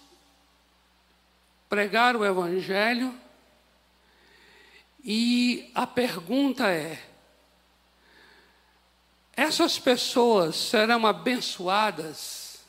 pregar 1.73 2.15
o 2.15 2.23
Evangelho 2.23 3.11
e 5.03 5.71
a 5.73 5.87
pergunta 5.87 6.69
é: 6.69 7.01
essas 9.35 9.79
pessoas 9.79 10.55
serão 10.55 11.07
abençoadas 11.07 12.59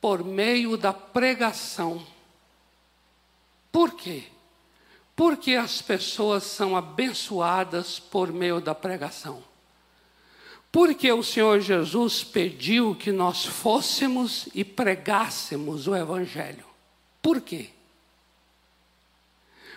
por 0.00 0.24
meio 0.24 0.78
da 0.78 0.94
pregação. 0.94 2.02
Por 3.70 3.92
quê? 3.92 4.24
Porque 5.14 5.54
as 5.54 5.82
pessoas 5.82 6.44
são 6.44 6.74
abençoadas 6.78 7.98
por 7.98 8.32
meio 8.32 8.58
da 8.58 8.74
pregação. 8.74 9.44
Porque 10.72 11.12
o 11.12 11.22
Senhor 11.22 11.60
Jesus 11.60 12.24
pediu 12.24 12.94
que 12.94 13.12
nós 13.12 13.44
fôssemos 13.44 14.48
e 14.54 14.64
pregássemos 14.64 15.86
o 15.86 15.94
Evangelho. 15.94 16.67
Por 17.22 17.40
quê? 17.40 17.70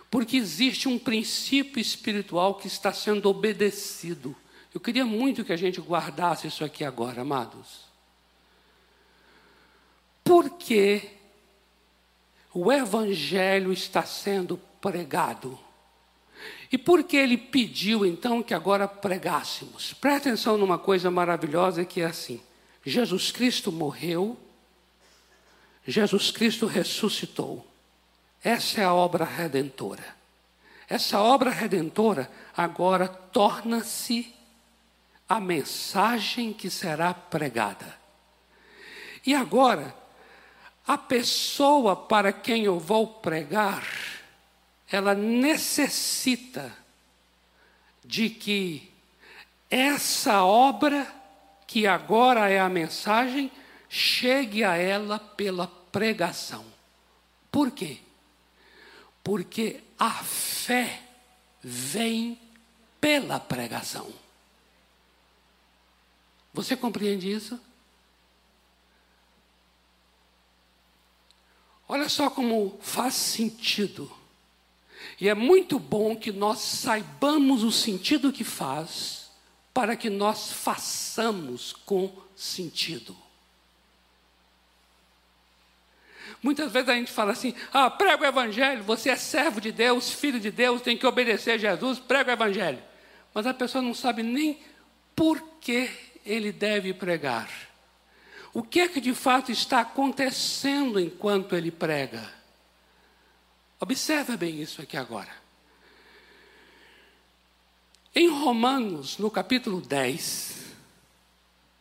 Porque 0.09 0.37
existe 0.37 0.87
um 0.87 0.99
princípio 0.99 1.79
espiritual 1.79 2.55
que 2.55 2.67
está 2.67 2.91
sendo 2.91 3.29
obedecido. 3.29 4.35
Eu 4.73 4.79
queria 4.79 5.05
muito 5.05 5.43
que 5.43 5.53
a 5.53 5.57
gente 5.57 5.79
guardasse 5.79 6.47
isso 6.47 6.63
aqui 6.63 6.83
agora, 6.83 7.21
amados 7.21 7.91
porque 10.31 11.09
o 12.53 12.71
Evangelho 12.71 13.73
está 13.73 14.03
sendo 14.03 14.57
pregado. 14.79 15.59
E 16.71 16.77
por 16.77 17.03
que 17.03 17.17
ele 17.17 17.37
pediu 17.37 18.05
então 18.05 18.41
que 18.41 18.53
agora 18.53 18.87
pregássemos? 18.87 19.93
Presta 19.93 20.29
atenção 20.29 20.57
numa 20.57 20.79
coisa 20.79 21.11
maravilhosa 21.11 21.83
que 21.83 21.99
é 21.99 22.05
assim: 22.05 22.41
Jesus 22.85 23.29
Cristo 23.29 23.73
morreu, 23.73 24.37
Jesus 25.85 26.31
Cristo 26.31 26.65
ressuscitou. 26.65 27.65
Essa 28.43 28.81
é 28.81 28.83
a 28.83 28.93
obra 28.93 29.25
redentora. 29.25 30.03
Essa 30.87 31.19
obra 31.19 31.49
redentora 31.49 32.29
agora 32.55 33.07
torna-se 33.07 34.33
a 35.27 35.39
mensagem 35.39 36.51
que 36.51 36.69
será 36.69 37.13
pregada. 37.13 37.97
E 39.25 39.33
agora, 39.33 39.95
a 40.85 40.97
pessoa 40.97 41.95
para 41.95 42.33
quem 42.33 42.65
eu 42.65 42.79
vou 42.79 43.07
pregar, 43.07 43.87
ela 44.91 45.13
necessita 45.13 46.75
de 48.03 48.29
que 48.29 48.91
essa 49.69 50.43
obra, 50.43 51.07
que 51.65 51.87
agora 51.87 52.49
é 52.49 52.59
a 52.59 52.67
mensagem, 52.67 53.49
chegue 53.93 54.63
a 54.63 54.77
ela 54.77 55.19
pela 55.19 55.67
pregação. 55.67 56.63
Por 57.51 57.71
quê? 57.71 57.99
Porque 59.21 59.81
a 59.99 60.11
fé 60.23 61.03
vem 61.61 62.39
pela 63.01 63.37
pregação. 63.37 64.09
Você 66.53 66.77
compreende 66.77 67.29
isso? 67.29 67.59
Olha 71.85 72.07
só 72.07 72.29
como 72.29 72.79
faz 72.81 73.15
sentido. 73.15 74.09
E 75.19 75.27
é 75.27 75.35
muito 75.35 75.77
bom 75.77 76.15
que 76.15 76.31
nós 76.31 76.59
saibamos 76.59 77.61
o 77.61 77.71
sentido 77.73 78.31
que 78.31 78.45
faz, 78.45 79.29
para 79.73 79.97
que 79.97 80.09
nós 80.09 80.49
façamos 80.49 81.73
com 81.73 82.09
sentido. 82.33 83.30
Muitas 86.41 86.71
vezes 86.71 86.89
a 86.89 86.95
gente 86.95 87.11
fala 87.11 87.31
assim: 87.33 87.53
ah, 87.71 87.89
prega 87.89 88.23
o 88.23 88.27
evangelho, 88.27 88.83
você 88.83 89.09
é 89.09 89.15
servo 89.15 89.61
de 89.61 89.71
Deus, 89.71 90.11
filho 90.11 90.39
de 90.39 90.49
Deus, 90.49 90.81
tem 90.81 90.97
que 90.97 91.05
obedecer 91.05 91.51
a 91.51 91.57
Jesus, 91.57 91.99
prega 91.99 92.31
o 92.31 92.33
evangelho. 92.33 92.81
Mas 93.33 93.45
a 93.45 93.53
pessoa 93.53 93.81
não 93.81 93.93
sabe 93.93 94.23
nem 94.23 94.59
por 95.15 95.41
que 95.61 95.89
ele 96.25 96.51
deve 96.51 96.93
pregar. 96.93 97.49
O 98.53 98.63
que 98.63 98.81
é 98.81 98.87
que 98.87 98.99
de 98.99 99.13
fato 99.13 99.51
está 99.51 99.81
acontecendo 99.81 100.99
enquanto 100.99 101.55
ele 101.55 101.71
prega? 101.71 102.33
Observe 103.79 104.35
bem 104.35 104.61
isso 104.61 104.81
aqui 104.81 104.97
agora. 104.97 105.41
Em 108.13 108.27
Romanos, 108.27 109.17
no 109.17 109.31
capítulo 109.31 109.79
10, 109.79 110.65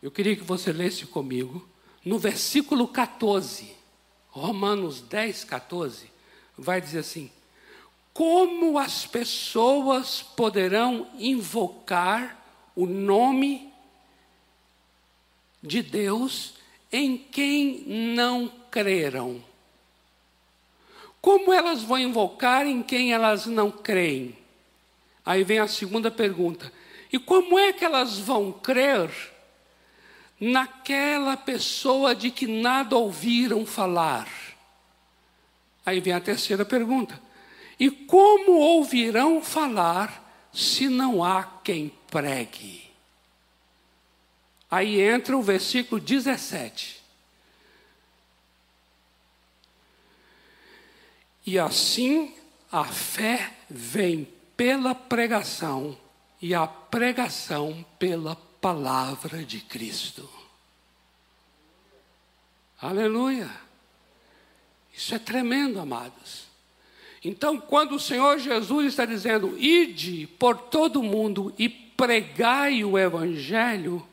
eu 0.00 0.10
queria 0.10 0.36
que 0.36 0.44
você 0.44 0.72
lesse 0.72 1.06
comigo, 1.06 1.68
no 2.04 2.18
versículo 2.18 2.86
14. 2.86 3.79
Romanos 4.30 5.00
10, 5.00 5.44
14, 5.44 6.10
vai 6.56 6.80
dizer 6.80 7.00
assim: 7.00 7.30
Como 8.12 8.78
as 8.78 9.06
pessoas 9.06 10.22
poderão 10.22 11.08
invocar 11.18 12.36
o 12.76 12.86
nome 12.86 13.72
de 15.62 15.82
Deus 15.82 16.54
em 16.92 17.16
quem 17.18 17.84
não 17.86 18.50
creram? 18.70 19.42
Como 21.20 21.52
elas 21.52 21.82
vão 21.82 21.98
invocar 21.98 22.66
em 22.66 22.82
quem 22.82 23.12
elas 23.12 23.46
não 23.46 23.70
creem? 23.70 24.38
Aí 25.24 25.44
vem 25.44 25.58
a 25.58 25.68
segunda 25.68 26.10
pergunta: 26.10 26.72
e 27.12 27.18
como 27.18 27.58
é 27.58 27.72
que 27.72 27.84
elas 27.84 28.18
vão 28.18 28.52
crer 28.52 29.10
naquela 30.40 31.36
pessoa 31.36 32.14
de 32.14 32.30
que 32.30 32.46
nada 32.46 32.96
ouviram 32.96 33.66
falar. 33.66 34.26
Aí 35.84 36.00
vem 36.00 36.14
a 36.14 36.20
terceira 36.20 36.64
pergunta: 36.64 37.20
e 37.78 37.90
como 37.90 38.52
ouvirão 38.52 39.42
falar 39.42 40.48
se 40.52 40.88
não 40.88 41.22
há 41.22 41.44
quem 41.62 41.92
pregue? 42.10 42.90
Aí 44.70 45.00
entra 45.00 45.36
o 45.36 45.42
versículo 45.42 46.00
17. 46.00 47.00
E 51.46 51.58
assim 51.58 52.34
a 52.70 52.84
fé 52.84 53.52
vem 53.68 54.28
pela 54.56 54.94
pregação, 54.94 55.98
e 56.40 56.54
a 56.54 56.66
pregação 56.66 57.84
pela 57.98 58.36
palavra 58.60 59.44
de 59.44 59.60
Cristo. 59.60 60.28
Aleluia. 62.80 63.50
Isso 64.92 65.14
é 65.14 65.18
tremendo, 65.18 65.80
amados. 65.80 66.44
Então, 67.24 67.60
quando 67.60 67.96
o 67.96 68.00
Senhor 68.00 68.38
Jesus 68.38 68.86
está 68.86 69.04
dizendo, 69.04 69.56
ide 69.58 70.26
por 70.38 70.56
todo 70.56 71.02
mundo 71.02 71.54
e 71.58 71.68
pregai 71.68 72.82
o 72.82 72.98
Evangelho, 72.98 74.06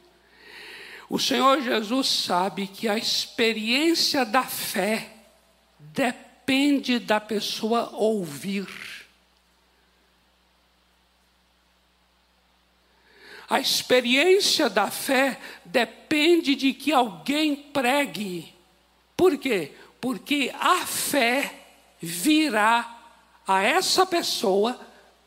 o 1.10 1.18
Senhor 1.18 1.62
Jesus 1.62 2.08
sabe 2.08 2.68
que 2.68 2.88
a 2.89 2.98
experiência 2.98 4.26
da 4.26 4.43
fé 4.43 5.10
depende 5.80 7.00
da 7.00 7.20
pessoa 7.20 7.89
ouvir. 7.93 8.68
A 13.50 13.60
experiência 13.60 14.70
da 14.70 14.91
fé 14.91 15.39
depende 15.64 16.54
de 16.54 16.74
que 16.74 16.91
alguém 16.91 17.56
pregue. 17.56 18.54
Por 19.16 19.38
quê? 19.38 19.72
Porque 20.02 20.54
a 20.60 20.86
fé 20.86 21.54
virá 22.00 22.95
a 23.48 23.64
essa 23.64 24.06
pessoa 24.06 24.80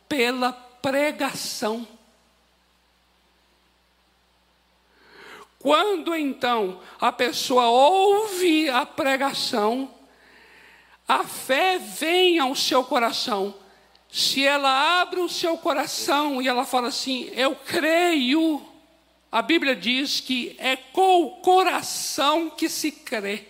pela 0.07 0.53
pregação. 0.53 1.89
Quando 5.59 6.15
então 6.15 6.81
a 7.01 7.13
pessoa 7.13 7.69
ouve 7.69 8.69
a 8.69 8.85
pregação, 8.85 9.95
a 11.09 11.25
fé 11.25 11.79
vem 11.79 12.39
ao 12.39 12.55
seu 12.55 12.85
coração 12.85 13.55
se 14.13 14.45
ela 14.45 15.01
abre 15.01 15.21
o 15.21 15.29
seu 15.29 15.57
coração 15.57 16.43
e 16.43 16.49
ela 16.49 16.65
fala 16.65 16.89
assim: 16.89 17.31
Eu 17.35 17.55
creio, 17.55 18.61
a 19.31 19.41
Bíblia 19.41 19.77
diz 19.77 20.21
que 20.21 20.57
é 20.59 20.77
com 20.77 21.25
o 21.25 21.31
coração 21.41 22.51
que 22.51 22.69
se 22.69 22.91
crê. 22.91 23.47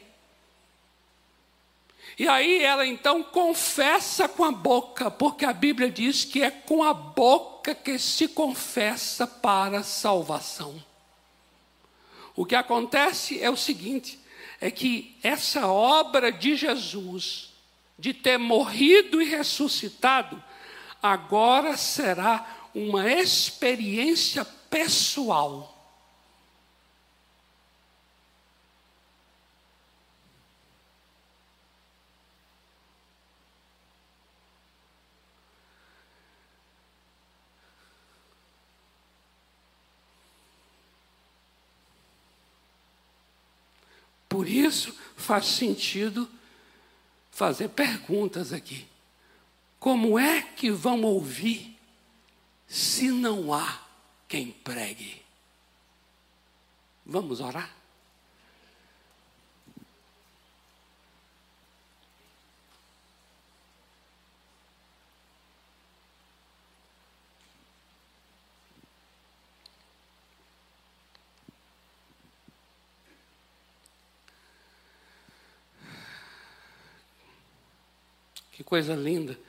E 2.19 2.29
aí 2.29 2.63
ela 2.63 2.87
então 2.87 3.23
confessa 3.23 4.29
com 4.29 4.45
a 4.45 4.53
boca, 4.53 5.11
porque 5.11 5.47
a 5.47 5.55
Bíblia 5.55 5.91
diz 5.91 6.23
que 6.23 6.43
é 6.43 6.51
com 6.51 6.83
a 6.83 6.93
boca 6.93 7.75
que 7.75 7.99
se 7.99 8.29
confessa 8.29 9.27
para 9.27 9.83
salvação. 9.83 10.83
O 12.37 12.45
que 12.45 12.55
acontece 12.55 13.43
é 13.43 13.49
o 13.49 13.57
seguinte: 13.57 14.21
é 14.61 14.71
que 14.71 15.17
essa 15.23 15.67
obra 15.67 16.31
de 16.31 16.55
Jesus, 16.55 17.55
de 17.99 18.13
ter 18.13 18.37
morrido 18.37 19.23
e 19.23 19.25
ressuscitado, 19.25 20.50
agora 21.03 21.77
será 21.77 22.47
uma 22.75 23.11
experiência 23.11 24.45
pessoal. 24.45 25.77
Por 44.29 44.49
isso 44.49 44.97
faz 45.17 45.47
sentido 45.47 46.31
fazer 47.33 47.69
perguntas 47.69 48.53
aqui. 48.53 48.89
Como 49.81 50.18
é 50.18 50.43
que 50.43 50.70
vão 50.70 51.03
ouvir 51.05 51.74
se 52.68 53.11
não 53.11 53.51
há 53.51 53.83
quem 54.28 54.53
pregue? 54.53 55.22
Vamos 57.07 57.41
orar? 57.41 57.74
Que 78.53 78.62
coisa 78.62 78.95
linda 78.95 79.41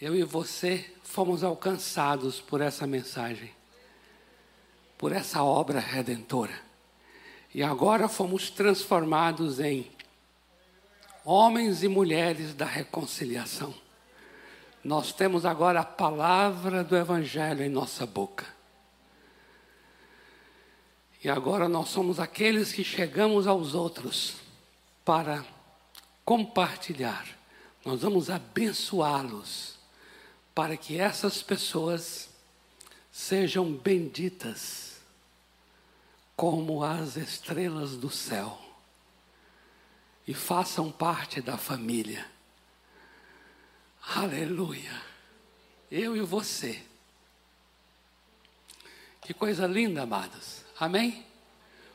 eu 0.00 0.14
e 0.14 0.22
você 0.22 0.92
fomos 1.02 1.42
alcançados 1.42 2.40
por 2.40 2.60
essa 2.60 2.86
mensagem, 2.86 3.50
por 4.98 5.10
essa 5.10 5.42
obra 5.42 5.80
redentora. 5.80 6.52
E 7.54 7.62
agora 7.62 8.06
fomos 8.06 8.50
transformados 8.50 9.58
em 9.58 9.90
homens 11.24 11.82
e 11.82 11.88
mulheres 11.88 12.52
da 12.54 12.66
reconciliação. 12.66 13.74
Nós 14.84 15.12
temos 15.12 15.46
agora 15.46 15.80
a 15.80 15.84
palavra 15.84 16.84
do 16.84 16.94
Evangelho 16.94 17.62
em 17.64 17.70
nossa 17.70 18.04
boca. 18.04 18.46
E 21.24 21.30
agora 21.30 21.68
nós 21.68 21.88
somos 21.88 22.20
aqueles 22.20 22.72
que 22.72 22.84
chegamos 22.84 23.46
aos 23.46 23.74
outros 23.74 24.34
para 25.04 25.42
compartilhar. 26.24 27.26
Nós 27.84 28.02
vamos 28.02 28.28
abençoá-los 28.28 29.75
para 30.56 30.74
que 30.74 30.98
essas 30.98 31.42
pessoas 31.42 32.30
sejam 33.12 33.70
benditas 33.70 35.02
como 36.34 36.82
as 36.82 37.16
estrelas 37.16 37.94
do 37.94 38.08
céu 38.08 38.58
e 40.26 40.32
façam 40.32 40.90
parte 40.90 41.42
da 41.42 41.58
família. 41.58 42.26
Aleluia. 44.14 45.02
Eu 45.90 46.16
e 46.16 46.22
você. 46.22 46.82
Que 49.20 49.34
coisa 49.34 49.66
linda, 49.66 50.04
amados. 50.04 50.62
Amém? 50.80 51.26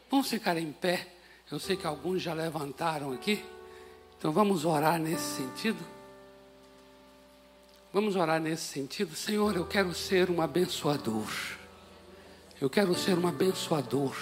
Vamos 0.07 0.29
ficar 0.29 0.55
em 0.55 0.71
pé. 0.71 1.15
Eu 1.51 1.59
sei 1.59 1.75
que 1.75 1.87
alguns 1.87 2.21
já 2.21 2.35
levantaram 2.35 3.11
aqui. 3.11 3.43
Então 4.19 4.31
vamos 4.31 4.65
orar 4.65 4.99
nesse 4.99 5.37
sentido. 5.37 6.00
Vamos 7.93 8.15
orar 8.15 8.39
nesse 8.39 8.63
sentido. 8.63 9.15
Senhor, 9.15 9.53
eu 9.55 9.65
quero 9.65 9.93
ser 9.93 10.29
um 10.29 10.41
abençoador. 10.41 11.27
Eu 12.59 12.69
quero 12.69 12.95
ser 12.95 13.17
um 13.17 13.27
abençoador. 13.27 14.15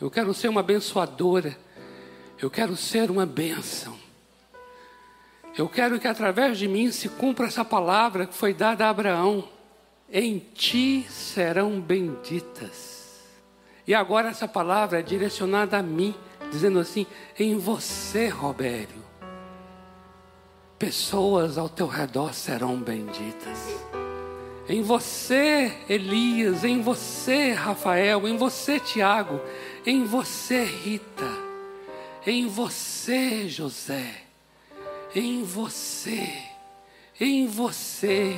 Eu 0.00 0.10
quero 0.10 0.32
ser 0.32 0.48
uma 0.48 0.60
abençoadora. 0.60 1.54
Eu 2.40 2.50
quero 2.50 2.74
ser 2.78 3.10
uma 3.10 3.26
bênção. 3.26 3.98
Eu 5.58 5.68
quero 5.68 6.00
que 6.00 6.08
através 6.08 6.56
de 6.56 6.66
mim 6.66 6.90
se 6.90 7.06
cumpra 7.10 7.48
essa 7.48 7.62
palavra 7.62 8.24
que 8.24 8.34
foi 8.34 8.54
dada 8.54 8.86
a 8.86 8.90
Abraão: 8.90 9.46
em 10.10 10.38
ti 10.38 11.06
serão 11.10 11.78
benditas. 11.78 13.20
E 13.86 13.92
agora 13.92 14.28
essa 14.28 14.48
palavra 14.48 15.00
é 15.00 15.02
direcionada 15.02 15.76
a 15.76 15.82
mim, 15.82 16.14
dizendo 16.50 16.78
assim: 16.78 17.06
em 17.38 17.58
você, 17.58 18.28
Robério, 18.28 18.99
pessoas 20.80 21.56
ao 21.56 21.68
teu 21.68 21.86
redor 21.86 22.34
serão 22.34 22.76
benditas. 22.76 23.58
Em 24.68 24.82
você, 24.82 25.72
Elias, 25.88 26.64
em 26.64 26.82
você, 26.82 27.52
Rafael, 27.52 28.26
em 28.26 28.36
você, 28.36 28.80
Tiago, 28.80 29.40
em 29.86 30.04
você, 30.04 30.64
Rita 30.64 31.50
em 32.26 32.46
você, 32.46 33.48
José, 33.48 34.22
em 35.14 35.42
você, 35.42 36.28
em 37.18 37.46
você, 37.46 38.36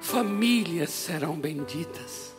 famílias 0.00 0.90
serão 0.90 1.36
benditas, 1.36 2.34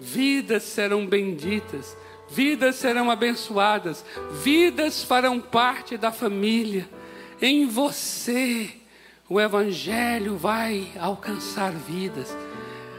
vidas 0.00 0.62
serão 0.62 1.04
benditas, 1.04 1.96
vidas 2.28 2.76
serão 2.76 3.10
abençoadas, 3.10 4.04
vidas 4.42 5.02
farão 5.02 5.40
parte 5.40 5.96
da 5.96 6.12
família. 6.12 6.88
Em 7.40 7.66
você, 7.66 8.70
o 9.28 9.40
Evangelho 9.40 10.36
vai 10.36 10.90
alcançar 10.98 11.70
vidas. 11.72 12.36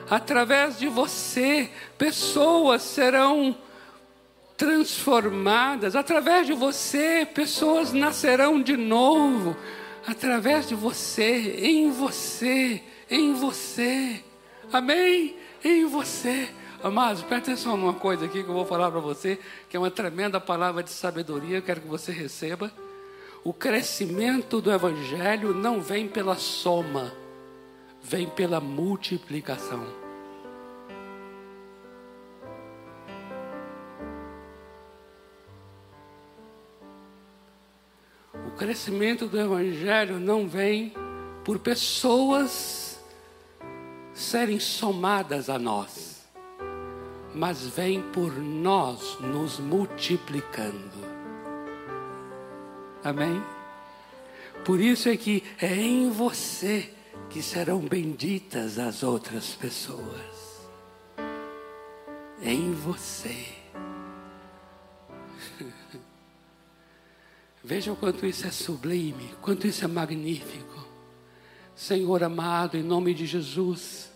Através 0.09 0.79
de 0.79 0.87
você, 0.87 1.69
pessoas 1.97 2.81
serão 2.81 3.55
transformadas. 4.55 5.95
Através 5.95 6.47
de 6.47 6.53
você, 6.53 7.25
pessoas 7.25 7.91
nascerão 7.91 8.61
de 8.61 8.77
novo. 8.77 9.55
Através 10.07 10.67
de 10.67 10.75
você, 10.75 11.57
em 11.59 11.91
você, 11.91 12.81
em 13.09 13.33
você. 13.33 14.23
Amém? 14.71 15.35
Em 15.63 15.85
você. 15.85 16.49
Amados, 16.81 17.21
presta 17.23 17.51
atenção 17.51 17.75
numa 17.75 17.93
coisa 17.93 18.25
aqui 18.25 18.41
que 18.41 18.49
eu 18.49 18.53
vou 18.53 18.65
falar 18.65 18.89
para 18.89 19.01
você, 19.01 19.37
que 19.69 19.75
é 19.75 19.79
uma 19.79 19.91
tremenda 19.91 20.39
palavra 20.39 20.81
de 20.81 20.91
sabedoria, 20.91 21.57
eu 21.57 21.61
quero 21.61 21.81
que 21.81 21.87
você 21.87 22.09
receba. 22.11 22.71
O 23.43 23.53
crescimento 23.53 24.61
do 24.61 24.71
Evangelho 24.71 25.53
não 25.53 25.81
vem 25.81 26.07
pela 26.07 26.35
soma, 26.35 27.13
vem 28.01 28.27
pela 28.29 28.59
multiplicação. 28.59 30.09
crescimento 38.59 39.25
do 39.25 39.39
Evangelho 39.39 40.19
não 40.19 40.45
vem 40.45 40.93
por 41.45 41.59
pessoas 41.59 42.99
serem 44.13 44.59
somadas 44.59 45.49
a 45.49 45.57
nós, 45.57 46.27
mas 47.33 47.65
vem 47.65 48.01
por 48.11 48.33
nós 48.33 49.17
nos 49.21 49.59
multiplicando. 49.59 51.18
Amém? 53.03 53.41
Por 54.65 54.79
isso 54.79 55.09
é 55.09 55.17
que 55.17 55.43
é 55.61 55.73
em 55.73 56.09
você 56.11 56.93
que 57.29 57.41
serão 57.41 57.79
benditas 57.79 58.77
as 58.79 59.03
outras 59.03 59.53
pessoas. 59.53 60.67
É 62.41 62.51
em 62.51 62.73
você. 62.73 63.45
Vejam 67.63 67.95
quanto 67.95 68.25
isso 68.25 68.47
é 68.47 68.51
sublime, 68.51 69.35
quanto 69.41 69.67
isso 69.67 69.83
é 69.85 69.87
magnífico. 69.87 70.87
Senhor 71.75 72.23
amado, 72.23 72.77
em 72.77 72.83
nome 72.83 73.13
de 73.13 73.25
Jesus, 73.25 74.09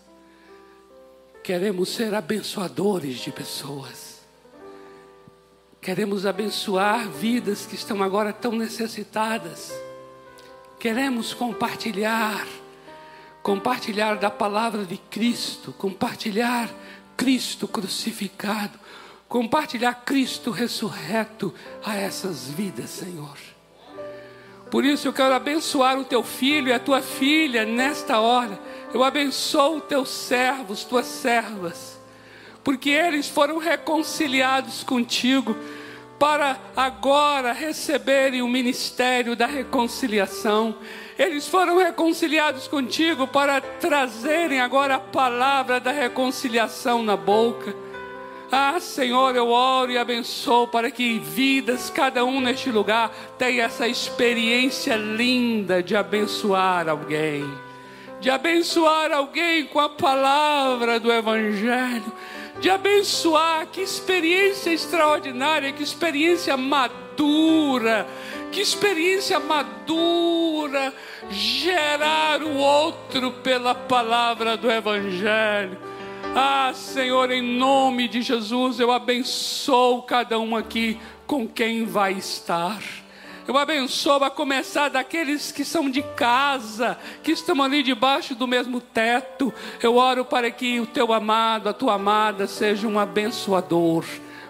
queremos 1.42 1.88
ser 1.90 2.12
abençoadores 2.14 3.18
de 3.18 3.30
pessoas. 3.32 4.13
Queremos 5.84 6.24
abençoar 6.24 7.10
vidas 7.10 7.66
que 7.66 7.74
estão 7.74 8.02
agora 8.02 8.32
tão 8.32 8.52
necessitadas. 8.52 9.70
Queremos 10.80 11.34
compartilhar, 11.34 12.46
compartilhar 13.42 14.14
da 14.14 14.30
palavra 14.30 14.86
de 14.86 14.96
Cristo, 14.96 15.74
compartilhar 15.74 16.70
Cristo 17.18 17.68
crucificado, 17.68 18.78
compartilhar 19.28 19.92
Cristo 20.06 20.50
ressurreto 20.50 21.52
a 21.84 21.94
essas 21.94 22.48
vidas, 22.48 22.88
Senhor. 22.88 23.36
Por 24.70 24.86
isso 24.86 25.06
eu 25.06 25.12
quero 25.12 25.34
abençoar 25.34 25.98
o 25.98 26.04
teu 26.04 26.22
filho 26.22 26.68
e 26.68 26.72
a 26.72 26.80
tua 26.80 27.02
filha 27.02 27.66
nesta 27.66 28.20
hora. 28.20 28.58
Eu 28.94 29.04
abençoo 29.04 29.82
teus 29.82 30.08
servos, 30.08 30.82
tuas 30.82 31.04
servas, 31.04 31.93
porque 32.64 32.90
eles 32.90 33.28
foram 33.28 33.58
reconciliados 33.58 34.82
contigo 34.82 35.54
para 36.18 36.58
agora 36.74 37.52
receberem 37.52 38.40
o 38.40 38.48
ministério 38.48 39.36
da 39.36 39.46
reconciliação. 39.46 40.74
Eles 41.18 41.46
foram 41.46 41.76
reconciliados 41.76 42.66
contigo 42.66 43.26
para 43.26 43.60
trazerem 43.60 44.60
agora 44.60 44.94
a 44.94 45.00
palavra 45.00 45.78
da 45.78 45.92
reconciliação 45.92 47.02
na 47.02 47.16
boca. 47.16 47.76
Ah, 48.50 48.78
Senhor, 48.78 49.34
eu 49.34 49.48
oro 49.50 49.90
e 49.90 49.98
abençoo 49.98 50.68
para 50.68 50.90
que 50.90 51.18
vidas, 51.18 51.90
cada 51.90 52.24
um 52.24 52.40
neste 52.40 52.70
lugar, 52.70 53.10
tenha 53.36 53.64
essa 53.64 53.88
experiência 53.88 54.96
linda 54.96 55.82
de 55.82 55.96
abençoar 55.96 56.88
alguém, 56.88 57.44
de 58.20 58.30
abençoar 58.30 59.10
alguém 59.12 59.66
com 59.66 59.80
a 59.80 59.88
palavra 59.88 61.00
do 61.00 61.12
Evangelho, 61.12 62.12
de 62.64 62.70
abençoar, 62.70 63.66
que 63.66 63.82
experiência 63.82 64.70
extraordinária, 64.72 65.70
que 65.70 65.82
experiência 65.82 66.56
madura, 66.56 68.06
que 68.50 68.58
experiência 68.58 69.38
madura, 69.38 70.94
gerar 71.28 72.42
o 72.42 72.56
outro 72.56 73.32
pela 73.42 73.74
palavra 73.74 74.56
do 74.56 74.70
Evangelho 74.70 75.76
ah, 76.36 76.72
Senhor, 76.74 77.30
em 77.30 77.42
nome 77.42 78.08
de 78.08 78.20
Jesus, 78.22 78.80
eu 78.80 78.90
abençoo 78.90 80.02
cada 80.02 80.36
um 80.36 80.56
aqui 80.56 80.98
com 81.26 81.46
quem 81.46 81.84
vai 81.84 82.14
estar. 82.14 82.82
Eu 83.46 83.58
abençoo 83.58 84.24
a 84.24 84.30
começar 84.30 84.88
daqueles 84.88 85.52
que 85.52 85.64
são 85.64 85.90
de 85.90 86.02
casa, 86.02 86.98
que 87.22 87.32
estão 87.32 87.62
ali 87.62 87.82
debaixo 87.82 88.34
do 88.34 88.46
mesmo 88.46 88.80
teto. 88.80 89.52
Eu 89.82 89.96
oro 89.96 90.24
para 90.24 90.50
que 90.50 90.80
o 90.80 90.86
teu 90.86 91.12
amado, 91.12 91.68
a 91.68 91.72
tua 91.74 91.94
amada, 91.94 92.46
seja 92.46 92.88
um 92.88 92.98
abençoador, 92.98 94.04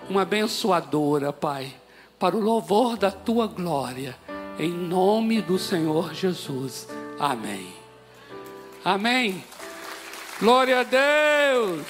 uma 0.09 0.23
abençoadora, 0.23 1.33
Pai, 1.33 1.75
para 2.19 2.37
o 2.37 2.41
louvor 2.41 2.97
da 2.97 3.11
tua 3.11 3.49
glória. 3.49 4.17
Em 4.59 4.71
nome 4.71 5.43
do 5.43 5.59
Senhor 5.59 6.15
Jesus. 6.15 6.89
Amém. 7.19 7.73
Amém. 8.85 9.43
Glória 10.39 10.81
a 10.81 10.83
Deus! 10.83 11.87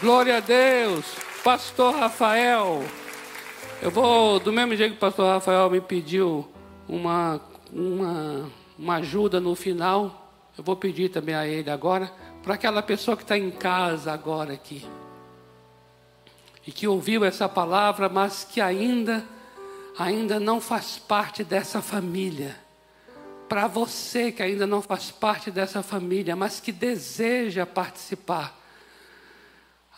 Glória 0.00 0.36
a 0.36 0.40
Deus! 0.40 1.04
Pastor 1.42 1.94
Rafael, 1.96 2.84
eu 3.82 3.90
vou, 3.90 4.38
do 4.38 4.52
mesmo 4.52 4.76
jeito 4.76 4.92
que 4.92 4.96
o 4.96 5.00
pastor 5.00 5.26
Rafael 5.26 5.68
me 5.68 5.80
pediu 5.80 6.48
uma, 6.88 7.40
uma, 7.72 8.48
uma 8.78 8.94
ajuda 8.96 9.40
no 9.40 9.56
final, 9.56 10.30
eu 10.56 10.62
vou 10.62 10.76
pedir 10.76 11.08
também 11.08 11.34
a 11.34 11.48
ele 11.48 11.68
agora, 11.68 12.06
para 12.44 12.54
aquela 12.54 12.80
pessoa 12.80 13.16
que 13.16 13.24
está 13.24 13.36
em 13.36 13.50
casa 13.50 14.12
agora 14.12 14.52
aqui, 14.52 14.86
e 16.64 16.70
que 16.70 16.86
ouviu 16.86 17.24
essa 17.24 17.48
palavra, 17.48 18.08
mas 18.08 18.44
que 18.44 18.60
ainda 18.60 19.24
ainda 19.98 20.38
não 20.38 20.60
faz 20.60 20.96
parte 20.96 21.42
dessa 21.42 21.82
família, 21.82 22.56
para 23.48 23.66
você 23.66 24.30
que 24.30 24.44
ainda 24.44 24.64
não 24.64 24.80
faz 24.80 25.10
parte 25.10 25.50
dessa 25.50 25.82
família, 25.82 26.36
mas 26.36 26.60
que 26.60 26.70
deseja 26.70 27.66
participar, 27.66 28.56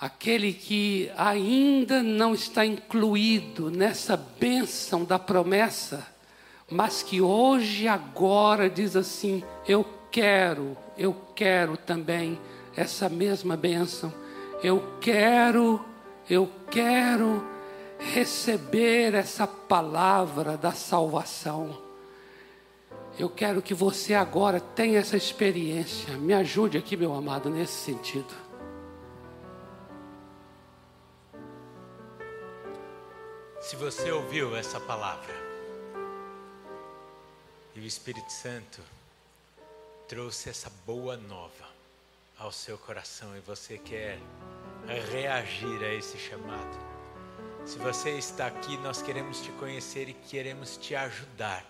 aquele 0.00 0.52
que 0.52 1.10
ainda 1.16 2.02
não 2.02 2.34
está 2.34 2.64
incluído 2.66 3.70
nessa 3.70 4.16
bênção 4.16 5.04
da 5.04 5.18
promessa, 5.18 6.06
mas 6.70 7.02
que 7.02 7.20
hoje, 7.20 7.86
agora, 7.86 8.68
diz 8.68 8.96
assim: 8.96 9.42
Eu 9.66 9.86
quero, 10.10 10.76
eu 10.96 11.14
quero 11.34 11.76
também 11.76 12.38
essa 12.76 13.08
mesma 13.08 13.56
bênção, 13.56 14.12
eu 14.62 14.96
quero, 15.00 15.84
eu 16.28 16.50
quero 16.70 17.44
receber 17.98 19.14
essa 19.14 19.46
palavra 19.46 20.56
da 20.56 20.72
salvação. 20.72 21.82
Eu 23.16 23.28
quero 23.28 23.62
que 23.62 23.72
você 23.72 24.12
agora 24.12 24.58
tenha 24.58 24.98
essa 24.98 25.16
experiência. 25.16 26.16
Me 26.16 26.34
ajude 26.34 26.76
aqui, 26.76 26.96
meu 26.96 27.14
amado, 27.14 27.48
nesse 27.48 27.74
sentido. 27.74 28.43
Se 33.64 33.76
você 33.76 34.12
ouviu 34.12 34.54
essa 34.54 34.78
palavra 34.78 35.34
e 37.74 37.80
o 37.80 37.86
Espírito 37.86 38.30
Santo 38.30 38.82
trouxe 40.06 40.50
essa 40.50 40.70
boa 40.84 41.16
nova 41.16 41.64
ao 42.38 42.52
seu 42.52 42.76
coração 42.76 43.34
e 43.34 43.40
você 43.40 43.78
quer 43.78 44.18
reagir 45.10 45.82
a 45.82 45.94
esse 45.94 46.18
chamado, 46.18 46.78
se 47.64 47.78
você 47.78 48.10
está 48.10 48.48
aqui, 48.48 48.76
nós 48.76 49.00
queremos 49.00 49.40
te 49.40 49.50
conhecer 49.52 50.10
e 50.10 50.12
queremos 50.12 50.76
te 50.76 50.94
ajudar 50.94 51.64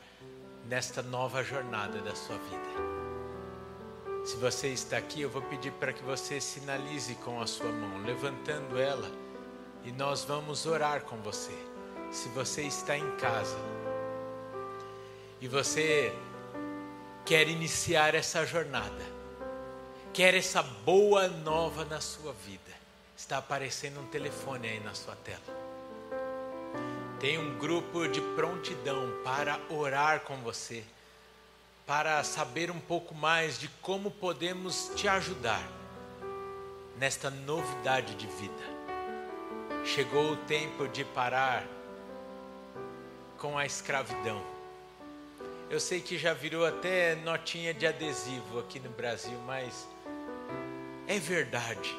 nesta 0.69 1.01
nova 1.01 1.45
jornada 1.45 2.01
da 2.01 2.17
sua 2.17 2.39
vida. 2.39 4.27
Se 4.27 4.35
você 4.39 4.67
está 4.67 4.97
aqui, 4.97 5.21
eu 5.21 5.31
vou 5.31 5.43
pedir 5.43 5.71
para 5.75 5.93
que 5.93 6.03
você 6.03 6.41
sinalize 6.41 7.15
com 7.15 7.41
a 7.41 7.47
sua 7.47 7.71
mão, 7.71 8.03
levantando 8.03 8.81
ela, 8.81 9.09
e 9.85 9.93
nós 9.93 10.25
vamos 10.25 10.67
orar 10.67 11.03
com 11.03 11.19
você. 11.19 11.74
Se 12.15 12.29
você 12.29 12.63
está 12.63 12.97
em 12.97 13.11
casa 13.17 13.59
e 15.41 15.49
você 15.49 16.15
quer 17.27 17.49
iniciar 17.49 18.15
essa 18.15 18.47
jornada, 18.47 19.05
quer 20.13 20.35
essa 20.35 20.63
boa 20.63 21.29
nova 21.29 21.85
na 21.85 22.01
sua 22.01 22.33
vida, 22.33 22.73
está 23.17 23.39
aparecendo 23.39 24.01
um 24.01 24.07
telefone 24.07 24.69
aí 24.69 24.81
na 24.81 24.95
sua 24.95 25.17
tela 25.17 25.65
tem 27.25 27.39
um 27.39 27.57
grupo 27.57 28.07
de 28.07 28.21
prontidão 28.21 29.11
para 29.25 29.59
orar 29.71 30.21
com 30.21 30.37
você, 30.43 30.85
para 31.87 32.23
saber 32.23 32.71
um 32.71 32.79
pouco 32.79 33.15
mais 33.15 33.59
de 33.59 33.67
como 33.81 34.11
podemos 34.11 34.91
te 34.95 35.09
ajudar 35.09 35.67
nesta 36.99 37.31
novidade 37.31 38.15
de 38.15 38.27
vida. 38.27 38.75
Chegou 39.87 40.33
o 40.33 40.37
tempo 40.37 40.87
de 40.87 41.03
parar 41.03 41.65
com 43.45 43.59
a 43.59 43.67
escravidão. 43.67 44.43
Eu 45.69 45.79
sei 45.79 46.01
que 46.01 46.17
já 46.17 46.33
virou 46.33 46.65
até 46.65 47.15
notinha 47.17 47.75
de 47.75 47.87
adesivo 47.87 48.59
aqui 48.59 48.81
no 48.81 48.89
Brasil, 48.89 49.39
mas 49.47 49.87
é 51.07 51.19
verdade. 51.19 51.95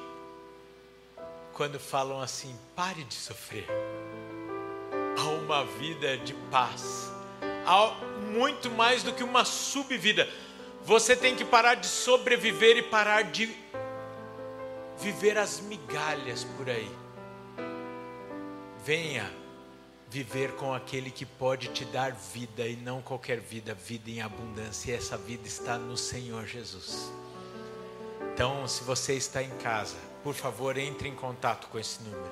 Quando 1.54 1.80
falam 1.80 2.20
assim, 2.20 2.58
pare 2.76 3.04
de 3.04 3.14
sofrer 3.14 3.68
a 5.16 5.22
uma 5.22 5.64
vida 5.64 6.18
de 6.18 6.34
paz, 6.50 7.12
a 7.64 7.92
muito 8.34 8.72
mais 8.72 9.04
do 9.04 9.14
que 9.14 9.24
uma 9.24 9.46
subvida. 9.46 10.28
Você 10.82 11.16
tem 11.16 11.36
que 11.36 11.46
parar 11.46 11.76
de 11.76 11.86
sobreviver 11.86 12.76
e 12.76 12.82
parar 12.82 13.22
de 13.22 13.56
viver 14.98 15.38
as 15.38 15.60
migalhas 15.60 16.44
por 16.44 16.68
aí. 16.68 16.92
Venha 18.84 19.45
viver 20.16 20.54
com 20.54 20.74
aquele 20.74 21.12
que 21.12 21.26
pode 21.26 21.68
te 21.74 21.84
dar 21.84 22.14
vida 22.14 22.66
e 22.66 22.78
não 22.78 23.02
qualquer 23.02 23.38
vida, 23.42 23.74
vida 23.74 24.10
em 24.10 24.22
abundância. 24.22 24.92
E 24.92 24.96
essa 24.96 25.18
vida 25.18 25.46
está 25.46 25.78
no 25.78 25.98
Senhor 25.98 26.46
Jesus. 26.46 27.12
Então, 28.34 28.66
se 28.66 28.82
você 28.86 29.16
está 29.16 29.44
em 29.44 29.50
casa, 29.58 29.98
por 30.24 30.34
favor, 30.34 30.78
entre 30.78 31.10
em 31.10 31.16
contato 31.16 31.68
com 31.68 31.78
esse 31.78 32.02
número. 32.02 32.32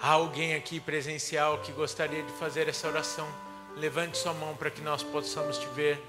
Há 0.00 0.10
alguém 0.10 0.54
aqui 0.54 0.78
presencial 0.78 1.58
que 1.58 1.72
gostaria 1.72 2.22
de 2.22 2.30
fazer 2.34 2.68
essa 2.68 2.86
oração? 2.86 3.26
Levante 3.76 4.16
sua 4.16 4.32
mão 4.32 4.54
para 4.54 4.70
que 4.70 4.80
nós 4.80 5.02
possamos 5.02 5.58
te 5.58 5.66
ver. 5.74 6.00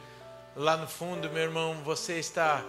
Lá 0.55 0.77
no 0.77 0.87
fundo, 0.87 1.31
meu 1.31 1.41
irmão, 1.41 1.81
você 1.83 2.19
está 2.19 2.63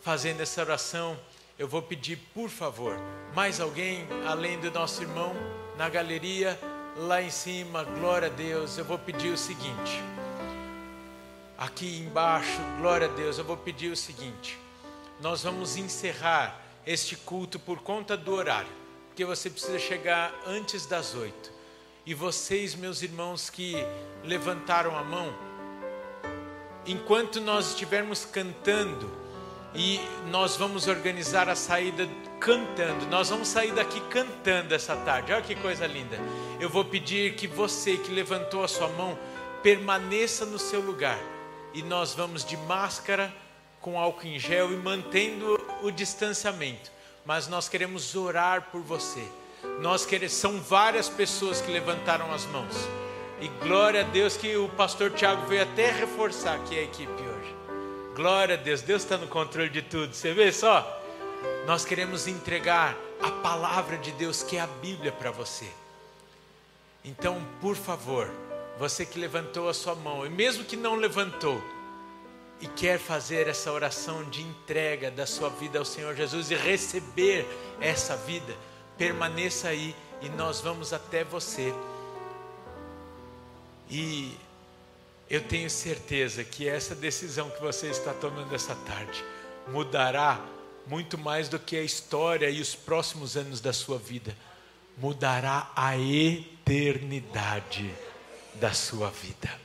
fazendo 0.00 0.40
essa 0.40 0.60
oração. 0.60 1.16
Eu 1.56 1.68
vou 1.68 1.82
pedir, 1.82 2.16
por 2.34 2.50
favor, 2.50 2.96
mais 3.32 3.60
alguém 3.60 4.08
além 4.26 4.58
do 4.58 4.72
nosso 4.72 5.02
irmão 5.02 5.36
na 5.78 5.88
galeria, 5.88 6.58
lá 6.96 7.22
em 7.22 7.30
cima, 7.30 7.84
glória 7.84 8.28
a 8.28 8.30
Deus. 8.30 8.78
Eu 8.78 8.84
vou 8.84 8.98
pedir 8.98 9.32
o 9.32 9.38
seguinte. 9.38 10.02
Aqui 11.58 12.00
embaixo, 12.00 12.60
glória 12.78 13.08
a 13.08 13.10
Deus, 13.10 13.38
eu 13.38 13.44
vou 13.44 13.56
pedir 13.56 13.92
o 13.92 13.96
seguinte. 13.96 14.58
Nós 15.20 15.42
vamos 15.42 15.76
encerrar 15.76 16.60
este 16.86 17.16
culto 17.16 17.58
por 17.58 17.80
conta 17.80 18.16
do 18.16 18.32
horário 18.32 18.82
porque 19.12 19.26
você 19.26 19.50
precisa 19.50 19.78
chegar 19.78 20.32
antes 20.46 20.86
das 20.86 21.14
oito. 21.14 21.52
E 22.06 22.14
vocês, 22.14 22.74
meus 22.74 23.02
irmãos 23.02 23.50
que 23.50 23.74
levantaram 24.24 24.96
a 24.96 25.04
mão, 25.04 25.34
enquanto 26.86 27.38
nós 27.38 27.72
estivermos 27.72 28.24
cantando, 28.24 29.10
e 29.74 30.00
nós 30.30 30.56
vamos 30.56 30.86
organizar 30.88 31.46
a 31.50 31.54
saída 31.54 32.08
cantando, 32.44 33.06
nós 33.06 33.30
vamos 33.30 33.48
sair 33.48 33.72
daqui 33.72 34.00
cantando 34.10 34.74
essa 34.74 34.96
tarde, 34.96 35.32
olha 35.32 35.42
que 35.42 35.54
coisa 35.54 35.86
linda. 35.86 36.18
Eu 36.60 36.68
vou 36.68 36.84
pedir 36.84 37.34
que 37.36 37.46
você 37.46 37.96
que 37.96 38.10
levantou 38.10 38.64
a 38.64 38.68
sua 38.68 38.88
mão, 38.88 39.16
permaneça 39.62 40.44
no 40.44 40.58
seu 40.58 40.80
lugar, 40.80 41.18
e 41.72 41.82
nós 41.82 42.14
vamos 42.14 42.44
de 42.44 42.56
máscara, 42.56 43.32
com 43.80 43.98
álcool 43.98 44.26
em 44.26 44.38
gel 44.38 44.72
e 44.72 44.76
mantendo 44.76 45.58
o 45.82 45.90
distanciamento 45.90 46.92
mas 47.24 47.48
nós 47.48 47.68
queremos 47.68 48.14
orar 48.14 48.68
por 48.72 48.80
você. 48.80 49.22
Nós 49.80 50.04
queremos, 50.04 50.34
são 50.34 50.60
várias 50.60 51.08
pessoas 51.08 51.60
que 51.60 51.70
levantaram 51.70 52.32
as 52.32 52.44
mãos. 52.46 52.74
E 53.40 53.48
glória 53.64 54.00
a 54.00 54.04
Deus 54.04 54.36
que 54.36 54.56
o 54.56 54.68
pastor 54.70 55.10
Tiago 55.12 55.46
veio 55.46 55.62
até 55.62 55.90
reforçar 55.90 56.56
aqui 56.56 56.78
a 56.78 56.82
equipe 56.82 57.10
hoje. 57.10 57.56
Glória 58.14 58.56
a 58.56 58.58
Deus, 58.58 58.82
Deus 58.82 59.02
está 59.02 59.16
no 59.16 59.26
controle 59.26 59.68
de 59.68 59.82
tudo. 59.82 60.14
Você 60.14 60.32
vê 60.32 60.52
só? 60.52 61.01
Nós 61.66 61.84
queremos 61.84 62.26
entregar 62.26 62.96
a 63.20 63.30
palavra 63.30 63.96
de 63.96 64.10
Deus, 64.12 64.42
que 64.42 64.56
é 64.56 64.60
a 64.60 64.66
Bíblia, 64.66 65.12
para 65.12 65.30
você. 65.30 65.68
Então, 67.04 67.40
por 67.60 67.76
favor, 67.76 68.28
você 68.78 69.06
que 69.06 69.18
levantou 69.18 69.68
a 69.68 69.74
sua 69.74 69.94
mão, 69.94 70.26
e 70.26 70.28
mesmo 70.28 70.64
que 70.64 70.76
não 70.76 70.96
levantou, 70.96 71.62
e 72.60 72.66
quer 72.66 72.98
fazer 72.98 73.48
essa 73.48 73.72
oração 73.72 74.24
de 74.24 74.42
entrega 74.42 75.10
da 75.10 75.26
sua 75.26 75.48
vida 75.50 75.78
ao 75.78 75.84
Senhor 75.84 76.14
Jesus 76.14 76.50
e 76.50 76.54
receber 76.54 77.46
essa 77.80 78.16
vida, 78.16 78.56
permaneça 78.96 79.68
aí 79.68 79.94
e 80.20 80.28
nós 80.28 80.60
vamos 80.60 80.92
até 80.92 81.24
você. 81.24 81.74
E 83.90 84.36
eu 85.28 85.42
tenho 85.42 85.68
certeza 85.68 86.44
que 86.44 86.68
essa 86.68 86.94
decisão 86.94 87.50
que 87.50 87.60
você 87.60 87.88
está 87.88 88.14
tomando 88.14 88.54
essa 88.54 88.76
tarde 88.76 89.24
mudará 89.68 90.40
muito 90.86 91.16
mais 91.16 91.48
do 91.48 91.58
que 91.58 91.76
a 91.76 91.82
história 91.82 92.50
e 92.50 92.60
os 92.60 92.74
próximos 92.74 93.36
anos 93.36 93.60
da 93.60 93.72
sua 93.72 93.98
vida, 93.98 94.36
mudará 94.98 95.70
a 95.74 95.96
eternidade 95.96 97.92
da 98.54 98.72
sua 98.72 99.10
vida. 99.10 99.60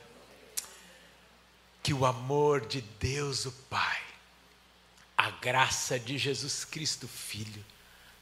Que 1.82 1.92
o 1.92 2.06
amor 2.06 2.66
de 2.66 2.80
Deus 2.80 3.46
o 3.46 3.52
Pai, 3.52 4.00
a 5.16 5.30
graça 5.30 5.98
de 5.98 6.16
Jesus 6.18 6.64
Cristo 6.64 7.08
Filho, 7.08 7.64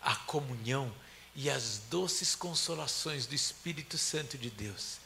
a 0.01 0.15
comunhão 0.15 0.93
e 1.35 1.51
as 1.51 1.83
doces 1.91 2.35
consolações 2.35 3.27
do 3.27 3.35
Espírito 3.35 3.99
Santo 3.99 4.39
de 4.39 4.51
Deus, 4.51 4.99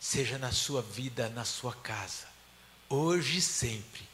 seja 0.00 0.38
na 0.38 0.50
sua 0.50 0.82
vida, 0.82 1.28
na 1.28 1.44
sua 1.44 1.74
casa, 1.74 2.26
hoje 2.88 3.38
e 3.38 3.42
sempre, 3.42 4.11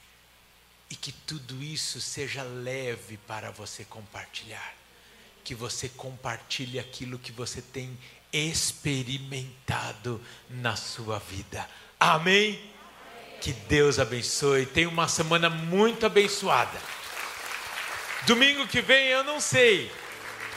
e 0.90 0.96
que 0.96 1.12
tudo 1.12 1.62
isso 1.62 2.00
seja 2.00 2.42
leve 2.42 3.18
para 3.26 3.50
você 3.50 3.84
compartilhar, 3.84 4.74
que 5.44 5.54
você 5.54 5.88
compartilhe 5.88 6.78
aquilo 6.78 7.18
que 7.18 7.32
você 7.32 7.60
tem 7.60 7.96
experimentado 8.32 10.20
na 10.48 10.76
sua 10.76 11.18
vida. 11.18 11.68
Amém? 11.98 12.60
Que 13.40 13.52
Deus 13.52 13.98
abençoe. 13.98 14.66
Tenha 14.66 14.88
uma 14.88 15.08
semana 15.08 15.48
muito 15.48 16.04
abençoada. 16.06 16.78
Domingo 18.26 18.66
que 18.66 18.80
vem 18.80 19.06
eu 19.06 19.24
não 19.24 19.40
sei 19.40 19.90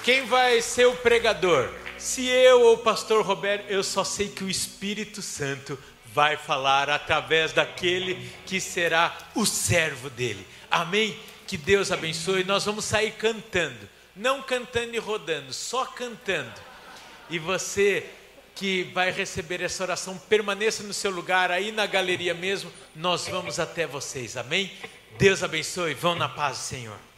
quem 0.03 0.25
vai 0.25 0.61
ser 0.61 0.87
o 0.87 0.95
pregador. 0.95 1.71
Se 1.97 2.25
eu 2.27 2.61
ou 2.61 2.73
o 2.73 2.79
pastor 2.79 3.23
Roberto, 3.23 3.69
eu 3.69 3.83
só 3.83 4.03
sei 4.03 4.29
que 4.29 4.43
o 4.43 4.49
Espírito 4.49 5.21
Santo 5.21 5.77
vai 6.13 6.37
falar 6.37 6.89
através 6.89 7.53
daquele 7.53 8.29
que 8.45 8.59
será 8.59 9.17
o 9.35 9.45
servo 9.45 10.09
dele. 10.09 10.45
Amém? 10.69 11.17
Que 11.47 11.57
Deus 11.57 11.91
abençoe. 11.91 12.43
Nós 12.43 12.65
vamos 12.65 12.85
sair 12.85 13.11
cantando, 13.11 13.89
não 14.15 14.41
cantando 14.41 14.95
e 14.95 14.99
rodando, 14.99 15.53
só 15.53 15.85
cantando. 15.85 16.53
E 17.29 17.39
você 17.39 18.05
que 18.55 18.83
vai 18.93 19.11
receber 19.11 19.61
essa 19.61 19.83
oração, 19.83 20.17
permaneça 20.17 20.83
no 20.83 20.93
seu 20.93 21.09
lugar, 21.09 21.49
aí 21.49 21.71
na 21.71 21.85
galeria 21.85 22.33
mesmo, 22.33 22.71
nós 22.95 23.27
vamos 23.27 23.59
até 23.59 23.87
vocês. 23.87 24.37
Amém? 24.37 24.71
Deus 25.17 25.41
abençoe. 25.41 25.93
Vão 25.93 26.15
na 26.15 26.29
paz 26.29 26.57
Senhor. 26.57 27.10